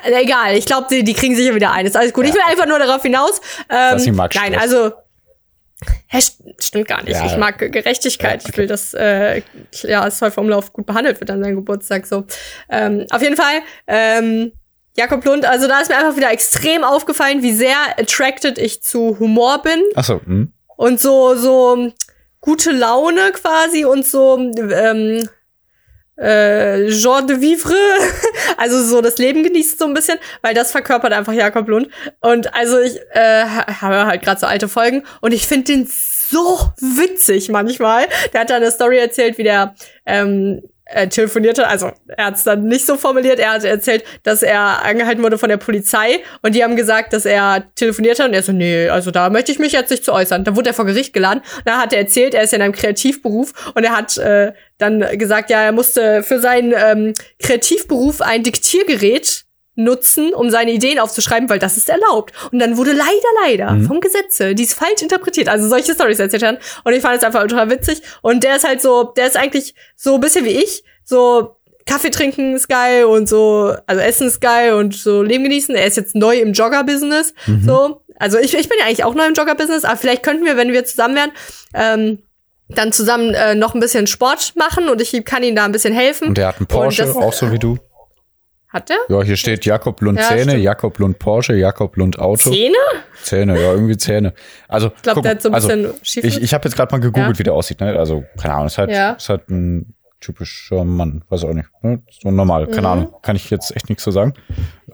Egal, 0.04 0.56
ich 0.56 0.66
glaube, 0.66 0.88
die, 0.90 1.04
die 1.04 1.14
kriegen 1.14 1.36
sich 1.36 1.48
ja 1.48 1.56
wieder 1.56 1.72
ein. 1.72 1.86
Ist 1.86 1.96
alles 1.98 2.14
gut. 2.14 2.26
Ich 2.26 2.34
will 2.34 2.42
einfach 2.48 2.66
nur 2.66 2.80
darauf 2.80 3.02
hinaus. 3.02 3.42
Ähm, 3.70 3.92
Dass 3.92 4.08
mag 4.08 4.36
nein, 4.36 4.56
also. 4.56 4.92
Hä, 6.08 6.20
st- 6.20 6.64
stimmt 6.64 6.88
gar 6.88 7.04
nicht. 7.04 7.14
Ja. 7.14 7.26
Ich 7.26 7.36
mag 7.36 7.58
Gerechtigkeit. 7.58 8.36
Ja, 8.36 8.40
okay. 8.40 8.50
Ich 8.52 8.58
will, 8.58 8.68
dass 8.68 8.94
äh, 8.94 9.42
ja, 9.82 10.06
das 10.06 10.20
Teufel 10.20 10.40
Umlauf 10.40 10.72
gut 10.72 10.86
behandelt 10.86 11.20
wird 11.20 11.30
an 11.30 11.44
seinem 11.44 11.56
Geburtstag. 11.56 12.06
So. 12.06 12.26
Ähm, 12.70 13.06
auf 13.10 13.22
jeden 13.22 13.36
Fall, 13.36 13.62
ähm, 13.88 14.54
Jakob 14.96 15.26
Lund, 15.26 15.46
also 15.46 15.68
da 15.68 15.80
ist 15.82 15.90
mir 15.90 15.98
einfach 15.98 16.16
wieder 16.16 16.32
extrem 16.32 16.84
aufgefallen, 16.84 17.42
wie 17.42 17.52
sehr 17.52 17.76
attracted 17.98 18.58
ich 18.58 18.84
zu 18.84 19.18
Humor 19.20 19.62
bin 19.64 19.82
ach 19.96 20.04
so, 20.04 20.22
hm. 20.24 20.54
und 20.78 21.02
so 21.02 21.36
so 21.36 21.92
gute 22.40 22.72
Laune 22.72 23.32
quasi 23.32 23.86
und 23.86 24.06
so 24.06 24.38
ähm, 24.38 25.28
äh, 26.18 26.88
Genre 26.90 27.26
de 27.26 27.42
vivre, 27.42 27.74
also 28.58 28.84
so 28.84 29.02
das 29.02 29.18
Leben 29.18 29.44
genießt 29.44 29.80
so 29.80 29.86
ein 29.86 29.94
bisschen, 29.94 30.20
weil 30.42 30.54
das 30.54 30.72
verkörpert 30.72 31.14
einfach 31.14 31.34
Jakob 31.34 31.68
Lund. 31.68 31.90
Und 32.22 32.54
also 32.54 32.80
ich 32.80 33.00
äh, 33.12 33.44
ha- 33.44 33.82
habe 33.82 34.06
halt 34.06 34.22
gerade 34.24 34.40
so 34.40 34.46
alte 34.46 34.68
Folgen 34.68 35.04
und 35.22 35.34
ich 35.34 35.48
finde 35.48 35.66
den 35.74 35.88
so 35.90 36.72
witzig 36.80 37.50
manchmal. 37.50 38.06
Der 38.34 38.42
hat 38.42 38.50
da 38.50 38.56
eine 38.56 38.72
Story 38.72 38.98
erzählt, 38.98 39.38
wie 39.38 39.44
der 39.44 39.76
ähm, 40.06 40.62
äh, 40.86 41.08
telefonierte, 41.08 41.68
also 41.68 41.92
er 42.08 42.26
hat 42.26 42.36
es 42.36 42.44
dann 42.44 42.68
nicht 42.68 42.86
so 42.86 42.98
formuliert, 42.98 43.40
er 43.40 43.54
hat 43.54 43.64
erzählt, 43.64 44.04
dass 44.24 44.44
er 44.44 44.84
angehalten 44.84 45.24
wurde 45.24 45.38
von 45.38 45.50
der 45.50 45.58
Polizei 45.58 46.20
und 46.42 46.56
die 46.56 46.64
haben 46.64 46.76
gesagt, 46.76 47.14
dass 47.14 47.26
er 47.26 47.64
telefoniert 47.76 48.20
hat 48.20 48.28
und 48.28 48.34
er 48.34 48.44
so, 48.44 48.52
nee, 48.52 48.90
also 48.90 49.12
da 49.12 49.30
möchte 49.30 49.52
ich 49.52 49.60
mich 49.60 49.72
jetzt 49.72 49.92
nicht 49.92 50.04
zu 50.04 50.14
äußern. 50.14 50.44
Da 50.44 50.56
wurde 50.56 50.70
er 50.72 50.74
vor 50.74 50.86
Gericht 50.86 51.14
geladen 51.14 51.40
und 51.40 51.68
da 51.68 51.80
hat 51.80 51.94
er 51.94 52.00
erzählt, 52.00 52.34
er 52.34 52.44
ist 52.44 52.54
in 52.54 52.62
einem 52.62 52.74
Kreativberuf 52.74 53.72
und 53.76 53.84
er 53.84 53.96
hat 53.96 54.18
äh, 54.18 54.54
dann 54.78 55.06
gesagt, 55.18 55.50
ja, 55.50 55.62
er 55.62 55.72
musste 55.72 56.24
für 56.24 56.40
seinen 56.40 56.74
ähm, 56.76 57.14
Kreativberuf 57.42 58.22
ein 58.22 58.44
Diktiergerät 58.44 59.46
nutzen, 59.76 60.34
um 60.34 60.50
seine 60.50 60.72
Ideen 60.72 61.00
aufzuschreiben, 61.00 61.50
weil 61.50 61.60
das 61.60 61.78
ist 61.78 61.90
erlaubt. 61.90 62.34
Und 62.52 62.60
dann 62.60 62.78
wurde 62.78 62.92
leider, 62.92 63.10
leider 63.46 63.86
vom 63.88 64.00
Gesetze 64.02 64.54
dies 64.56 64.74
falsch 64.74 65.02
interpretiert. 65.02 65.50
Also 65.50 65.68
solche 65.68 65.94
Stories 65.94 66.20
erzählt 66.20 66.44
haben. 66.44 66.58
Und 66.84 66.94
ich 66.94 67.02
fand 67.02 67.18
es 67.18 67.24
einfach 67.24 67.42
ultra 67.42 67.70
witzig. 67.70 68.02
Und 68.22 68.44
der 68.44 68.58
ist 68.58 68.68
halt 68.68 68.82
so, 68.82 69.04
der 69.04 69.28
ist 69.28 69.38
eigentlich 69.38 69.74
so 69.96 70.16
ein 70.16 70.22
bisschen 70.22 70.46
wie 70.46 70.52
ich, 70.64 70.84
so 71.04 71.56
Kaffee 71.86 72.12
trinken 72.12 72.56
ist 72.56 72.70
geil 72.70 73.04
und 73.06 73.28
so, 73.28 73.76
also 73.88 74.02
Essen 74.02 74.28
ist 74.28 74.40
geil 74.40 74.74
und 74.74 74.96
so 74.96 75.22
Leben 75.22 75.44
genießen. 75.44 75.76
Er 75.76 75.86
ist 75.86 75.98
jetzt 75.98 76.16
neu 76.16 76.38
im 76.40 76.54
Jogger-Business. 76.54 77.34
So. 77.66 78.02
Also 78.18 78.38
ich, 78.38 78.54
ich 78.58 78.70
bin 78.70 78.78
ja 78.80 78.86
eigentlich 78.86 79.04
auch 79.04 79.16
neu 79.16 79.26
im 79.26 79.34
Jogger-Business, 79.34 79.84
aber 79.84 79.98
vielleicht 79.98 80.24
könnten 80.24 80.46
wir, 80.46 80.56
wenn 80.56 80.72
wir 80.72 80.86
zusammen 80.86 81.16
wären, 81.16 81.32
ähm, 81.74 82.20
dann 82.70 82.94
zusammen 82.94 83.34
äh, 83.34 83.56
noch 83.56 83.74
ein 83.74 83.82
bisschen 83.82 84.08
Sport 84.08 84.54
machen 84.56 84.88
und 84.88 85.02
ich 85.02 85.26
kann 85.26 85.44
ihm 85.44 85.56
da 85.56 85.66
ein 85.66 85.74
bisschen 85.74 85.94
helfen. 85.94 86.30
Und 86.30 86.38
der 86.38 86.48
hat 86.48 86.58
einen 86.58 86.68
Porsche, 86.68 87.04
das- 87.06 87.16
auch 87.18 87.34
so 87.34 87.52
wie 87.52 87.60
du. 87.60 87.78
Hat 88.74 88.90
der? 88.90 88.98
Ja, 89.08 89.22
hier 89.22 89.38
steht 89.38 89.66
Jakob 89.66 90.02
Lund 90.02 90.20
Ja, 90.20 90.28
Zähne, 90.30 90.42
stimmt. 90.52 90.64
Jakob 90.64 90.98
Lund 90.98 91.20
Porsche, 91.20 91.54
Jakob 91.54 91.96
Lund 91.96 92.18
Auto. 92.18 92.50
Zähne? 92.50 92.74
Zähne, 93.22 93.54
ja, 93.62 93.72
irgendwie 93.72 93.96
Zähne. 93.98 94.34
Also, 94.68 94.92
Ich 94.96 95.02
glaube, 95.04 95.22
der 95.22 95.32
hat 95.32 95.42
so 95.44 95.50
ein 95.50 95.56
also, 95.56 95.68
bisschen 95.68 95.94
schief. 96.02 96.24
ich, 96.26 96.42
ich 96.42 96.54
habe 96.56 96.68
jetzt 96.68 96.76
gerade 96.76 96.92
mal 96.92 97.00
gegoogelt, 97.00 97.36
Ja. 97.36 97.40
wie 97.40 97.44
der 97.44 97.54
aussieht. 97.54 97.80
Ne? 97.80 97.98
Also, 97.98 98.24
keine 98.42 98.56
Ahnung, 98.56 98.68
ist 98.68 98.78
halt, 98.80 98.90
Ja. 98.90 99.12
ist 99.12 99.30
halt 99.30 99.48
ein 99.50 99.94
typischer 100.20 100.84
Mann, 100.86 101.24
weiß 101.30 101.44
auch 101.44 101.54
nicht. 101.54 101.68
Ne? 101.84 102.02
So 102.10 102.32
normal, 102.32 102.66
keine 102.68 102.88
Ahnung, 102.88 103.14
kann 103.22 103.36
ich 103.36 103.50
jetzt 103.52 103.76
echt 103.76 103.90
nichts 103.90 104.04
zu 104.04 104.10
sagen. 104.12 104.34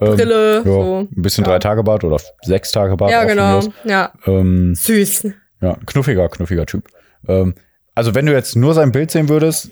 Ähm, 0.01 0.11
Mhm. 0.11 0.15
Brille, 0.17 0.55
ja, 0.57 0.63
so. 0.63 0.99
Ein 1.15 1.21
bisschen 1.21 1.43
drei 1.45 1.59
Tage 1.59 1.83
Bart 1.83 2.03
oder 2.03 2.17
sechs 2.41 2.71
Tage 2.71 2.97
Bart. 2.97 3.11
ja, 3.11 3.23
genau. 3.23 3.61
Ja. 3.85 4.11
Ähm, 4.25 4.73
Süß. 4.75 5.27
ja, 5.61 5.77
knuffiger, 5.85 6.27
knuffiger 6.29 6.65
Typ. 6.65 6.87
Ähm, 7.27 7.53
also, 7.95 8.13
wenn 8.15 8.25
du 8.25 8.33
jetzt 8.33 8.55
nur 8.55 8.73
sein 8.73 8.91
Bild 8.91 9.11
sehen 9.11 9.29
würdest, 9.29 9.71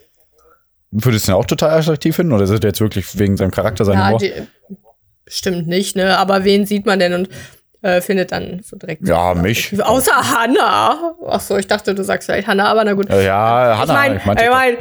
würdest 0.91 1.27
du 1.27 1.31
ihn 1.31 1.35
auch 1.35 1.45
total 1.45 1.71
attraktiv 1.71 2.15
finden? 2.15 2.33
Oder 2.33 2.43
ist 2.43 2.49
es 2.49 2.59
jetzt 2.63 2.81
wirklich 2.81 3.17
wegen 3.19 3.37
seinem 3.37 3.51
Charakter, 3.51 3.85
seinem 3.85 3.99
Ja, 3.99 4.17
die, 4.17 4.33
bestimmt 5.25 5.67
nicht, 5.67 5.95
ne? 5.95 6.17
Aber 6.17 6.43
wen 6.43 6.65
sieht 6.65 6.85
man 6.85 6.99
denn 6.99 7.13
und 7.13 7.29
äh, 7.81 8.01
findet 8.01 8.31
dann 8.31 8.61
so 8.63 8.77
direkt. 8.77 9.07
Ja, 9.07 9.33
mich. 9.33 9.81
Außer 9.81 10.13
Hannah. 10.13 11.15
Ach 11.27 11.39
so, 11.41 11.57
ich 11.57 11.67
dachte, 11.67 11.93
du 11.93 12.03
sagst 12.03 12.27
vielleicht 12.27 12.47
Hannah, 12.47 12.67
aber 12.67 12.83
na 12.83 12.93
gut. 12.93 13.09
Äh, 13.09 13.25
Ja, 13.25 13.73
ich 13.73 13.79
Hannah, 13.79 13.93
meine, 13.93 14.17
ich 14.17 14.25
meinte 14.25 14.43
ich 14.43 14.49
meine, 14.49 14.77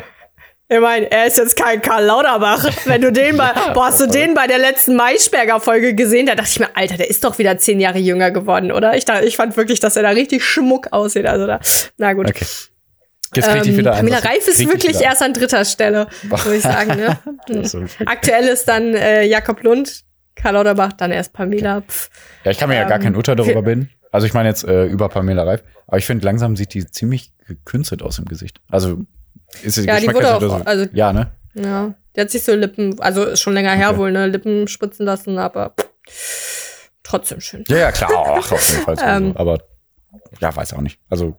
ich 0.68 0.80
meine, 0.80 1.10
er 1.12 1.26
ist 1.26 1.38
jetzt 1.38 1.56
kein 1.56 1.80
Karl 1.80 2.04
Lauterbach. 2.04 2.64
Wenn 2.86 3.02
du 3.02 3.12
den 3.12 3.36
bei, 3.36 3.50
boah, 3.74 3.86
hast 3.86 4.00
du 4.00 4.06
den 4.06 4.34
bei 4.34 4.46
der 4.46 4.58
letzten 4.58 4.96
Maischberger-Folge 4.96 5.94
gesehen? 5.94 6.26
Da 6.26 6.34
dachte 6.34 6.50
ich 6.50 6.58
mir, 6.58 6.68
Alter, 6.74 6.96
der 6.96 7.08
ist 7.08 7.22
doch 7.22 7.38
wieder 7.38 7.56
zehn 7.58 7.78
Jahre 7.78 7.98
jünger 7.98 8.30
geworden, 8.32 8.72
oder? 8.72 8.96
Ich, 8.96 9.04
da, 9.04 9.20
ich 9.20 9.36
fand 9.36 9.56
wirklich, 9.56 9.78
dass 9.78 9.96
er 9.96 10.02
da 10.02 10.10
richtig 10.10 10.44
schmuck 10.44 10.88
aussieht. 10.92 11.26
Also 11.26 11.46
da, 11.46 11.60
na 11.98 12.14
gut. 12.14 12.28
Okay. 12.28 12.46
Jetzt 13.34 13.48
krieg 13.48 13.62
ich 13.62 13.68
Ähm, 13.70 13.76
wieder 13.78 13.92
ein. 13.92 13.98
Pamela 13.98 14.16
was- 14.18 14.24
Reif 14.24 14.48
ist 14.48 14.58
wirklich 14.60 15.00
erst 15.00 15.22
an 15.22 15.32
dritter 15.32 15.64
Stelle, 15.64 16.06
würde 16.22 16.56
ich 16.56 16.62
sagen. 16.62 16.96
Ne? 16.96 17.18
So. 17.66 17.84
Aktuell 18.06 18.44
ist 18.48 18.66
dann 18.66 18.94
äh, 18.94 19.24
Jakob 19.24 19.62
Lund, 19.62 20.04
Karl 20.34 20.54
Lauterbach, 20.54 20.92
dann 20.92 21.10
erst 21.12 21.32
Pamela. 21.32 21.80
Pff. 21.82 22.08
Ja, 22.44 22.50
ich 22.50 22.58
kann 22.58 22.68
mir 22.68 22.76
ja 22.76 22.84
gar 22.84 22.98
Ähm, 22.98 23.02
kein 23.04 23.16
Urteil 23.16 23.36
darüber 23.36 23.62
bilden. 23.62 23.90
Also 24.12 24.26
ich 24.26 24.34
meine 24.34 24.48
jetzt 24.48 24.64
äh, 24.64 24.84
über 24.86 25.08
Pamela 25.08 25.42
Reif. 25.44 25.62
Aber 25.86 25.98
ich 25.98 26.06
finde, 26.06 26.24
langsam 26.24 26.56
sieht 26.56 26.72
die 26.74 26.86
ziemlich 26.86 27.32
gekünstelt 27.46 28.02
aus 28.02 28.18
im 28.18 28.24
Gesicht. 28.26 28.60
Also 28.70 28.98
ist 29.62 29.76
Ja, 29.78 29.98
die 30.00 30.08
wurde 30.12 30.34
auch- 30.34 30.40
so. 30.40 30.52
also- 30.64 30.86
ja, 30.92 31.12
ne? 31.12 31.32
Ja, 31.54 31.94
der 32.14 32.24
hat 32.24 32.30
sich 32.30 32.44
so 32.44 32.54
Lippen, 32.54 33.00
also 33.00 33.34
schon 33.36 33.54
länger 33.54 33.72
her 33.72 33.90
Okay. 33.90 33.98
wohl, 33.98 34.12
ne, 34.12 34.26
Lippen 34.26 34.68
spritzen 34.68 35.06
lassen, 35.06 35.38
aber 35.38 35.74
pff, 36.08 36.90
trotzdem 37.02 37.40
schön. 37.40 37.64
Ja, 37.68 37.78
ja, 37.78 37.92
klar, 37.92 38.10
ach, 38.38 38.52
auf 38.52 38.70
jeden 38.70 38.82
Fall. 38.82 38.96
Ähm. 39.02 39.18
sowieso. 39.28 39.38
aber 39.38 39.58
ja, 40.40 40.54
weiß 40.54 40.74
auch 40.74 40.80
nicht. 40.82 40.98
Also, 41.08 41.38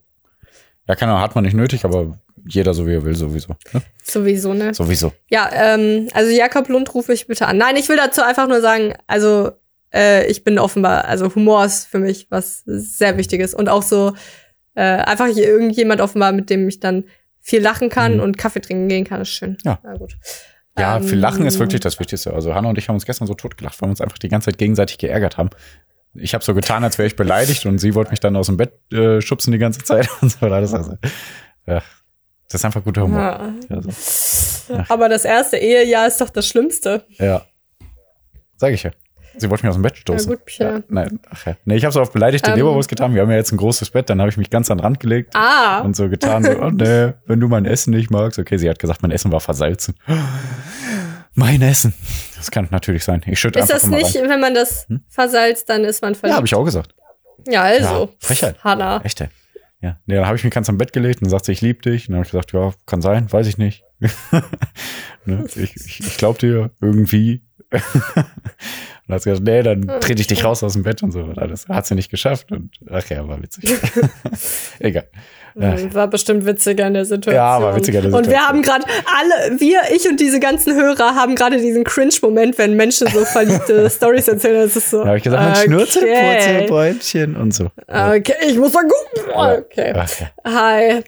ja, 0.88 0.96
keine 0.96 1.12
Ahnung, 1.12 1.24
hat 1.24 1.36
man 1.36 1.44
nicht 1.44 1.56
nötig, 1.56 1.86
aber 1.86 2.18
jeder 2.46 2.74
so 2.74 2.88
wie 2.88 2.94
er 2.94 3.04
will, 3.04 3.16
sowieso. 3.16 3.56
Ne? 3.74 3.82
Sowieso, 4.04 4.54
ne? 4.54 4.74
Sowieso. 4.74 5.12
Ja, 5.30 5.50
ähm, 5.54 6.08
also 6.14 6.32
Jakob 6.32 6.70
Lund 6.70 6.94
rufe 6.94 7.12
ich 7.14 7.28
bitte 7.28 7.46
an. 7.48 7.58
Nein, 7.58 7.76
ich 7.76 7.90
will 7.90 7.98
dazu 7.98 8.22
einfach 8.22 8.48
nur 8.48 8.62
sagen, 8.62 8.94
also 9.08 9.52
äh, 9.94 10.26
ich 10.28 10.44
bin 10.44 10.58
offenbar, 10.60 11.06
also 11.06 11.34
Humor 11.36 11.66
ist 11.66 11.88
für 11.88 12.00
mich 12.00 12.28
was 12.30 12.64
sehr 12.66 13.18
Wichtiges 13.18 13.54
und 13.54 13.68
auch 13.70 13.84
so 13.84 14.14
äh, 14.76 14.82
einfach 14.84 15.28
irgendjemand 15.28 16.00
offenbar, 16.02 16.32
mit 16.32 16.50
dem 16.50 16.68
ich 16.70 16.80
dann 16.80 17.04
viel 17.42 17.62
lachen 17.62 17.90
kann 17.90 18.16
Mhm. 18.16 18.20
und 18.22 18.38
Kaffee 18.38 18.60
trinken 18.62 18.88
gehen 18.88 19.04
kann, 19.06 19.22
ist 19.22 19.30
schön. 19.30 19.58
Ja. 19.66 19.80
Na 19.84 19.96
gut. 19.96 20.18
Ja, 20.78 20.98
Ähm, 20.98 21.04
viel 21.04 21.18
Lachen 21.18 21.46
ist 21.48 21.58
wirklich 21.60 21.82
das 21.82 22.00
Wichtigste. 22.00 22.34
Also 22.34 22.54
Hannah 22.54 22.70
und 22.70 22.78
ich 22.78 22.88
haben 22.88 22.96
uns 22.96 23.06
gestern 23.06 23.26
so 23.28 23.34
totgelacht, 23.34 23.82
weil 23.82 23.88
wir 23.88 23.92
uns 23.92 24.02
einfach 24.02 24.20
die 24.20 24.28
ganze 24.30 24.52
Zeit 24.52 24.58
gegenseitig 24.60 24.98
geärgert 25.00 25.38
haben. 25.38 25.50
Ich 26.14 26.34
habe 26.34 26.44
so 26.44 26.54
getan, 26.54 26.84
als 26.84 26.98
wäre 26.98 27.08
ich 27.08 27.16
beleidigt 27.16 27.66
und 27.66 27.78
sie 27.80 27.94
wollte 27.96 28.12
mich 28.12 28.20
dann 28.20 28.36
aus 28.36 28.48
dem 28.48 28.58
Bett 28.58 28.74
äh, 28.92 29.22
schubsen 29.22 29.52
die 29.52 29.60
ganze 29.60 29.84
Zeit 29.84 30.10
und 30.22 30.32
so. 30.32 30.48
Das, 30.48 30.74
also, 30.74 30.94
ja, 31.66 31.82
das 32.50 32.62
ist 32.62 32.66
einfach 32.66 32.84
guter 32.84 33.04
Humor. 33.04 33.20
Ja. 33.70 33.76
Also, 33.76 33.90
Aber 34.90 35.10
das 35.10 35.26
erste 35.26 35.58
Ehejahr 35.58 36.08
ist 36.08 36.20
doch 36.22 36.30
das 36.30 36.48
Schlimmste. 36.48 37.06
ja. 37.20 37.44
Sag 38.60 38.74
ich 38.74 38.82
ja. 38.84 38.92
Sie 39.40 39.48
wollte 39.52 39.64
mich 39.64 39.70
aus 39.70 39.76
dem 39.76 39.84
Bett 39.84 39.96
stoßen. 39.98 40.32
Ja, 40.32 40.36
gut. 40.36 40.52
Ja, 40.58 40.80
nein, 40.90 41.20
ach 41.30 41.46
ja. 41.46 41.56
Nee, 41.66 41.76
ich 41.76 41.86
habe 41.86 41.92
so 41.92 42.02
auf 42.02 42.12
beleidigte 42.12 42.50
Ähm. 42.50 42.58
Leberwurst 42.58 42.90
getan. 42.90 43.14
Wir 43.14 43.22
haben 43.22 43.30
ja 43.30 43.36
jetzt 43.38 43.52
ein 43.52 43.58
großes 43.58 43.92
Bett, 43.92 44.10
dann 44.10 44.20
habe 44.20 44.32
ich 44.32 44.38
mich 44.38 44.50
ganz 44.50 44.72
an 44.72 44.80
den 44.80 44.84
Rand 44.84 45.00
gelegt 45.00 45.36
Ah, 45.36 45.82
und 45.82 45.96
so 45.96 46.10
getan, 46.10 46.44
so, 46.44 46.50
oh 46.60 46.72
nee, 46.72 47.14
wenn 47.28 47.40
du 47.40 47.48
mein 47.48 47.66
Essen 47.66 47.92
nicht 47.92 48.10
magst. 48.10 48.40
Okay, 48.40 48.58
sie 48.58 48.68
hat 48.68 48.80
gesagt, 48.80 49.04
mein 49.04 49.12
Essen 49.12 49.32
war 49.32 49.40
versalzen. 49.40 49.94
Mein 51.40 51.62
Essen. 51.62 51.94
Das 52.36 52.50
kann 52.50 52.68
natürlich 52.72 53.04
sein. 53.04 53.22
Ich 53.28 53.40
schütte 53.40 53.60
ist 53.60 53.72
einfach 53.72 53.76
das 53.76 53.90
nicht, 53.92 54.16
rein. 54.18 54.28
wenn 54.28 54.40
man 54.40 54.56
das 54.56 54.88
versalzt, 55.08 55.70
dann 55.70 55.84
ist 55.84 56.02
man 56.02 56.14
Ja, 56.14 56.20
verliebt? 56.20 56.36
habe 56.38 56.48
ich 56.48 56.56
auch 56.56 56.64
gesagt. 56.66 56.96
Ja, 57.48 57.62
also. 57.62 57.86
Ja, 58.06 58.10
Frechheit. 58.20 58.64
Hannah. 58.64 59.02
Echt, 59.04 59.22
ey. 59.22 59.28
Ja, 59.80 60.00
nee, 60.08 60.16
dann 60.16 60.26
habe 60.26 60.36
ich 60.36 60.44
mich 60.44 60.52
ganz 60.52 60.68
am 60.68 60.80
Bett 60.80 60.94
gelegt 60.94 61.22
und 61.22 61.30
sagt 61.30 61.46
sie, 61.46 61.52
ich 61.52 61.62
liebe 61.62 61.80
dich. 61.84 62.08
Und 62.08 62.14
dann 62.14 62.20
habe 62.22 62.26
ich 62.26 62.32
gesagt, 62.32 62.54
ja, 62.54 62.74
kann 62.88 63.04
sein, 63.04 63.32
weiß 63.32 63.46
ich 63.46 63.60
nicht. 63.60 63.84
ne? 65.26 65.46
Ich, 65.56 65.76
ich, 65.76 66.00
ich 66.00 66.18
glaube 66.18 66.40
dir 66.40 66.72
irgendwie. 66.82 67.44
und 67.70 67.82
dann 69.08 69.16
hat 69.16 69.22
sie 69.22 69.30
gesagt, 69.30 69.46
nee, 69.48 69.62
dann 69.62 69.84
trete 70.02 70.20
ich 70.20 70.28
dich 70.28 70.44
raus 70.44 70.64
aus 70.64 70.74
dem 70.74 70.82
Bett 70.82 71.04
und 71.04 71.12
so. 71.12 71.20
Und 71.22 71.38
alles 71.38 71.68
hat 71.68 71.86
sie 71.86 71.94
nicht 71.94 72.10
geschafft. 72.10 72.52
Und 72.52 72.80
ach 72.90 73.08
ja, 73.10 73.28
war 73.28 73.40
witzig. 73.44 73.76
Egal. 74.80 75.08
Mhm, 75.56 75.94
War 75.94 76.08
bestimmt 76.08 76.46
witziger 76.46 76.88
in 76.88 76.94
der 76.94 77.06
Situation. 77.06 77.36
Ja, 77.36 77.62
war 77.62 77.76
witziger 77.76 78.00
in 78.00 78.10
der 78.12 78.14
Und 78.20 78.26
wir 78.28 78.38
Situation. 78.40 78.48
haben 78.48 78.62
gerade 78.62 78.86
alle, 79.20 79.60
wir, 79.60 79.80
ich 79.96 80.08
und 80.10 80.20
diese 80.20 80.40
ganzen 80.40 80.76
Hörer 80.76 81.16
haben 81.16 81.36
gerade 81.36 81.58
diesen 81.58 81.84
Cringe-Moment, 81.84 82.58
wenn 82.58 82.76
Menschen 82.76 83.08
so 83.08 83.26
verliebte 83.26 83.90
Stories 83.90 84.28
erzählen. 84.28 84.62
Das 84.64 84.76
ist 84.76 84.90
so. 84.92 85.02
Da 85.02 85.08
habe 85.08 85.18
ich 85.18 85.24
gesagt, 85.24 85.44
mein 85.44 85.56
Schnurzel, 85.56 86.02
Purzel, 86.02 86.56
okay. 86.58 86.68
Bäumchen 86.68 87.36
und 87.36 87.54
so. 87.54 87.66
okay, 87.88 88.34
ich 88.48 88.58
muss 88.58 88.74
mal 88.74 88.84
gucken. 88.84 89.32
Okay. 89.66 89.94
Ja. 89.96 90.06
Hi. 90.46 91.04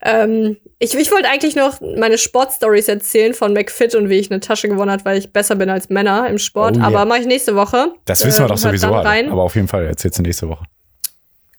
Ähm, 0.00 0.56
Ich, 0.80 0.94
ich 0.94 1.10
wollte 1.10 1.28
eigentlich 1.28 1.56
noch 1.56 1.80
meine 1.80 2.18
Sportstories 2.18 2.86
erzählen 2.86 3.34
von 3.34 3.52
McFit 3.52 3.96
und 3.96 4.08
wie 4.08 4.18
ich 4.20 4.30
eine 4.30 4.38
Tasche 4.38 4.68
gewonnen 4.68 4.92
habe, 4.92 5.04
weil 5.04 5.18
ich 5.18 5.32
besser 5.32 5.56
bin 5.56 5.70
als 5.70 5.88
Männer 5.88 6.28
im 6.30 6.38
Sport. 6.38 6.76
Oh, 6.76 6.78
yeah. 6.78 6.86
aber 6.86 7.04
mache 7.04 7.18
ich 7.18 7.26
nächste 7.26 7.56
Woche. 7.56 7.94
Das 8.04 8.24
wissen 8.24 8.38
wir 8.40 8.44
Äh, 8.44 8.48
doch 8.50 8.58
sowieso 8.58 8.90
rein. 8.92 9.28
Aber 9.28 9.42
auf 9.42 9.56
jeden 9.56 9.66
Fall 9.66 9.86
erzählst 9.86 10.18
du 10.20 10.22
nächste 10.22 10.48
Woche. 10.48 10.64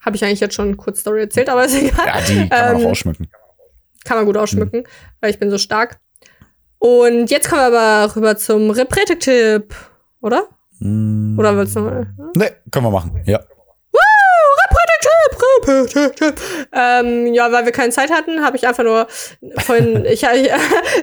Habe 0.00 0.16
ich 0.16 0.24
eigentlich 0.24 0.40
jetzt 0.40 0.54
schon 0.54 0.68
eine 0.68 0.76
Kurzstory 0.76 1.20
erzählt, 1.20 1.48
aber 1.48 1.64
ist 1.64 1.74
egal. 1.74 2.06
Ja, 2.06 2.20
die 2.20 2.48
kann 2.48 2.72
man 2.72 2.80
Ähm, 2.80 2.86
auch 2.86 2.90
ausschmücken. 2.90 3.30
Kann 4.04 4.16
man 4.16 4.26
gut 4.26 4.36
ausschmücken, 4.36 4.84
weil 5.20 5.30
ich 5.30 5.38
bin 5.38 5.50
so 5.50 5.58
stark. 5.58 6.00
Und 6.78 7.30
jetzt 7.30 7.50
kommen 7.50 7.60
wir 7.60 7.78
aber 7.78 8.16
rüber 8.16 8.36
zum 8.36 8.70
Repretik-Tipp, 8.70 9.74
oder? 10.22 10.48
Mm. 10.78 11.38
Oder 11.38 11.56
willst 11.56 11.76
du 11.76 11.80
noch? 11.80 12.06
Ne, 12.34 12.52
können 12.70 12.86
wir 12.86 12.90
machen. 12.90 13.22
Ja. 13.26 13.40
Ähm, 16.72 17.34
ja, 17.34 17.52
weil 17.52 17.64
wir 17.64 17.72
keine 17.72 17.90
Zeit 17.90 18.10
hatten, 18.10 18.42
habe 18.42 18.56
ich 18.56 18.66
einfach 18.66 18.82
nur 18.82 19.06
von 19.58 20.04
ich, 20.06 20.22
ich, 20.22 20.50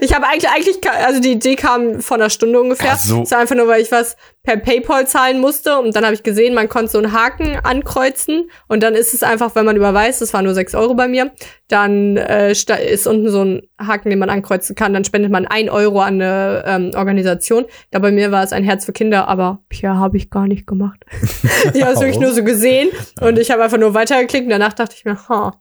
ich 0.02 0.14
habe 0.14 0.28
eigentlich 0.28 0.50
eigentlich 0.50 0.78
also 0.90 1.22
die 1.22 1.34
Idee 1.34 1.56
kam 1.56 2.02
vor 2.02 2.18
einer 2.18 2.30
Stunde 2.30 2.60
ungefähr. 2.60 2.94
Ach 2.94 3.00
so. 3.00 3.30
War 3.30 3.40
einfach 3.40 3.56
nur, 3.56 3.68
weil 3.68 3.82
ich 3.82 3.92
was 3.92 4.18
per 4.48 4.56
PayPal 4.56 5.06
zahlen 5.06 5.42
musste 5.42 5.78
und 5.78 5.94
dann 5.94 6.06
habe 6.06 6.14
ich 6.16 6.24
gesehen, 6.24 6.54
man 6.54 6.70
konnte 6.70 6.90
so 6.90 7.00
einen 7.00 7.12
Haken 7.12 7.58
ankreuzen 7.64 8.50
und 8.70 8.82
dann 8.82 8.96
ist 8.96 9.14
es 9.14 9.22
einfach, 9.22 9.56
wenn 9.56 9.66
man 9.66 9.76
überweist, 9.76 10.22
das 10.22 10.34
war 10.34 10.42
nur 10.42 10.54
6 10.54 10.74
Euro 10.74 10.94
bei 10.94 11.10
mir, 11.10 11.32
dann 11.68 12.16
äh, 12.16 12.54
ist 12.54 13.08
unten 13.08 13.30
so 13.30 13.44
ein 13.44 13.68
Haken, 13.78 14.10
den 14.10 14.20
man 14.20 14.30
ankreuzen 14.30 14.74
kann, 14.74 14.94
dann 14.94 15.04
spendet 15.04 15.34
man 15.34 15.48
ein 15.48 15.70
Euro 15.70 16.00
an 16.00 16.22
eine 16.22 16.64
ähm, 16.66 16.92
Organisation. 16.96 17.66
Da 17.92 18.00
bei 18.00 18.10
mir 18.10 18.32
war 18.32 18.42
es 18.42 18.54
ein 18.54 18.64
Herz 18.64 18.86
für 18.86 18.94
Kinder, 18.94 19.28
aber 19.28 19.60
Pia 19.68 19.96
habe 19.96 20.16
ich 20.16 20.30
gar 20.30 20.48
nicht 20.48 20.66
gemacht. 20.66 21.06
ich 21.74 21.84
habe 21.84 21.94
es 21.94 22.00
wirklich 22.00 22.20
nur 22.20 22.32
so 22.32 22.46
gesehen 22.46 22.88
und 23.20 23.38
ich 23.38 23.52
habe 23.52 23.62
einfach 23.66 23.78
nur 23.78 23.94
weitergeklickt 23.94 24.46
und 24.46 24.52
danach 24.52 24.72
dachte 24.72 24.96
ich 24.98 25.04
mir, 25.04 25.18
ha. 25.28 25.60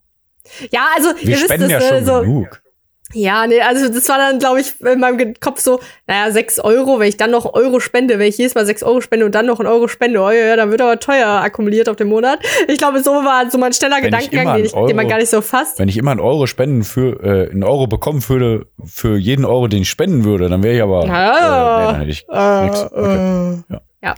Ja, 0.70 0.86
also 0.94 1.08
Wir 1.16 1.30
ihr 1.30 1.36
wisst 1.38 1.46
spenden 1.46 1.70
ja 1.70 1.80
das, 1.80 1.88
schon 1.88 1.98
ne, 1.98 2.06
so, 2.06 2.20
genug. 2.20 2.62
Ja, 3.12 3.46
nee, 3.46 3.60
also 3.60 3.88
das 3.88 4.08
war 4.08 4.18
dann, 4.18 4.38
glaube 4.38 4.60
ich, 4.60 4.80
in 4.80 4.98
meinem 5.00 5.34
Kopf 5.40 5.60
so, 5.60 5.80
naja, 6.06 6.30
sechs 6.32 6.58
Euro, 6.58 6.98
wenn 6.98 7.08
ich 7.08 7.16
dann 7.16 7.30
noch 7.30 7.54
Euro 7.54 7.78
spende, 7.80 8.18
wenn 8.18 8.26
ich 8.28 8.36
jedes 8.38 8.54
Mal 8.54 8.66
sechs 8.66 8.82
Euro 8.82 9.00
spende 9.00 9.24
und 9.26 9.34
dann 9.34 9.46
noch 9.46 9.60
einen 9.60 9.68
Euro 9.68 9.86
spende, 9.88 10.20
oh 10.20 10.30
ja, 10.30 10.46
ja, 10.46 10.56
dann 10.56 10.70
wird 10.70 10.80
aber 10.82 10.98
teuer 10.98 11.28
akkumuliert 11.28 11.88
auf 11.88 11.96
den 11.96 12.08
Monat. 12.08 12.40
Ich 12.68 12.78
glaube, 12.78 13.02
so 13.02 13.10
war 13.12 13.48
so 13.50 13.58
mein 13.58 13.72
schneller 13.72 13.96
Wenn 13.96 14.04
Gedankengang, 14.04 14.56
den, 14.56 14.66
ich, 14.66 14.72
den 14.72 14.96
man 14.96 14.98
Euro- 15.04 15.08
gar 15.08 15.18
nicht 15.18 15.30
so 15.30 15.40
fasst. 15.40 15.78
Wenn 15.78 15.88
ich 15.88 15.96
immer 15.96 16.10
einen 16.10 16.20
Euro 16.20 16.46
spenden 16.46 16.82
für, 16.84 17.22
äh, 17.22 17.50
einen 17.50 17.62
Euro 17.64 17.86
bekommen 17.86 18.26
würde, 18.28 18.66
für 18.84 19.16
jeden 19.16 19.44
Euro, 19.44 19.68
den 19.68 19.82
ich 19.82 19.90
spenden 19.90 20.24
würde, 20.24 20.48
dann 20.48 20.62
wäre 20.62 20.74
ich 20.76 20.82
aber, 20.82 21.06
Ja. 21.06 21.30
äh, 21.36 21.80
nee, 21.86 21.92
dann 21.92 22.00
hätte 22.00 22.10
ich 22.10 22.26
Äh, 22.28 22.64
nix. 22.66 22.82
Okay. 22.92 23.14
äh. 23.14 23.72
Ja. 23.72 23.80
Ja, 24.06 24.14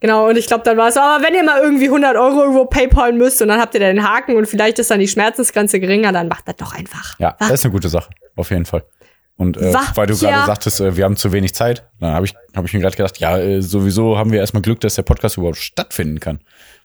genau. 0.00 0.28
Und 0.28 0.38
ich 0.38 0.46
glaube, 0.46 0.64
dann 0.64 0.78
war 0.78 0.88
es 0.88 0.96
aber 0.96 1.22
wenn 1.22 1.34
ihr 1.34 1.44
mal 1.44 1.60
irgendwie 1.60 1.86
100 1.86 2.16
Euro 2.16 2.40
irgendwo 2.40 2.64
PayPalen 2.64 3.18
müsst 3.18 3.42
und 3.42 3.48
dann 3.48 3.60
habt 3.60 3.74
ihr 3.74 3.80
den 3.80 4.02
Haken 4.02 4.36
und 4.36 4.46
vielleicht 4.46 4.78
ist 4.78 4.90
dann 4.90 5.00
die 5.00 5.08
Schmerzensgrenze 5.08 5.80
geringer, 5.80 6.12
dann 6.12 6.28
macht 6.28 6.48
das 6.48 6.56
doch 6.56 6.74
einfach. 6.74 7.18
Ja, 7.18 7.36
das 7.38 7.50
ist 7.50 7.64
eine 7.66 7.72
gute 7.72 7.90
Sache, 7.90 8.08
auf 8.36 8.50
jeden 8.50 8.64
Fall. 8.64 8.84
Und 9.36 9.58
äh, 9.58 9.74
Wach, 9.74 9.96
weil 9.96 10.06
du 10.06 10.14
ja. 10.14 10.30
gerade 10.30 10.46
sagtest, 10.46 10.80
äh, 10.80 10.96
wir 10.96 11.04
haben 11.04 11.16
zu 11.16 11.30
wenig 11.32 11.54
Zeit, 11.54 11.86
dann 12.00 12.14
habe 12.14 12.24
ich, 12.24 12.34
hab 12.56 12.64
ich 12.64 12.72
mir 12.72 12.80
gerade 12.80 12.96
gedacht, 12.96 13.18
ja, 13.18 13.38
äh, 13.38 13.60
sowieso 13.60 14.16
haben 14.16 14.32
wir 14.32 14.40
erstmal 14.40 14.62
Glück, 14.62 14.80
dass 14.80 14.94
der 14.94 15.02
Podcast 15.02 15.36
überhaupt 15.36 15.58
stattfinden 15.58 16.20
kann. 16.20 16.40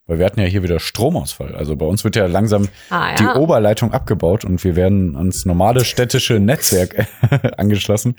Weil 0.06 0.20
wir 0.20 0.26
hatten 0.26 0.42
ja 0.42 0.46
hier 0.46 0.64
wieder 0.64 0.82
Stromausfall. 0.82 1.56
Also 1.56 1.78
bei 1.78 1.86
uns 1.86 2.04
wird 2.04 2.18
ja 2.18 2.26
langsam 2.26 2.68
Ah, 2.90 3.12
ja. 3.12 3.16
die 3.16 3.40
Oberleitung 3.40 3.94
abgebaut 3.94 4.44
und 4.44 4.62
wir 4.66 4.76
werden 4.76 5.16
ans 5.16 5.46
normale 5.46 5.86
städtische 5.86 6.42
Netzwerk 6.42 7.08
angeschlossen. 7.58 8.18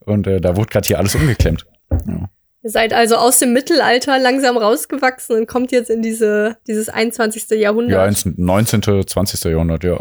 Und 0.00 0.26
äh, 0.26 0.40
da 0.40 0.56
wurde 0.56 0.68
gerade 0.68 0.86
hier 0.86 0.98
alles 0.98 1.14
umgeklemmt. 1.14 1.66
Ja. 2.06 2.30
Ihr 2.64 2.70
seid 2.70 2.92
also 2.92 3.16
aus 3.16 3.38
dem 3.38 3.52
Mittelalter 3.52 4.18
langsam 4.18 4.56
rausgewachsen 4.56 5.36
und 5.36 5.46
kommt 5.46 5.70
jetzt 5.70 5.90
in 5.90 6.02
diese, 6.02 6.56
dieses 6.66 6.88
21. 6.88 7.48
Jahrhundert. 7.50 7.96
Ja, 7.98 8.06
ins 8.06 8.26
19., 8.26 9.06
20. 9.06 9.44
Jahrhundert, 9.44 9.84
ja. 9.84 10.00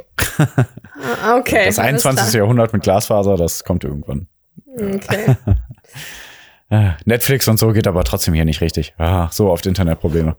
Ah, 1.21 1.37
okay. 1.37 1.65
Das 1.67 1.77
alles 1.77 2.03
21. 2.05 2.33
Jahrhundert 2.33 2.73
mit 2.73 2.81
Glasfaser, 2.81 3.35
das 3.37 3.63
kommt 3.63 3.83
irgendwann. 3.83 4.27
Okay. 4.75 5.35
Netflix 7.05 7.47
und 7.47 7.57
so 7.57 7.71
geht 7.71 7.87
aber 7.87 8.03
trotzdem 8.03 8.33
hier 8.33 8.43
nicht 8.45 8.61
richtig. 8.61 8.93
Ah, 8.97 9.29
so 9.31 9.49
oft 9.49 9.65
Internetprobleme. 9.67 10.35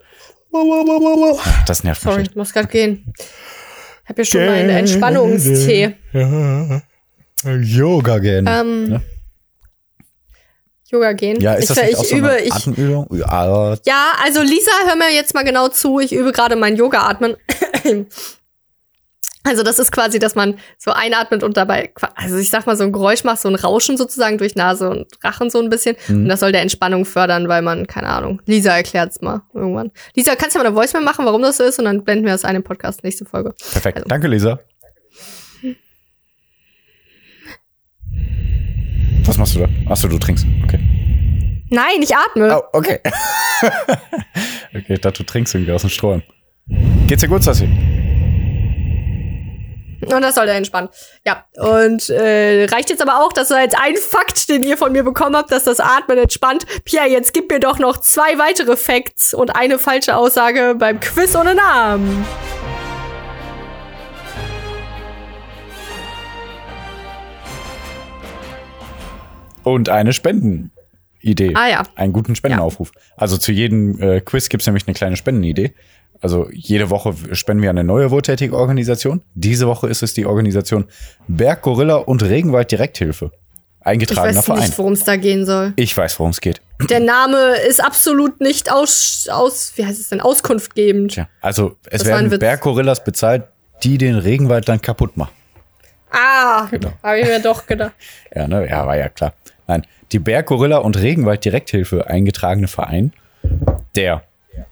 Ah, 0.53 1.65
Das 1.67 1.85
nervt 1.85 2.05
mich. 2.05 2.13
Sorry, 2.13 2.23
ich 2.29 2.35
muss 2.37 2.53
grad 2.53 2.71
gehen. 2.71 3.13
Ich 3.17 4.09
habe 4.09 4.23
ja 4.23 4.25
schon 4.25 4.47
meinen 4.47 4.71
Entspannungstee. 4.71 5.95
Yoga 7.63 8.19
gehen. 8.19 8.47
Ähm, 8.49 8.87
Ja. 8.93 9.01
Yoga 10.91 11.13
gehen. 11.13 11.41
ja, 11.41 11.55
ist 11.55 11.65
ich, 11.71 11.77
das 11.77 11.77
nicht 11.79 11.91
ich 11.93 11.97
auch 11.99 12.05
so 12.05 12.17
übe, 12.17 12.39
ich, 12.43 12.53
Atemübung? 12.53 13.07
Ja, 13.13 13.77
Ja, 13.87 14.13
also 14.25 14.41
Lisa, 14.43 14.71
hör 14.87 14.97
mir 14.97 15.13
jetzt 15.15 15.35
mal 15.35 15.45
genau 15.45 15.69
zu. 15.69 16.01
Ich 16.01 16.13
übe 16.13 16.33
gerade 16.33 16.57
mein 16.57 16.77
Yoga-Atmen. 16.77 17.37
Also 19.45 19.63
das 19.63 19.79
ist 19.79 19.93
quasi, 19.93 20.19
dass 20.19 20.35
man 20.35 20.59
so 20.77 20.91
einatmet 20.91 21.43
und 21.43 21.57
dabei, 21.57 21.91
also 22.17 22.37
ich 22.37 22.51
sag 22.51 22.67
mal, 22.67 22.77
so 22.77 22.85
ein 22.85 22.93
Geräusch 22.93 23.25
macht, 23.25 23.39
so 23.41 23.49
ein 23.49 23.55
Rauschen 23.55 23.97
sozusagen 23.97 24.37
durch 24.37 24.57
Nase 24.57 24.91
und 24.91 25.07
Rachen 25.25 25.49
so 25.49 25.59
ein 25.61 25.71
bisschen. 25.71 25.97
Mhm. 26.09 26.17
Und 26.25 26.29
das 26.29 26.41
soll 26.41 26.53
der 26.53 26.61
Entspannung 26.61 27.07
fördern, 27.07 27.49
weil 27.49 27.63
man, 27.63 27.87
keine 27.87 28.09
Ahnung, 28.09 28.43
Lisa 28.45 28.77
erklärt's 28.77 29.23
mal 29.23 29.43
irgendwann. 29.55 29.91
Lisa, 30.15 30.35
kannst 30.35 30.55
du 30.55 30.59
mal 30.59 30.67
eine 30.67 30.75
Voicemail 30.77 31.05
machen, 31.05 31.25
warum 31.25 31.41
das 31.41 31.57
so 31.57 31.65
ist? 31.65 31.79
Und 31.79 31.87
dann 31.87 32.05
blenden 32.05 32.27
wir 32.27 32.33
das 32.33 32.45
ein 32.45 32.57
im 32.57 32.63
Podcast, 32.65 33.05
nächste 33.05 33.25
Folge. 33.25 33.55
perfekt. 33.73 33.99
Also- 33.99 34.09
Danke, 34.09 34.27
Lisa. 34.29 34.59
Was 39.29 39.37
machst 39.37 39.55
du 39.57 39.59
da? 39.59 39.69
Achso, 39.91 40.09
du 40.09 40.19
trinkst. 40.19 40.47
Okay. 40.65 40.81
Nein, 41.69 42.01
ich 42.01 42.17
atme. 42.17 42.59
Oh, 42.59 42.79
okay. 42.79 42.99
okay, 44.75 44.95
ich 44.95 45.01
dachte, 45.03 45.19
du 45.19 45.25
trinkst 45.25 45.55
irgendwie 45.55 45.73
aus 45.73 45.83
dem 45.83 45.91
Strom. 45.91 46.23
Geht's 47.07 47.21
dir 47.21 47.29
gut, 47.29 47.43
Sassi? 47.43 47.69
Und 50.01 50.23
das 50.23 50.35
soll 50.35 50.47
der 50.47 50.55
entspannen. 50.55 50.89
Ja, 51.27 51.45
und 51.57 52.09
äh, 52.09 52.65
reicht 52.71 52.89
jetzt 52.89 53.03
aber 53.03 53.23
auch, 53.23 53.35
das 53.35 53.51
war 53.51 53.61
jetzt 53.61 53.77
ein 53.79 53.97
Fakt, 53.97 54.49
den 54.49 54.63
ihr 54.63 54.79
von 54.79 54.93
mir 54.93 55.03
bekommen 55.03 55.37
habt, 55.37 55.53
dass 55.53 55.65
das 55.65 55.79
Atmen 55.79 56.17
entspannt. 56.17 56.65
Pierre, 56.85 57.09
jetzt 57.09 57.35
gib 57.35 57.51
mir 57.51 57.61
doch 57.61 57.79
noch 57.79 57.99
zwei 57.99 58.39
weitere 58.39 58.77
Facts 58.79 59.35
und 59.35 59.55
eine 59.55 59.79
falsche 59.79 60.17
Aussage 60.17 60.75
beim 60.79 61.01
Quiz 61.01 61.37
ohne 61.37 61.55
Namen. 61.55 62.25
Und 69.73 69.89
eine 69.89 70.13
Spendenidee. 70.13 71.53
Ah 71.55 71.69
ja. 71.69 71.83
Einen 71.95 72.13
guten 72.13 72.35
Spendenaufruf. 72.37 72.93
Also 73.17 73.37
zu 73.37 73.53
jedem 73.53 74.01
äh, 74.01 74.21
Quiz 74.21 74.49
gibt's 74.49 74.67
nämlich 74.67 74.87
eine 74.87 74.95
kleine 74.95 75.17
Spendenidee. 75.17 75.73
Also 76.21 76.49
jede 76.53 76.91
Woche 76.91 77.15
spenden 77.33 77.63
wir 77.63 77.71
an 77.71 77.79
eine 77.79 77.87
neue 77.87 78.11
wohltätige 78.11 78.57
Organisation. 78.57 79.23
Diese 79.35 79.67
Woche 79.69 79.89
ist 79.89 80.03
es 80.03 80.15
die 80.15 80.27
Organisation 80.27 80.87
Berggorilla 81.29 81.97
und 81.97 82.23
Regenwald 82.25 82.71
Direkthilfe. 82.73 83.31
Ich 83.81 83.87
Eingetragener 83.87 84.37
weiß 84.39 84.45
Verein. 84.45 84.61
nicht, 84.61 84.79
worum 84.79 84.93
es 84.95 85.05
da 85.05 85.17
gehen 85.17 85.47
soll. 85.47 85.73
Ich 85.77 85.97
weiß, 85.97 86.19
worum 86.19 86.31
es 86.31 86.41
geht. 86.41 86.61
Der 86.91 87.01
Name 87.01 87.55
ist 87.69 87.83
absolut 87.83 88.41
nicht 88.41 88.71
aus, 88.71 89.29
aus 89.31 89.73
wie 89.77 89.87
heißt 89.87 89.99
es 90.01 90.09
denn, 90.09 90.21
auskunftgebend. 90.21 91.13
Tja, 91.13 91.29
also 91.41 91.77
es 91.89 92.03
Das 92.03 92.09
werden. 92.09 92.37
Berggorillas 92.39 93.03
bezahlt, 93.05 93.45
die 93.85 93.97
den 93.97 94.17
Regenwald 94.17 94.69
dann 94.69 94.83
kaputt 94.83 95.17
machen. 95.17 95.31
Ah, 96.11 96.67
Genau. 96.71 96.93
habe 97.03 97.21
ich 97.21 97.27
mir 97.29 97.41
doch 97.41 97.67
gedacht. 97.67 97.93
Ja, 98.35 98.49
ne? 98.49 98.69
Ja, 98.69 98.87
war 98.87 98.97
ja 98.97 99.09
klar. 99.09 99.33
Nein, 99.69 99.87
die 100.13 100.19
Berggorilla 100.19 100.79
und 100.79 100.99
Regenwald 100.99 101.45
Direkthilfe 101.45 102.09
eingetragene 102.09 102.69
Verein, 102.69 103.13
der 103.95 104.23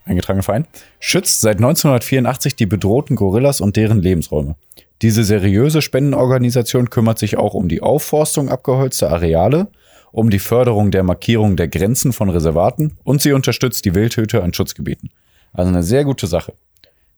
eingetragene 0.04 0.42
Verein, 0.42 0.66
schützt 0.98 1.42
seit 1.42 1.58
1984 1.58 2.56
die 2.56 2.66
bedrohten 2.66 3.14
Gorillas 3.14 3.60
und 3.60 3.76
deren 3.76 4.00
Lebensräume. 4.00 4.56
Diese 5.02 5.22
seriöse 5.22 5.82
Spendenorganisation 5.82 6.88
kümmert 6.88 7.18
sich 7.18 7.36
auch 7.36 7.52
um 7.52 7.68
die 7.68 7.82
Aufforstung 7.82 8.48
abgeholzter 8.48 9.10
Areale, 9.10 9.68
um 10.12 10.30
die 10.30 10.38
Förderung 10.38 10.90
der 10.90 11.02
Markierung 11.02 11.56
der 11.56 11.68
Grenzen 11.68 12.14
von 12.14 12.30
Reservaten 12.30 12.96
und 13.04 13.20
sie 13.20 13.32
unterstützt 13.32 13.84
die 13.84 13.94
Wildhüter 13.94 14.42
an 14.42 14.54
Schutzgebieten. 14.54 15.10
Also 15.52 15.68
eine 15.68 15.82
sehr 15.82 16.04
gute 16.04 16.26
Sache. 16.26 16.54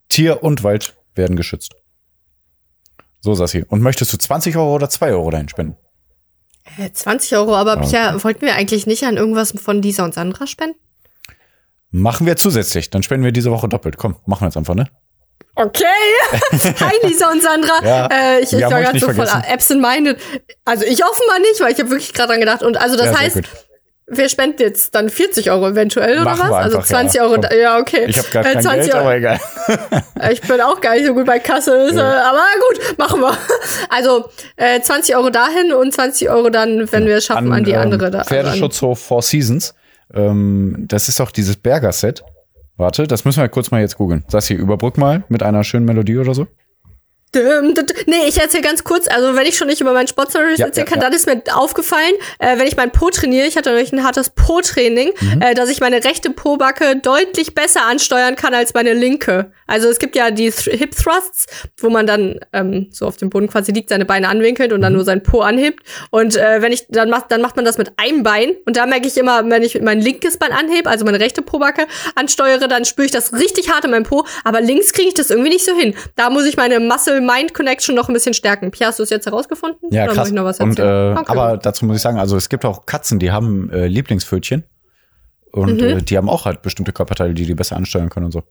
Tier 0.08 0.42
und 0.42 0.64
Wald 0.64 0.96
werden 1.14 1.36
geschützt. 1.36 1.76
So, 3.20 3.34
Sassi. 3.34 3.64
Und 3.68 3.82
möchtest 3.82 4.12
du 4.12 4.16
20 4.16 4.56
Euro 4.56 4.74
oder 4.74 4.90
2 4.90 5.10
Euro 5.12 5.30
dahin 5.30 5.48
spenden? 5.48 5.76
Äh, 6.76 6.92
20 6.92 7.36
Euro, 7.36 7.56
aber 7.56 7.78
Okay. 7.78 7.88
Pierre, 7.90 8.24
wollten 8.24 8.42
wir 8.42 8.54
eigentlich 8.54 8.86
nicht 8.86 9.04
an 9.04 9.16
irgendwas 9.16 9.52
von 9.60 9.80
Lisa 9.82 10.04
und 10.04 10.14
Sandra 10.14 10.46
spenden? 10.46 10.78
Machen 11.90 12.26
wir 12.26 12.36
zusätzlich. 12.36 12.90
Dann 12.90 13.02
spenden 13.02 13.24
wir 13.24 13.32
diese 13.32 13.50
Woche 13.50 13.68
doppelt. 13.68 13.96
Komm, 13.96 14.16
machen 14.26 14.42
wir 14.42 14.46
jetzt 14.48 14.56
einfach, 14.56 14.74
ne? 14.74 14.86
Okay. 15.54 15.84
Hi 16.52 16.92
Lisa 17.08 17.30
und 17.32 17.42
Sandra. 17.42 17.84
Ja, 17.84 18.06
äh, 18.06 18.40
ich, 18.42 18.52
ich 18.52 18.60
war 18.62 18.80
gerade 18.80 18.98
so 18.98 19.06
voll 19.06 19.14
vergessen. 19.26 19.42
absent-minded. 19.52 20.18
Also 20.64 20.84
ich 20.84 21.02
offenbar 21.04 21.38
nicht, 21.40 21.60
weil 21.60 21.72
ich 21.72 21.78
habe 21.80 21.90
wirklich 21.90 22.12
gerade 22.12 22.28
dran 22.28 22.40
gedacht. 22.40 22.62
Und 22.62 22.76
also 22.76 22.96
das 22.96 23.06
Ja, 23.06 23.18
heißt. 23.18 23.40
Wir 24.10 24.28
spenden 24.28 24.62
jetzt 24.62 24.94
dann 24.94 25.10
40 25.10 25.50
Euro 25.50 25.68
eventuell 25.68 26.14
oder 26.16 26.24
Machen 26.24 26.40
was? 26.40 26.48
wir 26.50 26.56
also 26.56 26.76
einfach, 26.78 26.88
20 26.88 27.16
ja. 27.16 27.22
Euro. 27.24 27.36
Da- 27.38 27.54
Ja, 27.54 27.78
okay. 27.78 28.04
Ich 28.06 28.18
habe 28.18 28.28
gerade 28.28 28.48
Äh, 28.48 28.52
kein 28.54 28.62
20 28.62 28.80
Geld, 28.82 28.94
Euro. 28.94 29.04
aber 29.04 29.16
egal. 29.16 29.40
Ich 30.32 30.40
bin 30.40 30.60
auch 30.60 30.80
gar 30.80 30.94
nicht 30.94 31.06
so 31.06 31.14
gut 31.14 31.26
bei 31.26 31.38
Kasse, 31.38 31.90
äh, 31.94 31.98
aber 32.00 32.42
gut, 32.68 32.98
machen 32.98 33.20
wir. 33.20 33.36
Also 33.90 34.28
äh, 34.56 34.80
20 34.80 35.14
Euro 35.16 35.30
dahin 35.30 35.72
und 35.72 35.92
20 35.92 36.30
Euro 36.30 36.50
dann, 36.50 36.90
wenn 36.90 37.06
wir 37.06 37.16
es 37.16 37.24
schaffen, 37.26 37.52
an, 37.52 37.64
die 37.64 37.72
ähm, 37.72 37.80
andere 37.80 38.10
da. 38.10 38.18
also 38.20 38.34
an- 38.34 38.44
Pferdeschutzhof 38.44 38.98
Four 39.00 39.22
Seasons. 39.22 39.74
Ähm, 40.14 40.86
das 40.88 41.08
ist 41.08 41.20
doch 41.20 41.30
dieses 41.30 41.56
Berger-Set. 41.56 42.22
Warte, 42.76 43.06
das 43.06 43.24
müssen 43.24 43.40
wir 43.42 43.48
kurz 43.48 43.70
mal 43.70 43.80
jetzt 43.80 43.96
googeln. 43.98 44.24
Sassi, 44.28 44.54
überbrück 44.54 44.96
mal 44.98 45.24
mit 45.28 45.42
einer 45.42 45.64
schönen 45.64 45.84
Melodie 45.84 46.16
oder 46.18 46.32
so. 46.34 46.46
Nee, 47.34 48.26
ich 48.26 48.38
erzähle 48.40 48.62
ganz 48.62 48.84
kurz, 48.84 49.06
also 49.08 49.34
wenn 49.36 49.46
ich 49.46 49.56
schon 49.56 49.68
nicht 49.68 49.80
über 49.80 49.92
meinen 49.92 50.08
Sportstories 50.08 50.58
Ja, 50.58 50.66
erzählen 50.66 50.86
ja, 50.86 50.90
kann, 50.92 51.00
ja. 51.02 51.08
dann 51.08 51.12
ist 51.12 51.26
mir 51.26 51.42
aufgefallen, 51.54 52.14
äh, 52.38 52.58
wenn 52.58 52.66
ich 52.66 52.76
mein 52.76 52.90
Po 52.90 53.10
trainiere, 53.10 53.46
ich 53.46 53.56
hatte 53.56 53.70
nämlich 53.70 53.92
ein 53.92 54.02
hartes 54.04 54.30
Po-Training, 54.30 55.12
Mhm. 55.20 55.42
äh, 55.42 55.54
dass 55.54 55.68
ich 55.68 55.80
meine 55.80 56.02
rechte 56.04 56.30
Po-Backe 56.30 56.96
deutlich 56.96 57.54
besser 57.54 57.84
ansteuern 57.86 58.34
kann 58.36 58.54
als 58.54 58.72
meine 58.74 58.94
linke. 58.94 59.52
Also 59.66 59.88
es 59.88 59.98
gibt 59.98 60.16
ja 60.16 60.30
die 60.30 60.50
Th 60.50 60.70
Hip 60.72 60.96
Thrusts, 60.96 61.46
wo 61.78 61.90
man 61.90 62.06
dann 62.06 62.40
ähm, 62.52 62.88
so 62.90 63.06
auf 63.06 63.16
dem 63.18 63.28
Boden 63.30 63.48
quasi 63.48 63.72
liegt, 63.72 63.90
seine 63.90 64.04
Beine 64.06 64.28
anwinkelt 64.28 64.72
und 64.72 64.80
dann 64.80 64.92
Mhm. 64.92 64.96
nur 64.98 65.04
sein 65.04 65.22
Po 65.22 65.40
anhebt. 65.40 65.82
Und 66.10 66.36
äh, 66.36 66.62
wenn 66.62 66.72
ich 66.72 66.86
dann 66.88 67.10
macht, 67.10 67.30
dann 67.30 67.40
macht 67.42 67.56
man 67.56 67.64
das 67.64 67.76
mit 67.78 67.92
einem 67.98 68.22
Bein. 68.22 68.56
Und 68.64 68.76
da 68.76 68.86
merke 68.86 69.06
ich 69.06 69.16
immer, 69.18 69.48
wenn 69.50 69.62
ich 69.62 69.80
mein 69.82 70.00
linkes 70.00 70.38
Bein 70.38 70.52
anhebe, 70.52 70.88
also 70.88 71.04
meine 71.04 71.20
rechte 71.20 71.42
Po-Backe 71.42 71.86
ansteuere, 72.14 72.68
dann 72.68 72.84
spüre 72.84 73.06
ich 73.06 73.12
das 73.12 73.32
richtig 73.34 73.70
hart 73.70 73.84
in 73.84 73.90
meinem 73.90 74.04
Po. 74.04 74.24
Aber 74.44 74.60
links 74.60 74.92
kriege 74.92 75.08
ich 75.08 75.14
das 75.14 75.30
irgendwie 75.30 75.50
nicht 75.50 75.64
so 75.64 75.74
hin. 75.76 75.94
Da 76.16 76.30
muss 76.30 76.46
ich 76.46 76.56
meine 76.56 76.80
Muscle-Mind-Connection 77.20 77.94
noch 77.94 78.08
ein 78.08 78.12
bisschen 78.14 78.34
stärken. 78.34 78.70
Pia, 78.70 78.88
hast 78.88 78.98
du 78.98 79.02
es 79.02 79.10
jetzt 79.10 79.26
herausgefunden? 79.26 79.90
Ja, 79.92 80.04
Oder 80.04 80.12
krass. 80.12 80.18
muss 80.18 80.28
ich 80.28 80.34
noch 80.34 80.44
was 80.44 80.60
und, 80.60 80.78
äh? 80.78 80.82
Okay. 81.12 81.24
aber 81.26 81.56
dazu 81.56 81.84
muss 81.86 81.96
ich 81.96 82.02
sagen, 82.02 82.18
also 82.18 82.36
es 82.36 82.48
gibt 82.48 82.64
auch 82.64 82.86
Katzen, 82.86 83.18
die 83.18 83.30
haben 83.30 83.70
äh, 83.70 83.86
Lieblingspfötchen. 83.86 84.64
Und 85.52 85.80
Mhm. 85.80 85.86
äh, 85.86 86.02
die 86.02 86.16
haben 86.18 86.28
auch 86.28 86.44
halt 86.44 86.62
bestimmte 86.62 86.92
Körperteile, 86.92 87.32
die 87.34 87.46
die 87.46 87.54
besser 87.54 87.76
ansteuern 87.76 88.10
können 88.10 88.26
und 88.26 88.32
so. 88.32 88.42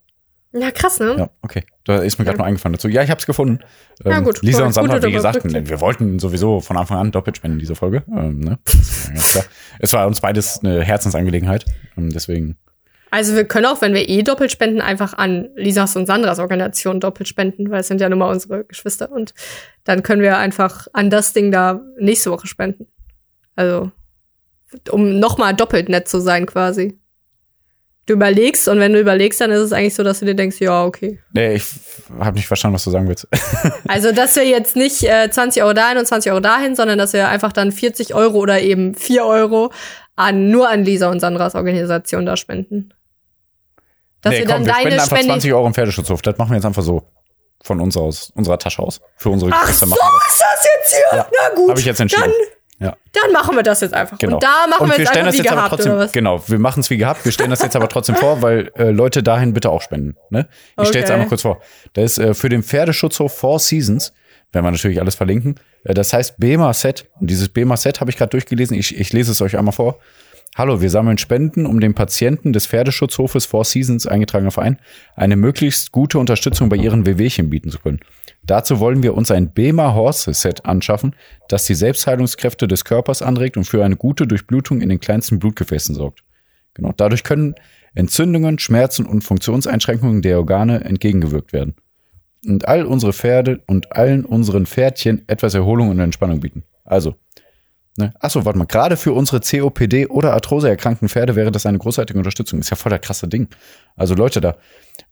ja, 0.53 0.71
krass, 0.71 0.99
ne? 0.99 1.15
Ja, 1.17 1.29
okay. 1.43 1.63
Da 1.83 1.97
ist 1.97 2.17
mir 2.17 2.25
gerade 2.25 2.37
Ja. 2.37 2.39
nur 2.39 2.47
eingefallen 2.47 2.73
dazu. 2.73 2.87
Ja, 2.87 3.03
ich 3.03 3.11
hab's 3.11 3.25
gefunden. 3.27 3.59
Ähm, 4.03 4.11
Ja, 4.11 4.19
gut. 4.21 4.41
Lisa 4.41 4.65
und 4.65 4.73
Sandra, 4.73 5.03
wie 5.03 5.11
gesagt, 5.11 5.37
Überbrückung. 5.45 5.69
wir 5.69 5.81
wollten 5.81 6.19
sowieso 6.19 6.59
von 6.61 6.75
Anfang 6.77 6.97
an 6.97 7.11
doppelt 7.11 7.37
spenden 7.37 7.57
in 7.57 7.59
dieser 7.59 7.75
Folge. 7.75 8.03
Ähm, 8.09 8.39
ne? 8.39 8.57
Ja 9.35 9.41
es 9.79 9.93
war 9.93 10.07
uns 10.07 10.21
beides 10.21 10.59
eine 10.63 10.83
Herzensangelegenheit. 10.83 11.65
Deswegen. 11.97 12.57
Also 13.09 13.35
wir 13.35 13.45
können 13.45 13.65
auch, 13.65 13.81
wenn 13.81 13.93
wir 13.93 14.09
eh 14.09 14.23
doppelt 14.23 14.51
spenden, 14.51 14.81
einfach 14.81 15.13
an 15.13 15.49
Lisas 15.55 15.95
und 15.95 16.05
Sandras 16.07 16.39
Organisation 16.39 16.99
doppelt 16.99 17.27
spenden, 17.27 17.71
weil 17.71 17.81
es 17.81 17.87
sind 17.87 18.01
ja 18.01 18.09
nun 18.09 18.19
mal 18.19 18.31
unsere 18.31 18.65
Geschwister. 18.65 19.11
Und 19.11 19.33
dann 19.83 20.03
können 20.03 20.21
wir 20.21 20.37
einfach 20.37 20.87
an 20.93 21.09
das 21.09 21.33
Ding 21.33 21.51
da 21.51 21.81
nächste 21.97 22.31
Woche 22.31 22.47
spenden. 22.47 22.87
Also, 23.55 23.91
um 24.91 25.19
nochmal 25.19 25.53
doppelt 25.53 25.89
nett 25.89 26.07
zu 26.07 26.19
sein 26.19 26.45
quasi. 26.45 26.99
Du 28.05 28.13
überlegst 28.13 28.69
und 28.69 28.79
wenn 28.79 28.93
du 28.93 29.01
überlegst, 29.01 29.41
dann 29.41 29.51
ist 29.51 29.59
es 29.59 29.73
eigentlich 29.73 29.95
so, 29.95 30.01
dass 30.01 30.19
du 30.19 30.25
dir 30.25 30.35
denkst, 30.35 30.61
ja, 30.61 30.85
okay. 30.85 31.19
Nee, 31.33 31.55
ich 31.55 31.65
habe 32.17 32.37
nicht 32.37 32.47
verstanden, 32.47 32.75
was 32.75 32.85
du 32.85 32.91
sagen 32.91 33.07
willst. 33.07 33.27
Also, 33.87 34.13
dass 34.13 34.35
wir 34.37 34.45
jetzt 34.45 34.77
nicht 34.77 35.03
äh, 35.03 35.29
20 35.29 35.61
Euro 35.63 35.73
dahin 35.73 35.97
und 35.97 36.05
20 36.05 36.31
Euro 36.31 36.39
dahin, 36.39 36.75
sondern 36.75 36.97
dass 36.97 37.11
wir 37.11 37.27
einfach 37.27 37.51
dann 37.51 37.73
40 37.73 38.15
Euro 38.15 38.37
oder 38.37 38.61
eben 38.61 38.95
4 38.95 39.25
Euro 39.25 39.71
an, 40.15 40.49
nur 40.49 40.69
an 40.69 40.85
Lisa 40.85 41.09
und 41.09 41.19
Sandras 41.19 41.55
Organisation 41.55 42.25
da 42.25 42.37
spenden. 42.37 42.93
Dass 44.21 44.31
nee, 44.33 44.39
wir 44.39 44.45
komm, 44.45 44.65
dann 44.65 44.65
wir 44.65 44.73
spenden 44.73 44.89
deine 44.89 45.01
einfach 45.01 45.15
Spende. 45.17 45.33
20 45.33 45.53
Euro 45.53 45.67
im 45.67 45.73
Pferdeschutzhof. 45.73 46.21
Das 46.21 46.37
machen 46.37 46.49
wir 46.51 46.55
jetzt 46.55 46.65
einfach 46.65 46.83
so. 46.83 47.03
Von 47.63 47.81
uns 47.81 47.97
aus, 47.97 48.31
unserer 48.35 48.59
Tasche 48.59 48.81
aus. 48.83 49.01
Für 49.17 49.29
unsere 49.29 49.51
Ach 49.53 49.61
Geschwister 49.61 49.87
so 49.87 49.89
machen 49.89 49.99
wir 50.13 50.31
ist 50.31 50.39
das 50.41 50.67
jetzt 50.77 50.95
hier. 51.11 51.17
Ja, 51.17 51.27
Na 51.49 51.55
gut. 51.55 51.69
Habe 51.71 51.79
ich 51.79 51.85
jetzt 51.87 51.99
entschieden. 51.99 52.31
Dann, 52.79 52.89
ja, 52.89 52.95
dann 53.11 53.31
machen 53.33 53.55
wir 53.55 53.63
das 53.63 53.81
jetzt 53.81 53.93
einfach. 53.95 54.17
genau. 54.19 54.35
Und 54.35 54.43
da 54.43 54.67
machen 54.69 54.83
Und 54.83 54.89
wir 54.91 54.99
jetzt 54.99 55.09
stellen 55.09 55.25
einfach 55.25 55.37
das 55.37 55.43
jetzt 55.43 55.47
aber 55.51 55.55
gehabt, 55.61 55.69
trotzdem, 55.73 55.91
oder 55.93 56.01
was? 56.01 56.11
genau, 56.11 56.43
wir 56.47 56.59
machen 56.59 56.79
es 56.81 56.89
wie 56.91 56.97
gehabt, 56.97 57.25
wir 57.25 57.31
stellen 57.31 57.49
das 57.49 57.63
jetzt 57.63 57.75
aber 57.75 57.89
trotzdem 57.89 58.15
vor, 58.15 58.43
weil 58.43 58.71
äh, 58.75 58.91
Leute 58.91 59.23
dahin 59.23 59.53
bitte 59.53 59.71
auch 59.71 59.81
spenden. 59.81 60.15
Ne? 60.29 60.47
Ich 60.79 60.87
stelle 60.89 60.99
jetzt 60.99 61.05
Okay. 61.07 61.13
einmal 61.13 61.27
kurz 61.27 61.41
vor. 61.41 61.59
Da 61.93 62.03
ist 62.03 62.19
äh, 62.19 62.35
für 62.35 62.47
den 62.49 62.61
Pferdeschutzhof 62.61 63.35
Four 63.35 63.57
Seasons, 63.59 64.13
werden 64.51 64.63
wir 64.65 64.71
natürlich 64.71 65.01
alles 65.01 65.15
verlinken. 65.15 65.55
Äh, 65.83 65.95
das 65.95 66.13
heißt 66.13 66.37
BEMA 66.37 66.71
Set. 66.73 67.07
Und 67.19 67.29
dieses 67.31 67.49
BEMA 67.49 67.75
Set 67.75 67.99
habe 67.99 68.11
ich 68.11 68.17
gerade 68.17 68.29
durchgelesen. 68.29 68.77
Ich, 68.77 68.95
ich 68.97 69.11
lese 69.11 69.31
es 69.31 69.41
euch 69.41 69.57
einmal 69.57 69.73
vor. 69.73 69.97
Hallo, 70.55 70.81
wir 70.81 70.89
sammeln 70.89 71.17
Spenden, 71.17 71.65
um 71.65 71.79
den 71.79 71.93
Patienten 71.93 72.51
des 72.51 72.65
Pferdeschutzhofes 72.65 73.45
Four 73.45 73.63
Seasons, 73.63 74.07
eingetragener 74.07 74.51
Verein, 74.51 74.79
eine 75.15 75.35
möglichst 75.35 75.91
gute 75.91 76.17
Unterstützung 76.17 76.69
bei 76.69 76.77
ihren 76.77 77.05
Wehwehchen 77.05 77.49
bieten 77.49 77.69
zu 77.69 77.79
können. 77.79 77.99
Dazu 78.43 78.79
wollen 78.79 79.03
wir 79.03 79.15
uns 79.15 79.29
ein 79.29 79.51
BEMA 79.51 79.93
Horse 79.93 80.33
Set 80.33 80.65
anschaffen, 80.65 81.15
das 81.47 81.65
die 81.65 81.75
Selbstheilungskräfte 81.75 82.67
des 82.67 82.85
Körpers 82.85 83.21
anregt 83.21 83.57
und 83.57 83.65
für 83.65 83.83
eine 83.83 83.97
gute 83.97 84.25
Durchblutung 84.25 84.81
in 84.81 84.89
den 84.89 84.99
kleinsten 84.99 85.37
Blutgefäßen 85.37 85.93
sorgt. 85.93 86.23
Genau. 86.73 86.93
Dadurch 86.95 87.23
können 87.23 87.55
Entzündungen, 87.93 88.59
Schmerzen 88.59 89.05
und 89.05 89.23
Funktionseinschränkungen 89.23 90.21
der 90.21 90.37
Organe 90.37 90.83
entgegengewirkt 90.83 91.51
werden. 91.51 91.75
Und 92.45 92.67
all 92.67 92.85
unsere 92.85 93.13
Pferde 93.13 93.61
und 93.65 93.95
allen 93.95 94.23
unseren 94.23 94.65
Pferdchen 94.65 95.23
etwas 95.27 95.55
Erholung 95.55 95.89
und 95.89 95.99
Entspannung 95.99 96.39
bieten. 96.39 96.63
Also, 96.85 97.15
ne? 97.97 98.13
Achso, 98.19 98.45
warte 98.45 98.57
mal, 98.57 98.65
gerade 98.65 98.97
für 98.97 99.13
unsere 99.13 99.39
COPD 99.41 100.07
oder 100.07 100.33
Arthrose 100.33 100.69
erkrankten 100.69 101.09
Pferde 101.09 101.35
wäre 101.35 101.51
das 101.51 101.65
eine 101.65 101.77
großartige 101.77 102.17
Unterstützung. 102.17 102.59
Ist 102.59 102.69
ja 102.69 102.77
voll 102.77 102.89
der 102.89 102.99
krasse 102.99 103.27
Ding. 103.27 103.47
Also 103.95 104.15
Leute 104.15 104.41
da, 104.41 104.55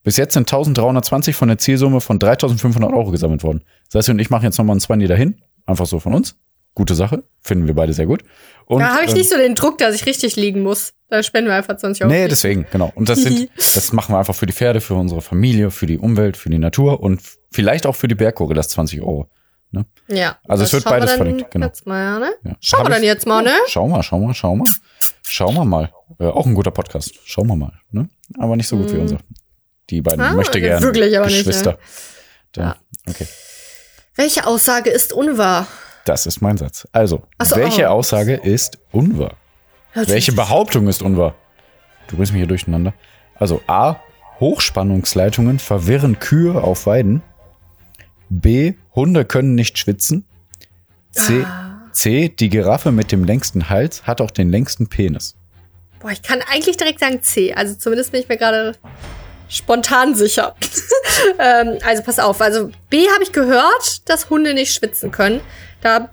bis 0.03 0.17
jetzt 0.17 0.33
sind 0.33 0.43
1320 0.43 1.35
von 1.35 1.47
der 1.47 1.57
Zielsumme 1.57 2.01
von 2.01 2.19
3500 2.19 2.91
Euro 2.93 3.11
gesammelt 3.11 3.43
worden. 3.43 3.63
Sassi 3.89 4.11
und 4.11 4.19
ich 4.19 4.29
machen 4.29 4.45
jetzt 4.45 4.57
nochmal 4.57 4.75
einen 4.75 4.81
20 4.81 5.07
dahin. 5.07 5.41
Einfach 5.65 5.85
so 5.85 5.99
von 5.99 6.13
uns. 6.13 6.35
Gute 6.75 6.93
Sache. 6.93 7.23
Finden 7.41 7.67
wir 7.67 7.73
beide 7.73 7.93
sehr 7.93 8.05
gut. 8.05 8.23
Und, 8.65 8.79
Da 8.79 8.93
habe 8.93 9.05
ich 9.05 9.11
ähm, 9.11 9.17
nicht 9.17 9.29
so 9.29 9.37
den 9.37 9.55
Druck, 9.55 9.77
dass 9.77 9.95
ich 9.95 10.05
richtig 10.05 10.35
liegen 10.35 10.61
muss. 10.61 10.93
Da 11.09 11.23
spenden 11.23 11.49
wir 11.49 11.55
einfach 11.55 11.77
20 11.77 12.03
Euro. 12.03 12.13
Nee, 12.13 12.27
deswegen, 12.27 12.65
genau. 12.71 12.91
Und 12.95 13.07
das 13.07 13.21
sind, 13.21 13.49
das 13.75 13.93
machen 13.93 14.13
wir 14.13 14.19
einfach 14.19 14.35
für 14.35 14.45
die 14.45 14.53
Pferde, 14.53 14.81
für 14.81 14.95
unsere 14.95 15.21
Familie, 15.21 15.71
für 15.71 15.85
die 15.85 15.97
Umwelt, 15.97 16.35
für 16.35 16.49
die 16.49 16.57
Natur 16.57 16.99
und 16.99 17.21
vielleicht 17.51 17.85
auch 17.85 17.95
für 17.95 18.07
die 18.07 18.15
Berggorillas 18.15 18.69
20 18.69 19.01
Euro. 19.01 19.29
Ne? 19.75 19.85
ja. 20.07 20.37
Also 20.47 20.63
es 20.63 20.73
wird 20.73 20.83
schauen 20.83 20.93
wir 20.93 20.99
beides 20.99 21.09
dann 21.11 21.17
verlinkt, 21.17 21.51
genau. 21.51 21.65
Jetzt 21.67 21.85
mal, 21.85 22.01
ja, 22.03 22.19
ne? 22.19 22.31
Ja. 22.43 22.55
Schauen 22.61 22.79
Hab 22.79 22.87
wir 22.87 22.93
dann 22.93 23.03
ich- 23.03 23.07
jetzt 23.07 23.27
mal, 23.27 23.43
ne? 23.43 23.53
Schau 23.67 23.87
mal, 23.87 24.01
schau 24.03 24.19
mal, 24.19 24.33
schau 24.33 24.55
mal. 24.55 24.65
Schauen 25.21 25.55
wir 25.55 25.65
mal. 25.65 25.91
Äh, 26.19 26.25
auch 26.27 26.45
ein 26.45 26.53
guter 26.53 26.71
Podcast. 26.71 27.13
Schauen 27.25 27.47
wir 27.47 27.55
mal. 27.55 27.73
Ne? 27.91 28.07
Aber 28.39 28.55
nicht 28.55 28.67
so 28.67 28.77
gut 28.77 28.91
wie 28.93 28.97
unser. 28.97 29.17
Die 29.89 30.01
beiden 30.01 30.21
Ah, 30.21 30.33
möchte 30.33 30.59
gerne 30.61 30.81
wirklich 30.81 31.17
aber 31.17 31.27
nicht, 31.27 31.39
Geschwister. 31.39 31.77
Da, 32.53 32.61
Ja. 32.61 32.75
Okay. 33.07 33.27
Welche 34.15 34.47
Aussage 34.47 34.89
ist 34.89 35.13
unwahr? 35.13 35.67
Das 36.05 36.25
ist 36.25 36.41
mein 36.41 36.57
Satz. 36.57 36.87
Also, 36.91 37.23
so, 37.43 37.55
welche 37.55 37.85
oh. 37.85 37.97
Aussage 37.97 38.35
ist 38.35 38.77
unwahr? 38.91 39.35
Welche 39.93 40.31
Behauptung 40.31 40.87
ist 40.87 41.01
unwahr? 41.01 41.35
Du 42.07 42.15
bringst 42.15 42.31
mich 42.31 42.39
hier 42.39 42.47
durcheinander. 42.47 42.93
Also 43.35 43.61
A. 43.67 43.97
Hochspannungsleitungen 44.39 45.59
verwirren 45.59 46.19
Kühe 46.19 46.61
auf 46.61 46.85
Weiden. 46.85 47.23
B. 48.29 48.73
Hunde 48.93 49.25
können 49.25 49.55
nicht 49.55 49.77
schwitzen. 49.77 50.25
C. 51.11 51.43
Ah. 51.43 51.81
C. 51.91 52.29
Die 52.29 52.49
Giraffe 52.49 52.91
mit 52.91 53.11
dem 53.11 53.23
längsten 53.23 53.69
Hals 53.69 54.03
hat 54.05 54.21
auch 54.21 54.31
den 54.31 54.49
längsten 54.49 54.87
Penis. 54.87 55.35
Boah, 55.99 56.11
ich 56.11 56.21
kann 56.21 56.41
eigentlich 56.51 56.77
direkt 56.77 56.99
sagen 56.99 57.21
C. 57.23 57.53
Also 57.53 57.75
zumindest 57.75 58.11
bin 58.11 58.21
ich 58.21 58.27
mir 58.27 58.37
gerade 58.37 58.75
spontan 59.47 60.15
sicher. 60.15 60.55
ähm, 61.39 61.77
also 61.85 62.03
pass 62.03 62.19
auf. 62.19 62.41
Also 62.41 62.69
B 62.89 63.07
habe 63.13 63.23
ich 63.23 63.31
gehört, 63.31 64.09
dass 64.09 64.29
Hunde 64.29 64.53
nicht 64.53 64.73
schwitzen 64.73 65.11
können. 65.11 65.41
Da 65.81 66.09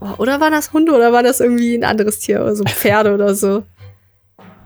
oh, 0.00 0.14
oder 0.18 0.40
waren 0.40 0.52
das 0.52 0.72
Hunde 0.72 0.92
oder 0.92 1.12
war 1.12 1.22
das 1.22 1.40
irgendwie 1.40 1.74
ein 1.74 1.84
anderes 1.84 2.18
Tier 2.18 2.40
oder 2.40 2.56
so 2.56 2.64
Pferde 2.68 3.14
oder 3.14 3.34
so? 3.34 3.64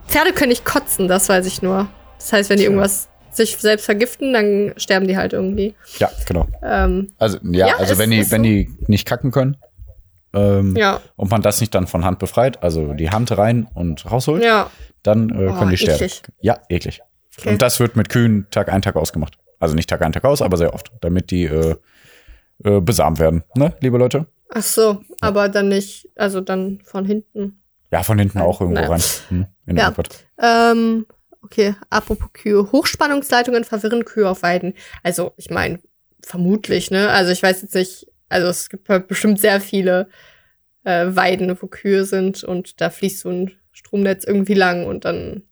Pferde 0.08 0.32
können 0.32 0.50
nicht 0.50 0.64
kotzen, 0.64 1.08
das 1.08 1.28
weiß 1.28 1.46
ich 1.46 1.62
nur. 1.62 1.88
Das 2.18 2.32
heißt, 2.32 2.50
wenn 2.50 2.58
die 2.58 2.64
irgendwas 2.64 3.08
sich 3.36 3.56
selbst 3.56 3.84
vergiften, 3.84 4.32
dann 4.32 4.74
sterben 4.76 5.06
die 5.08 5.16
halt 5.16 5.32
irgendwie. 5.32 5.74
Ja, 5.98 6.10
genau. 6.26 6.46
Ähm, 6.62 7.12
Also 7.18 7.38
ja, 7.42 7.68
Ja, 7.68 7.76
also 7.78 7.98
wenn 7.98 8.10
die, 8.10 8.30
wenn 8.30 8.42
so. 8.42 8.48
die 8.48 8.70
nicht 8.86 9.06
kacken 9.06 9.30
können 9.30 9.56
ähm, 10.32 10.74
ja, 10.76 11.00
und 11.16 11.30
man 11.30 11.42
das 11.42 11.60
nicht 11.60 11.74
dann 11.74 11.86
von 11.86 12.04
Hand 12.04 12.18
befreit, 12.18 12.62
also 12.62 12.92
die 12.92 13.10
Hand 13.10 13.36
rein 13.36 13.68
und 13.74 14.10
rausholt, 14.10 14.42
ja. 14.42 14.70
dann 15.02 15.30
äh, 15.30 15.48
Oh, 15.48 15.54
können 15.58 15.70
die 15.70 15.76
sterben. 15.76 15.96
eklig. 15.96 16.22
Ja, 16.40 16.58
eklig. 16.68 17.02
Okay. 17.38 17.50
Und 17.50 17.62
das 17.62 17.78
wird 17.80 17.96
mit 17.96 18.08
Kühen 18.08 18.46
Tag 18.50 18.68
ein, 18.68 18.82
Tag 18.82 18.96
ausgemacht. 18.96 19.38
Also 19.60 19.74
nicht 19.74 19.88
Tag 19.88 20.02
ein, 20.02 20.12
Tag 20.12 20.24
aus, 20.24 20.42
aber 20.42 20.56
sehr 20.56 20.74
oft, 20.74 20.90
damit 21.00 21.30
die 21.30 21.44
äh, 21.44 21.76
äh, 22.64 22.80
besamt 22.80 23.18
werden, 23.18 23.44
ne, 23.54 23.74
liebe 23.80 23.98
Leute? 23.98 24.26
Ach 24.52 24.62
so, 24.62 25.00
aber 25.20 25.48
dann 25.48 25.68
nicht, 25.68 26.08
also 26.16 26.40
dann 26.40 26.80
von 26.84 27.04
hinten. 27.04 27.60
Ja, 27.90 28.02
von 28.02 28.18
hinten 28.18 28.38
auch 28.40 28.60
irgendwo 28.60 28.80
Naja. 28.80 28.90
rein. 28.92 29.02
Hm, 29.28 29.46
in 29.66 29.76
Ja. 29.76 29.92
Ähm, 30.40 31.06
okay, 31.44 31.76
apropos 31.90 32.32
Kühe. 32.32 32.72
Hochspannungsleitungen 32.72 33.64
verwirren 33.64 34.04
Kühe 34.04 34.28
auf 34.28 34.42
Weiden. 34.42 34.74
Also, 35.02 35.32
ich 35.36 35.50
meine, 35.50 35.78
vermutlich, 36.22 36.90
ne? 36.90 37.10
Also, 37.10 37.30
ich 37.30 37.42
weiß 37.42 37.62
jetzt 37.62 37.74
nicht, 37.74 38.06
also 38.28 38.48
es 38.48 38.68
gibt 38.68 38.88
halt 38.88 39.06
bestimmt 39.06 39.40
sehr 39.40 39.60
viele 39.60 40.08
äh, 40.84 41.06
Weiden, 41.08 41.56
wo 41.60 41.66
Kühe 41.66 42.04
sind 42.04 42.42
und 42.42 42.80
da 42.80 42.90
fließt 42.90 43.20
so 43.20 43.30
ein 43.30 43.52
Stromnetz 43.72 44.24
irgendwie 44.24 44.54
lang 44.54 44.86
und 44.86 45.04
dann 45.04 45.42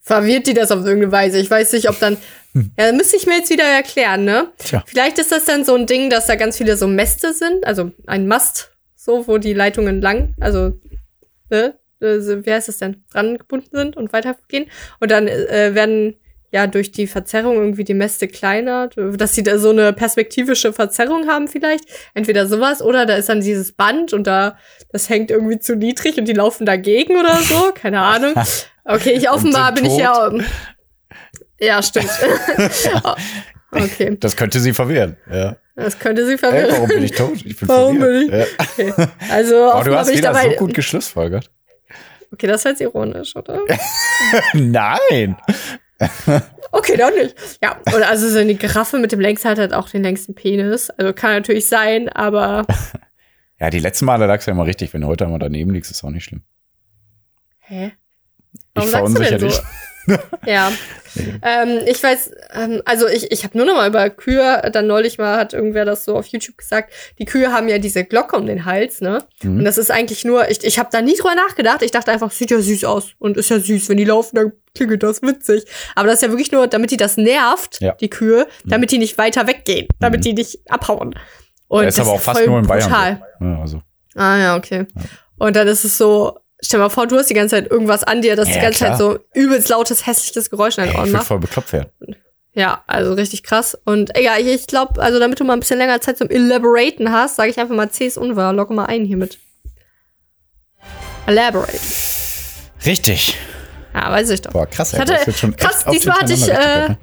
verwirrt 0.00 0.46
die 0.46 0.54
das 0.54 0.70
auf 0.70 0.84
irgendeine 0.84 1.12
Weise. 1.12 1.38
Ich 1.38 1.50
weiß 1.50 1.72
nicht, 1.72 1.88
ob 1.88 1.98
dann. 1.98 2.16
Ja, 2.54 2.86
dann 2.86 2.96
müsste 2.96 3.16
ich 3.16 3.26
mir 3.26 3.38
jetzt 3.38 3.50
wieder 3.50 3.64
erklären, 3.64 4.24
ne? 4.24 4.52
Tja. 4.58 4.82
Vielleicht 4.86 5.18
ist 5.18 5.32
das 5.32 5.46
dann 5.46 5.64
so 5.64 5.74
ein 5.74 5.86
Ding, 5.86 6.10
dass 6.10 6.26
da 6.26 6.34
ganz 6.34 6.58
viele 6.58 6.76
so 6.76 6.86
Mäste 6.86 7.32
sind, 7.32 7.66
also 7.66 7.92
ein 8.06 8.26
Mast, 8.26 8.72
so, 8.94 9.26
wo 9.26 9.38
die 9.38 9.54
Leitungen 9.54 10.02
lang, 10.02 10.34
also, 10.38 10.78
ne? 11.48 11.78
Äh, 12.02 12.44
Wie 12.46 12.52
heißt 12.52 12.68
das 12.68 12.78
denn? 12.78 13.02
Dran 13.12 13.38
gebunden 13.38 13.68
sind 13.76 13.96
und 13.96 14.12
weitergehen. 14.12 14.66
Und 15.00 15.10
dann 15.10 15.28
äh, 15.28 15.74
werden 15.74 16.16
ja 16.50 16.66
durch 16.66 16.92
die 16.92 17.06
Verzerrung 17.06 17.56
irgendwie 17.56 17.84
die 17.84 17.94
Mäste 17.94 18.28
kleiner, 18.28 18.88
dass 18.88 19.34
sie 19.34 19.42
da 19.42 19.56
so 19.56 19.70
eine 19.70 19.94
perspektivische 19.94 20.74
Verzerrung 20.74 21.26
haben 21.26 21.48
vielleicht. 21.48 21.84
Entweder 22.12 22.46
sowas 22.46 22.82
oder 22.82 23.06
da 23.06 23.14
ist 23.16 23.30
dann 23.30 23.40
dieses 23.40 23.72
Band 23.72 24.12
und 24.12 24.26
da, 24.26 24.58
das 24.90 25.08
hängt 25.08 25.30
irgendwie 25.30 25.58
zu 25.58 25.76
niedrig 25.76 26.18
und 26.18 26.26
die 26.26 26.34
laufen 26.34 26.66
dagegen 26.66 27.16
oder 27.16 27.36
so. 27.36 27.72
Keine 27.74 28.00
Ahnung. 28.00 28.34
Okay, 28.84 29.12
ich 29.12 29.30
offenbar 29.30 29.72
bin 29.72 29.86
ich 29.86 29.96
ja. 29.96 30.30
Ja, 31.58 31.82
stimmt. 31.82 32.10
Okay, 33.74 34.16
Das 34.20 34.36
könnte 34.36 34.60
sie 34.60 34.74
verwirren. 34.74 35.16
Ja. 35.32 35.56
das 35.74 35.98
könnte 35.98 36.26
sie 36.26 36.36
verwirren. 36.36 36.72
warum 36.72 36.88
bin 36.88 37.04
ich 37.04 37.12
tot? 37.12 37.36
Ich 37.42 37.56
bin 37.56 37.66
Warum 37.68 37.98
verwirrt. 38.00 38.30
bin 38.30 38.40
Ja. 38.40 38.46
Okay. 38.92 39.08
Also, 39.30 39.72
Oh, 39.74 39.82
du 39.82 39.96
hast 39.96 40.10
ich 40.10 40.18
wieder 40.18 40.32
dabei. 40.34 40.50
so 40.50 40.56
gut 40.56 40.74
geschlussfolgert. 40.74 41.50
Okay, 42.32 42.46
das 42.46 42.62
ist 42.62 42.64
jetzt 42.64 42.80
ironisch, 42.80 43.36
oder? 43.36 43.60
Nein. 44.54 45.36
Okay, 46.72 46.96
dann 46.96 47.14
nicht. 47.14 47.36
Ja, 47.62 47.76
und 47.94 48.02
also 48.02 48.28
so 48.28 48.38
eine 48.38 48.54
Giraffe 48.54 48.98
mit 48.98 49.12
dem 49.12 49.20
längsten 49.20 49.48
hat 49.48 49.58
halt 49.58 49.72
auch 49.74 49.88
den 49.88 50.02
längsten 50.02 50.34
Penis. 50.34 50.90
Also 50.90 51.12
kann 51.12 51.32
natürlich 51.32 51.68
sein, 51.68 52.08
aber 52.08 52.66
Ja, 53.62 53.70
die 53.70 53.78
letzten 53.78 54.06
Male 54.06 54.26
lag's 54.26 54.46
ja 54.46 54.52
immer 54.52 54.66
richtig. 54.66 54.92
Wenn 54.92 55.02
du 55.02 55.06
heute 55.06 55.24
einmal 55.24 55.38
daneben 55.38 55.70
liegst, 55.70 55.88
ist 55.92 56.02
auch 56.02 56.10
nicht 56.10 56.24
schlimm. 56.24 56.42
hä? 57.60 57.92
Ich 58.52 58.60
Warum 58.74 58.90
denn 58.90 58.98
verunsichere 58.98 59.38
so? 59.38 59.46
dich. 59.46 59.60
Ja. 60.46 60.72
ähm, 61.42 61.80
ich 61.86 62.02
weiß, 62.02 62.30
ähm, 62.54 62.82
also 62.84 63.06
ich, 63.06 63.30
ich 63.30 63.44
habe 63.44 63.56
nur 63.56 63.66
noch 63.66 63.74
mal 63.74 63.88
über 63.88 64.08
Kühe, 64.10 64.68
dann 64.72 64.86
neulich 64.86 65.18
mal 65.18 65.36
hat 65.36 65.52
irgendwer 65.52 65.84
das 65.84 66.04
so 66.04 66.16
auf 66.16 66.26
YouTube 66.26 66.56
gesagt, 66.56 66.92
die 67.18 67.24
Kühe 67.24 67.52
haben 67.52 67.68
ja 67.68 67.78
diese 67.78 68.04
Glocke 68.04 68.36
um 68.36 68.46
den 68.46 68.64
Hals, 68.64 69.00
ne? 69.00 69.24
Mhm. 69.42 69.58
Und 69.58 69.64
das 69.64 69.78
ist 69.78 69.90
eigentlich 69.90 70.24
nur, 70.24 70.48
ich, 70.50 70.64
ich 70.64 70.78
habe 70.78 70.88
da 70.90 71.02
nie 71.02 71.14
drüber 71.14 71.34
nachgedacht. 71.34 71.82
Ich 71.82 71.90
dachte 71.90 72.10
einfach, 72.10 72.30
sieht 72.30 72.50
ja 72.50 72.60
süß 72.60 72.84
aus 72.84 73.12
und 73.18 73.36
ist 73.36 73.50
ja 73.50 73.58
süß, 73.60 73.88
wenn 73.88 73.96
die 73.98 74.04
laufen, 74.04 74.36
dann 74.36 74.52
klingelt 74.74 75.02
das 75.02 75.22
witzig. 75.22 75.64
Aber 75.94 76.06
das 76.08 76.16
ist 76.16 76.22
ja 76.22 76.30
wirklich 76.30 76.50
nur, 76.52 76.66
damit 76.66 76.90
die 76.90 76.96
das 76.96 77.16
nervt, 77.16 77.80
Ja. 77.80 77.92
die 77.92 78.10
Kühe, 78.10 78.46
damit 78.64 78.90
die 78.90 78.98
nicht 78.98 79.18
weiter 79.18 79.46
weggehen, 79.46 79.86
damit 80.00 80.20
Mhm. 80.20 80.24
die 80.24 80.32
nicht 80.34 80.60
abhauen. 80.70 81.14
Und 81.68 81.82
Ja, 81.82 81.88
ist 81.88 81.98
das 81.98 82.06
aber 82.06 82.16
auch 82.16 82.20
ja 82.26 82.32
fast 82.32 82.46
nur 82.46 82.58
in 82.58 82.66
Bayern. 82.66 83.18
So. 83.38 83.44
Ja, 83.46 83.60
also. 83.60 83.82
Ah 84.14 84.38
ja, 84.38 84.56
okay. 84.56 84.86
Und 85.38 85.56
dann 85.56 85.66
ist 85.68 85.84
es 85.84 85.96
so, 85.98 86.38
stell 86.62 86.80
mal 86.80 86.88
vor, 86.88 87.06
du 87.06 87.16
hast 87.18 87.28
die 87.28 87.34
ganze 87.34 87.56
Zeit 87.56 87.70
irgendwas 87.70 88.04
an 88.04 88.22
dir, 88.22 88.36
das 88.36 88.48
Ja, 88.48 88.54
die 88.54 88.60
ganze 88.60 88.78
klar. 88.78 88.90
Zeit 88.92 88.98
so 88.98 89.18
übelst 89.34 89.68
lautes, 89.68 90.06
hässliches 90.06 90.48
Geräusch 90.50 90.78
in 90.78 90.84
deinen 90.84 90.96
Ohren 90.96 91.10
macht. 91.12 91.26
voll 91.26 91.38
bekloppt 91.40 91.72
werden. 91.72 91.90
Ja, 92.54 92.82
also 92.86 93.14
richtig 93.14 93.42
krass. 93.42 93.78
Und 93.84 94.12
ja, 94.18 94.36
ich, 94.38 94.46
ich 94.46 94.66
glaube, 94.66 95.02
also 95.02 95.18
damit 95.18 95.40
du 95.40 95.44
mal 95.44 95.54
ein 95.54 95.60
bisschen 95.60 95.78
länger 95.78 96.00
Zeit 96.00 96.18
zum 96.18 96.28
Elaboraten 96.28 97.10
hast, 97.10 97.36
sage 97.36 97.50
ich 97.50 97.58
einfach 97.58 97.74
mal 97.74 97.90
C 97.90 98.06
ist 98.06 98.18
unwahr. 98.18 98.52
Logge 98.52 98.74
mal 98.74 98.84
ein 98.86 99.04
hiermit. 99.04 99.38
Elaborate. 101.26 101.78
Richtig. 102.84 103.36
Ja, 103.94 104.10
weiß 104.10 104.30
ich 104.30 104.42
doch. 104.42 104.52
Boah, 104.52 104.66
krass. 104.66 104.92
Ich 104.92 104.98
hatte, 104.98 105.14
das 105.14 105.26
wird 105.26 105.38
schon 105.38 105.56
krass, 105.56 105.84
diesmal 105.90 106.18
hatte 106.20 106.32
ich 106.32 106.48
äh, 106.48 106.54
richtig, 106.54 106.96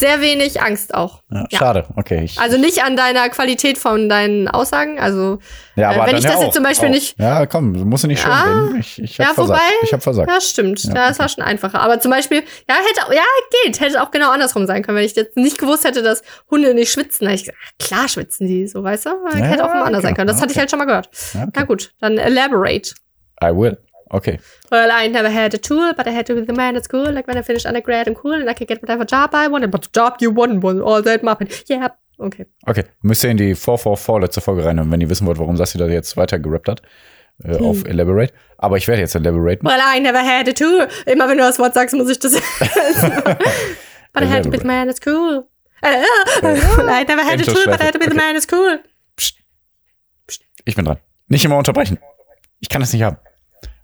sehr 0.00 0.20
wenig 0.20 0.60
Angst 0.60 0.94
auch. 0.94 1.22
ja. 1.30 1.44
Ja. 1.50 1.58
Schade. 1.58 1.84
Okay. 1.96 2.24
Ich, 2.24 2.38
Also 2.40 2.58
nicht 2.58 2.82
an 2.82 2.96
deiner 2.96 3.28
Qualität 3.28 3.78
von 3.78 4.08
deinen 4.08 4.48
Aussagen. 4.48 4.98
Also 4.98 5.38
ja, 5.76 5.92
äh, 5.92 5.96
wenn 5.98 6.06
dann 6.06 6.16
ich 6.16 6.24
ja 6.24 6.30
das 6.30 6.38
auch, 6.40 6.44
jetzt 6.44 6.54
zum 6.54 6.64
Beispiel 6.64 6.88
auch. 6.88 6.92
nicht- 6.92 7.18
Ja, 7.18 7.46
komm, 7.46 7.74
du 7.74 7.84
musst 7.84 8.06
nicht 8.06 8.20
schön 8.20 8.30
Ja. 8.30 8.42
reden. 8.44 8.76
Ich, 8.80 9.00
ich 9.00 9.20
hab 9.20 9.28
Ja, 9.28 9.34
versagt. 9.34 9.60
wobei- 9.60 9.76
Ich 9.86 9.92
hab 9.92 10.02
versagt. 10.02 10.30
Ja, 10.30 10.40
stimmt. 10.40 10.82
Ja, 10.84 11.08
das 11.08 11.18
war 11.18 11.28
schon 11.28 11.44
einfacher. 11.44 11.80
Aber 11.80 12.00
zum 12.00 12.10
Beispiel, 12.10 12.42
ja, 12.68 12.74
hätte, 12.76 13.14
ja, 13.14 13.22
geht. 13.64 13.80
Hätte 13.80 14.02
auch 14.02 14.10
genau 14.10 14.30
andersrum 14.30 14.66
sein 14.66 14.82
können. 14.82 14.96
Wenn 14.98 15.04
ich 15.04 15.14
jetzt 15.14 15.36
nicht 15.36 15.58
gewusst 15.58 15.84
hätte, 15.84 16.02
dass 16.02 16.22
Hunde 16.50 16.74
nicht 16.74 16.90
schwitzen, 16.90 17.26
hätte 17.28 17.36
ich 17.36 17.44
gesagt, 17.46 17.58
ach, 17.64 17.86
klar 17.86 18.08
schwitzen 18.08 18.46
die, 18.48 18.66
so, 18.66 18.82
weißt 18.82 19.06
du? 19.06 19.10
Hätte 19.34 19.64
auch 19.64 19.70
immer 19.72 19.84
anders 19.84 19.98
okay. 20.00 20.08
sein 20.08 20.14
können. 20.16 20.26
Das 20.28 20.36
hatte 20.40 20.46
ich 20.46 20.52
Okay. 20.52 20.60
halt 20.60 20.70
schon 20.70 20.78
mal 20.78 20.86
gehört. 20.86 21.08
Okay. 21.34 21.46
Na 21.54 21.62
gut, 21.64 21.92
dann 22.00 22.18
elaborate. 22.18 22.94
I 23.42 23.46
will. 23.54 23.78
Okay. 24.12 24.38
Well, 24.70 24.90
I 24.92 25.06
never 25.08 25.30
had 25.30 25.54
a 25.54 25.58
tool, 25.58 25.92
but 25.96 26.06
I 26.06 26.10
had 26.10 26.26
to 26.26 26.34
be 26.34 26.40
the 26.44 26.52
man 26.52 26.76
at 26.76 26.84
school. 26.84 27.12
Like 27.12 27.26
when 27.28 27.36
I 27.38 27.42
finished 27.42 27.66
undergrad 27.66 28.06
and 28.08 28.16
cool, 28.16 28.32
and 28.34 28.48
I 28.50 28.54
could 28.54 28.66
get 28.68 28.82
whatever 28.82 29.04
job 29.04 29.30
I 29.34 29.46
wanted. 29.48 29.70
But 29.70 29.82
the 29.82 29.90
job 29.92 30.16
you 30.20 30.30
wanted 30.34 30.62
was 30.62 30.80
all 30.80 31.02
that 31.02 31.22
muppet. 31.22 31.64
Yeah. 31.68 31.90
Okay. 32.18 32.46
Okay. 32.66 32.84
Müsst 33.02 33.24
ihr 33.24 33.30
in 33.30 33.36
die 33.36 33.54
444 33.54 34.20
letzte 34.20 34.40
Folge 34.40 34.64
reinhören, 34.64 34.90
wenn 34.90 35.00
ihr 35.00 35.08
wissen 35.08 35.26
wollt, 35.26 35.38
warum 35.38 35.56
Sassi 35.56 35.78
da 35.78 35.86
jetzt 35.86 36.16
weiter 36.16 36.38
gerappt 36.38 36.68
hat. 36.68 36.82
Äh, 37.44 37.56
Hm. 37.58 37.64
Auf 37.64 37.84
Elaborate. 37.86 38.34
Aber 38.58 38.76
ich 38.76 38.86
werde 38.88 39.00
jetzt 39.00 39.14
elaboraten. 39.14 39.64
Well, 39.66 39.78
I 39.80 40.00
never 40.00 40.18
had 40.18 40.46
a 40.48 40.52
tool. 40.52 40.86
Immer 41.06 41.28
wenn 41.28 41.38
du 41.38 41.44
das 41.44 41.58
Wort 41.58 41.72
sagst, 41.74 41.94
muss 41.94 42.10
ich 42.10 42.18
das. 42.18 42.32
but 44.12 44.22
I 44.22 44.26
had 44.26 44.42
to 44.42 44.50
be 44.50 44.58
the 44.58 44.66
man 44.66 44.88
at 44.90 44.96
school. 44.96 45.48
Uh, 45.82 45.86
I 45.86 47.04
never 47.08 47.24
had 47.24 47.40
a 47.40 47.44
tool, 47.44 47.64
but 47.64 47.80
I 47.80 47.84
had 47.84 47.92
to 47.94 47.98
be 47.98 48.06
the 48.10 48.14
man 48.16 48.36
at 48.36 48.42
school. 48.42 48.80
Ich 50.66 50.74
bin 50.74 50.84
dran. 50.84 50.98
Nicht 51.28 51.44
immer 51.44 51.56
unterbrechen. 51.56 51.98
Ich 52.60 52.68
kann 52.68 52.82
das 52.82 52.92
nicht 52.92 53.02
haben. 53.02 53.16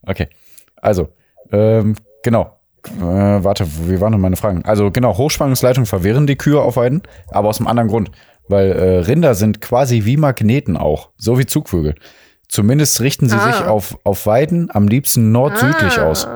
Okay. 0.06 0.28
Also, 0.76 1.08
ähm, 1.52 1.94
genau. 2.22 2.58
Äh, 3.00 3.02
warte, 3.02 3.66
wie 3.88 4.00
waren 4.00 4.12
denn 4.12 4.20
meine 4.20 4.36
Fragen? 4.36 4.64
Also, 4.64 4.90
genau, 4.90 5.16
Hochspannungsleitungen 5.18 5.86
verwirren 5.86 6.26
die 6.26 6.36
Kühe 6.36 6.60
auf 6.60 6.76
Weiden, 6.76 7.02
aber 7.30 7.48
aus 7.48 7.58
einem 7.58 7.66
anderen 7.66 7.88
Grund. 7.88 8.10
Weil 8.48 8.70
äh, 8.72 8.98
Rinder 9.00 9.34
sind 9.34 9.60
quasi 9.60 10.04
wie 10.04 10.16
Magneten 10.16 10.76
auch, 10.76 11.10
so 11.16 11.38
wie 11.38 11.46
Zugvögel. 11.46 11.96
Zumindest 12.48 13.00
richten 13.00 13.28
sie 13.28 13.34
Ah. 13.36 13.52
sich 13.52 13.64
auf, 13.66 13.98
auf 14.04 14.24
Weiden 14.26 14.70
am 14.70 14.86
liebsten 14.86 15.32
nord-südlich 15.32 15.98
Ah. 15.98 16.06
aus. 16.06 16.28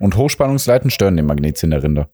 Und 0.00 0.16
Hochspannungsleiten 0.16 0.90
stören 0.90 1.16
den 1.16 1.26
Magnetsinn 1.26 1.70
der 1.70 1.84
Rinder. 1.84 2.08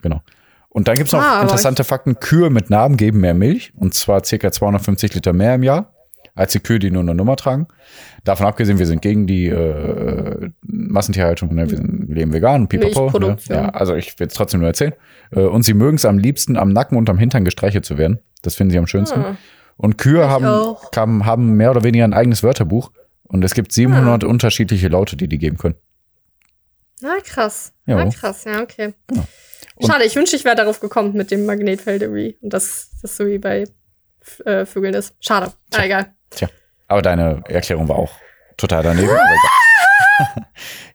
Genau. 0.00 0.22
Und 0.70 0.88
dann 0.88 0.96
gibt's 0.96 1.12
noch 1.12 1.20
Ah, 1.22 1.42
interessante 1.42 1.84
Fakten. 1.84 2.18
Kühe 2.18 2.48
mit 2.48 2.70
Narben 2.70 2.96
geben 2.96 3.20
mehr 3.20 3.34
Milch, 3.34 3.72
und 3.76 3.92
zwar 3.92 4.24
circa 4.24 4.50
250 4.50 5.12
Liter 5.14 5.34
mehr 5.34 5.54
im 5.54 5.62
Jahr, 5.62 5.92
als 6.34 6.52
die 6.52 6.60
Kühe, 6.60 6.78
die 6.78 6.90
nur 6.90 7.02
eine 7.02 7.14
Nummer 7.14 7.36
tragen. 7.36 7.68
Davon 8.24 8.46
abgesehen, 8.46 8.78
wir 8.78 8.86
sind 8.86 9.02
gegen 9.02 9.26
die 9.26 9.46
äh, 9.46 10.50
Massentierhaltung, 10.62 11.54
ne? 11.54 11.70
wir, 11.70 11.76
sind, 11.76 12.08
leben 12.08 12.32
vegan 12.32 12.62
und 12.62 12.68
pipapo. 12.68 13.18
Ne? 13.18 13.36
Ja, 13.48 13.68
also 13.70 13.94
ich 13.94 14.18
will 14.18 14.26
es 14.26 14.34
trotzdem 14.34 14.60
nur 14.60 14.68
erzählen. 14.68 14.94
Äh, 15.30 15.40
und 15.40 15.62
sie 15.62 15.74
mögen 15.74 15.96
es 15.96 16.04
am 16.04 16.18
liebsten, 16.18 16.56
am 16.56 16.70
Nacken 16.70 16.98
und 16.98 17.08
am 17.08 17.18
Hintern 17.18 17.44
gestreichelt 17.44 17.84
zu 17.84 17.98
werden. 17.98 18.18
Das 18.42 18.56
finden 18.56 18.72
sie 18.72 18.78
am 18.78 18.86
schönsten. 18.86 19.20
Ah. 19.20 19.36
Und 19.76 19.98
Kühe 19.98 20.28
haben, 20.28 20.46
auch. 20.46 20.90
haben, 20.94 21.56
mehr 21.56 21.70
oder 21.70 21.82
weniger 21.82 22.04
ein 22.04 22.14
eigenes 22.14 22.42
Wörterbuch. 22.42 22.90
Und 23.24 23.44
es 23.44 23.54
gibt 23.54 23.72
700 23.72 24.22
unterschiedliche 24.24 24.88
Laute, 24.88 25.16
die 25.16 25.28
die 25.28 25.38
geben 25.38 25.56
können. 25.56 25.74
Na 27.00 27.16
krass. 27.24 27.72
Jo. 27.86 27.96
Na 27.96 28.08
krass, 28.10 28.44
ja, 28.44 28.62
okay. 28.62 28.94
Und- 29.08 29.86
Schade, 29.86 30.04
ich 30.04 30.14
wünschte, 30.14 30.36
ich 30.36 30.44
wäre 30.44 30.56
darauf 30.56 30.80
gekommen 30.80 31.14
mit 31.14 31.30
dem 31.30 31.46
Magnetfeld 31.46 32.02
irgendwie. 32.02 32.38
Und 32.40 32.52
das, 32.52 32.90
das 33.02 33.16
so 33.16 33.26
wie 33.26 33.38
bei 33.38 33.64
äh, 34.44 34.64
Vögeln 34.64 34.94
ist. 34.94 35.14
Schade. 35.20 35.52
Ah, 35.74 35.84
egal. 35.84 36.14
Tja, 36.36 36.48
aber 36.88 37.02
deine 37.02 37.42
Erklärung 37.48 37.88
war 37.88 37.96
auch 37.96 38.12
total 38.56 38.82
daneben. 38.82 39.08
aber 39.10 39.18
egal. 39.24 40.46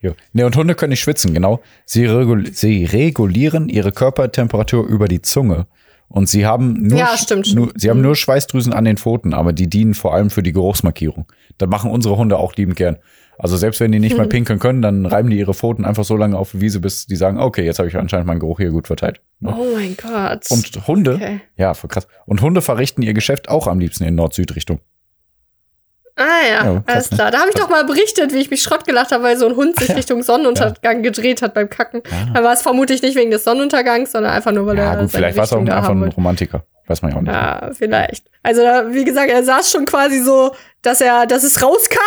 jo. 0.02 0.12
Nee, 0.34 0.44
und 0.44 0.56
Hunde 0.56 0.76
können 0.76 0.92
nicht 0.92 1.02
schwitzen, 1.02 1.34
genau. 1.34 1.62
Sie, 1.86 2.06
regul 2.06 2.54
sie 2.54 2.86
regulieren 2.86 3.70
ihre 3.70 3.92
Körpertemperatur 3.92 4.86
über 4.88 5.08
die 5.08 5.22
Zunge. 5.22 5.68
Und 6.08 6.28
sie 6.28 6.46
haben 6.46 6.74
nur, 6.88 6.98
Ja, 6.98 7.16
stimmt. 7.18 7.54
nur 7.54 7.72
sie 7.76 7.90
haben 7.90 8.02
nur 8.02 8.16
Schweißdrüsen 8.16 8.74
an 8.74 8.86
den 8.86 8.98
Pfoten, 8.98 9.34
aber 9.34 9.54
die 9.54 9.70
dienen 9.70 9.94
vor 9.94 10.14
allem 10.16 10.32
für 10.32 10.42
die 10.42 10.54
Geruchsmarkierung. 10.54 11.28
Das 11.60 11.70
machen 11.70 11.92
unsere 11.92 12.18
Hunde 12.18 12.38
auch 12.38 12.56
liebend 12.56 12.78
gern. 12.78 12.98
Also 13.38 13.56
selbst 13.58 13.80
wenn 13.80 13.92
die 13.94 14.00
nicht 14.00 14.18
mehr 14.18 14.26
pinkeln 14.26 14.60
können, 14.60 14.82
dann 14.82 15.06
reiben 15.06 15.30
die 15.30 15.38
ihre 15.38 15.54
Pfoten 15.54 15.86
einfach 15.86 16.04
so 16.04 16.18
lange 16.18 16.38
auf 16.38 16.52
die 16.52 16.62
Wiese, 16.62 16.80
bis 16.82 17.06
die 17.06 17.16
sagen, 17.16 17.40
okay, 17.40 17.64
jetzt 17.64 17.80
habe 17.80 17.88
ich 17.88 17.96
anscheinend 17.96 18.28
meinen 18.28 18.40
Geruch 18.40 18.58
hier 18.60 18.72
gut 18.72 18.88
verteilt. 18.88 19.22
Ne? 19.40 19.56
Oh 19.58 19.66
mein 19.76 19.96
Gott. 19.96 20.46
Und 20.52 20.88
Hunde, 20.88 21.14
Okay. 21.16 21.40
ja, 21.56 21.74
voll 21.74 21.90
krass. 21.90 22.08
Und 22.26 22.42
Hunde 22.42 22.62
verrichten 22.62 23.02
ihr 23.02 23.14
Geschäft 23.14 23.48
auch 23.48 23.68
am 23.68 23.80
liebsten 23.80 24.04
in 24.04 24.16
Nord-Süd-Richtung. 24.16 24.80
Ah 26.20 26.48
ja, 26.48 26.74
Ja, 26.74 26.84
alles 26.86 27.10
ne? 27.12 27.18
klar. 27.18 27.32
Da 27.32 27.40
habe 27.40 27.50
ich 27.50 27.56
doch 27.56 27.70
mal 27.70 27.86
berichtet, 27.86 28.34
wie 28.34 28.40
ich 28.40 28.52
mich 28.52 28.62
Schrott 28.62 28.86
gelacht 28.86 29.12
habe, 29.12 29.24
weil 29.24 29.38
so 29.38 29.48
ein 29.48 29.56
Hund 29.56 29.78
sich 29.80 29.88
Ja. 29.90 29.96
Richtung 29.96 30.22
Sonnenuntergang 30.22 31.02
gedreht 31.02 31.42
hat 31.42 31.54
beim 31.54 31.70
Kacken. 31.70 32.02
Ja. 32.10 32.34
Da 32.34 32.44
war 32.44 32.54
es 32.54 32.62
vermutlich 32.62 33.02
nicht 33.02 33.16
wegen 33.16 33.32
des 33.32 33.44
Sonnenuntergangs, 33.46 34.12
sondern 34.12 34.34
einfach 34.34 34.52
nur, 34.52 34.66
weil 34.66 34.78
Ja, 34.78 34.84
er 34.84 34.90
gut, 35.02 35.10
seine 35.10 35.10
vielleicht 35.10 35.38
war 35.38 35.44
es 35.46 35.54
auch 35.54 35.60
einfach 35.62 35.90
ein. 35.90 36.04
Romantiker. 36.04 36.64
Weiß 36.88 37.02
man 37.04 37.12
ja 37.12 37.18
auch 37.18 37.22
nicht. 37.22 37.32
Ja, 37.32 37.70
vielleicht. 37.74 38.26
Also, 38.42 38.64
da, 38.64 38.92
wie 38.92 39.06
gesagt, 39.06 39.30
er 39.30 39.44
saß 39.44 39.70
schon 39.72 39.86
quasi 39.86 40.20
so, 40.20 40.52
dass 40.82 41.02
er, 41.02 41.28
dass 41.28 41.44
es 41.44 41.62
rauskam 41.64 42.00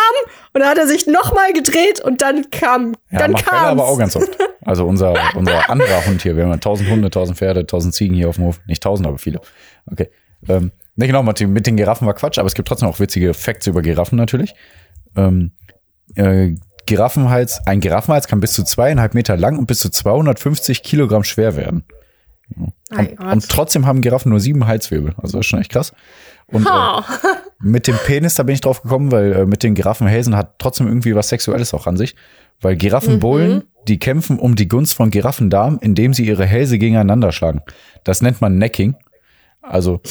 und 0.53 0.59
dann 0.59 0.69
hat 0.69 0.77
er 0.77 0.87
sich 0.87 1.07
nochmal 1.07 1.53
gedreht 1.53 2.01
und 2.01 2.21
dann 2.21 2.49
kam, 2.51 2.95
Ja, 3.09 3.19
dann 3.19 3.33
kam's. 3.33 3.47
aber 3.63 3.85
auch 3.87 3.97
ganz 3.97 4.15
oft. 4.15 4.37
Also 4.65 4.85
unser, 4.85 5.13
unser 5.35 5.69
anderer 5.69 6.05
Hund 6.05 6.21
hier, 6.21 6.37
wir 6.37 6.43
haben 6.43 6.51
ja 6.51 6.55
1000 6.55 6.89
Hunde, 6.89 7.07
1000 7.07 7.37
Pferde, 7.37 7.59
1000 7.61 7.93
Ziegen 7.93 8.15
hier 8.15 8.29
auf 8.29 8.35
dem 8.37 8.45
Hof. 8.45 8.61
Nicht 8.65 8.81
1000, 8.81 9.07
aber 9.09 9.17
viele. 9.17 9.41
Okay. 9.91 10.09
Ähm, 10.47 10.71
ne, 10.95 11.07
genau, 11.07 11.23
mit 11.23 11.39
den, 11.39 11.53
mit 11.53 11.67
den 11.67 11.77
Giraffen 11.77 12.05
war 12.07 12.13
Quatsch, 12.13 12.37
aber 12.37 12.47
es 12.47 12.53
gibt 12.55 12.67
trotzdem 12.67 12.89
auch 12.89 12.99
witzige 12.99 13.33
Facts 13.33 13.67
über 13.67 13.81
Giraffen 13.81 14.17
natürlich. 14.17 14.53
Ähm, 15.15 15.51
äh, 16.15 16.55
Giraffenhals, 16.85 17.61
ein 17.65 17.79
Giraffenhals 17.79 18.27
kann 18.27 18.39
bis 18.41 18.53
zu 18.53 18.63
zweieinhalb 18.63 19.13
Meter 19.13 19.37
lang 19.37 19.57
und 19.57 19.67
bis 19.67 19.79
zu 19.79 19.89
250 19.89 20.83
Kilogramm 20.83 21.23
schwer 21.23 21.55
werden. 21.55 21.83
Und, 22.91 23.19
und 23.19 23.49
trotzdem 23.49 23.85
haben 23.87 24.01
Giraffen 24.01 24.29
nur 24.29 24.39
sieben 24.39 24.67
Halswirbel. 24.67 25.13
Also 25.17 25.37
das 25.37 25.45
ist 25.45 25.49
schon 25.49 25.61
echt 25.61 25.71
krass. 25.71 25.93
Und 26.47 26.65
äh, 26.65 26.69
Ha. 26.69 27.03
mit 27.61 27.87
dem 27.87 27.97
Penis, 28.05 28.35
da 28.35 28.43
bin 28.43 28.53
ich 28.53 28.61
drauf 28.61 28.81
gekommen, 28.83 29.11
weil 29.11 29.31
äh, 29.33 29.45
mit 29.45 29.63
den 29.63 29.75
Giraffenhälsen 29.75 30.35
hat 30.35 30.59
trotzdem 30.59 30.87
irgendwie 30.87 31.15
was 31.15 31.29
Sexuelles 31.29 31.73
auch 31.73 31.87
an 31.87 31.95
sich. 31.97 32.15
Weil 32.61 32.75
Giraffenbullen, 32.75 33.55
Mhm. 33.55 33.63
die 33.87 33.97
kämpfen 33.97 34.37
um 34.39 34.55
die 34.55 34.67
Gunst 34.67 34.93
von 34.93 35.09
Giraffendamen, 35.09 35.79
indem 35.79 36.13
sie 36.13 36.25
ihre 36.25 36.45
Hälse 36.45 36.77
gegeneinander 36.77 37.31
schlagen. 37.31 37.61
Das 38.03 38.21
nennt 38.21 38.41
man 38.41 38.57
Necking. 38.57 38.95
Also, 39.63 40.01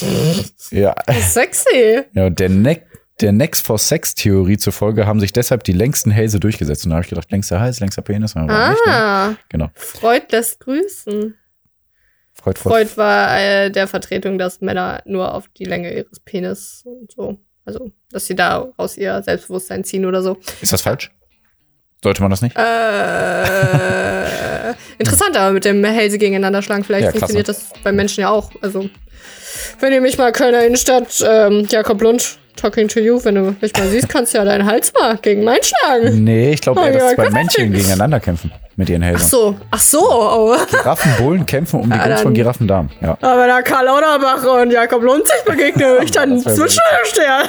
ja, 0.71 0.95
Sexy. 1.11 2.01
ja 2.13 2.29
der 2.29 2.49
Neck, 2.49 2.87
der 3.21 3.31
Next 3.31 3.65
for 3.65 3.77
Sex 3.77 4.15
Theorie 4.15 4.57
zufolge 4.57 5.05
haben 5.05 5.19
sich 5.19 5.31
deshalb 5.31 5.63
die 5.63 5.71
längsten 5.73 6.09
Hälse 6.11 6.39
durchgesetzt. 6.39 6.85
Und 6.85 6.89
da 6.89 6.95
habe 6.95 7.03
ich 7.05 7.09
gedacht, 7.09 7.31
längster 7.31 7.59
Hals, 7.59 7.79
längster 7.79 8.01
Penis. 8.01 8.35
Aber 8.35 8.69
nicht, 8.69 8.85
ne? 8.85 8.91
Ah, 8.93 9.35
Genau. 9.49 9.69
Freud 9.75 10.25
lässt 10.31 10.59
grüßen. 10.59 11.35
Freud, 12.33 12.57
Freud. 12.59 12.87
Freud 12.87 12.97
war 12.97 13.39
äh, 13.39 13.69
der 13.69 13.87
Vertretung, 13.87 14.37
dass 14.39 14.59
Männer 14.59 15.03
nur 15.05 15.33
auf 15.33 15.47
die 15.49 15.65
Länge 15.65 15.93
ihres 15.95 16.19
Penis 16.19 16.81
und 16.85 17.11
so, 17.11 17.37
also, 17.63 17.91
dass 18.11 18.25
sie 18.25 18.35
da 18.35 18.73
aus 18.75 18.97
ihr 18.97 19.21
Selbstbewusstsein 19.23 19.83
ziehen 19.83 20.05
oder 20.05 20.21
so. 20.23 20.37
Ist 20.61 20.73
das 20.73 20.81
falsch? 20.81 21.11
Sollte 22.03 22.21
man 22.21 22.31
das 22.31 22.41
nicht? 22.41 22.55
Äh, 22.57 22.63
interessant, 24.97 25.37
aber 25.37 25.51
mit 25.51 25.65
dem 25.65 25.83
Hälse 25.83 26.17
gegeneinander 26.17 26.61
schlagen. 26.61 26.83
Vielleicht 26.83 27.05
Ja, 27.05 27.11
funktioniert 27.11 27.47
das 27.47 27.69
bei 27.83 27.91
Menschen 27.91 28.21
ja 28.21 28.29
auch. 28.29 28.51
Also, 28.61 28.89
wenn 29.79 29.93
ihr 29.93 30.01
mich 30.01 30.17
mal 30.17 30.31
Kölner 30.31 30.65
Innenstadt, 30.65 31.23
ähm, 31.25 31.67
Jakob 31.69 32.01
Lund, 32.01 32.37
talking 32.55 32.87
to 32.87 32.99
you, 32.99 33.19
wenn 33.23 33.35
du 33.35 33.55
mich 33.61 33.73
mal 33.77 33.87
siehst, 33.87 34.09
kannst 34.09 34.33
du 34.33 34.37
ja 34.37 34.45
deinen 34.45 34.65
Hals 34.65 34.93
mal 34.93 35.17
gegen 35.21 35.43
meinen 35.43 35.63
schlagen. 35.63 36.23
Nee, 36.23 36.51
ich 36.53 36.61
glaube 36.61 36.81
eher, 36.81 36.89
Oh 36.89 36.93
dass 36.93 37.03
ja, 37.11 37.15
zwei 37.15 37.23
Gott. 37.23 37.33
Männchen 37.33 37.71
gegeneinander 37.71 38.19
kämpfen 38.19 38.51
mit 38.75 38.89
ihren 38.89 39.03
Ach 39.03 39.07
Hälsern. 39.07 39.29
so, 39.29 39.55
ach 39.71 39.79
so, 39.79 39.99
oh. 40.01 40.55
Giraffenbullen 40.71 41.45
kämpfen 41.45 41.81
um 41.81 41.91
die 41.91 41.97
Gunst 41.97 42.23
von 42.23 42.33
Giraffendarm. 42.33 42.89
Ja. 43.01 43.17
Aber 43.21 43.47
da 43.47 43.61
Karl 43.61 43.85
Lauterbach 43.85 44.43
und 44.61 44.71
Jakob 44.71 45.03
Lund 45.03 45.23
sich 45.27 45.43
begegnen, 45.45 45.97
ich 46.03 46.11
dann 46.11 46.39
zwischen 46.39 46.79
Stern. 47.05 47.47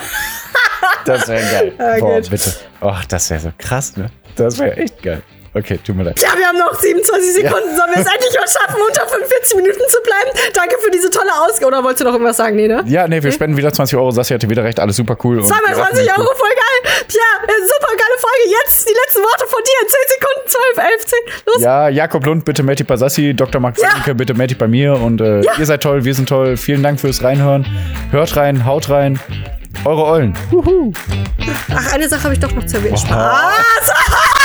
Das 1.07 1.27
wäre 1.29 1.43
geil. 1.51 1.73
Ja, 1.79 1.99
Boah, 1.99 2.21
bitte. 2.21 2.53
Oh, 2.81 2.93
das 3.09 3.31
wäre 3.31 3.41
so 3.41 3.51
krass, 3.59 3.97
ne? 3.97 4.11
Das 4.37 4.59
wäre 4.59 4.77
echt 4.77 5.03
geil. 5.03 5.23
Okay, 5.57 5.79
tut 5.87 5.95
mir 5.95 6.03
leid. 6.03 6.19
Ja, 6.21 6.31
wir 6.37 6.49
haben 6.49 6.59
noch 6.59 6.75
27 6.75 7.33
Sekunden. 7.33 7.77
Sollen 7.79 7.95
wir 7.95 8.03
es 8.03 8.11
endlich 8.13 8.35
mal 8.35 8.49
schaffen, 8.49 8.75
unter 8.83 9.07
45 9.07 9.55
Minuten 9.55 9.87
zu 9.89 10.03
bleiben? 10.03 10.31
Danke 10.53 10.75
für 10.83 10.91
diese 10.91 11.11
tolle 11.11 11.31
Ausgabe. 11.47 11.67
Oder 11.69 11.85
wolltest 11.85 12.01
du 12.01 12.07
noch 12.07 12.13
irgendwas 12.15 12.37
sagen? 12.39 12.57
Nee, 12.57 12.67
ne? 12.67 12.83
Ja, 12.87 13.07
nee, 13.07 13.23
wir 13.23 13.31
spenden 13.31 13.57
wieder 13.57 13.73
20 13.73 13.97
Euro. 13.97 14.11
Sassi 14.11 14.35
hatte 14.35 14.51
wieder 14.51 14.65
recht, 14.65 14.81
alles 14.81 14.97
super 14.97 15.17
cool. 15.23 15.39
und 15.39 15.47
Zweimal 15.47 15.73
Giraffen 15.75 15.95
20 15.95 16.07
sind 16.07 16.19
Euro, 16.19 16.29
cool. 16.29 16.37
voll 16.37 16.49
geil. 16.51 16.93
Pierre, 17.07 17.47
äh, 17.47 17.63
super 17.63 17.93
geile 17.95 18.19
Folge. 18.19 18.51
Jetzt 18.65 18.89
die 18.89 18.95
letzten 18.95 19.23
Worte 19.23 19.47
von 19.47 19.61
dir 19.63 19.79
in 19.81 19.89
10 19.89 19.99
Sekunden, 20.19 20.51
12, 20.75 20.93
11, 20.93 21.07
10. 21.07 21.19
Los. 21.47 21.63
Ja, 21.63 21.89
Jakob 21.89 22.27
Lund, 22.27 22.45
bitte 22.45 22.63
Matti 22.65 22.83
bei 22.83 22.97
Sassi, 22.97 23.33
Dr. 23.33 23.61
Max 23.61 23.81
Ja. 23.81 23.91
Franke, 23.91 24.17
bitte 24.17 24.35
Matti 24.35 24.57
bei 24.57 24.67
mir. 24.67 24.95
Und 24.95 25.21
äh, 25.21 25.43
ihr 25.57 25.67
seid 25.67 25.85
toll, 25.85 26.05
wir 26.05 26.15
sind 26.17 26.29
toll. 26.29 26.57
Vielen 26.57 26.83
Dank 26.83 26.99
fürs 26.99 27.23
Reinhören. 27.23 27.65
Hört 28.11 28.35
rein, 28.37 28.67
haut 28.67 28.91
rein. 28.91 29.21
Eure 29.85 30.05
Eulen. 30.05 30.35
Ach, 31.75 31.93
eine 31.93 32.09
Sache 32.09 32.25
habe 32.25 32.35
ich 32.35 32.41
doch 32.41 32.53
noch 32.53 32.67
zu 32.67 32.77
erwähnen. 32.77 32.97
Spaß. 32.97 33.93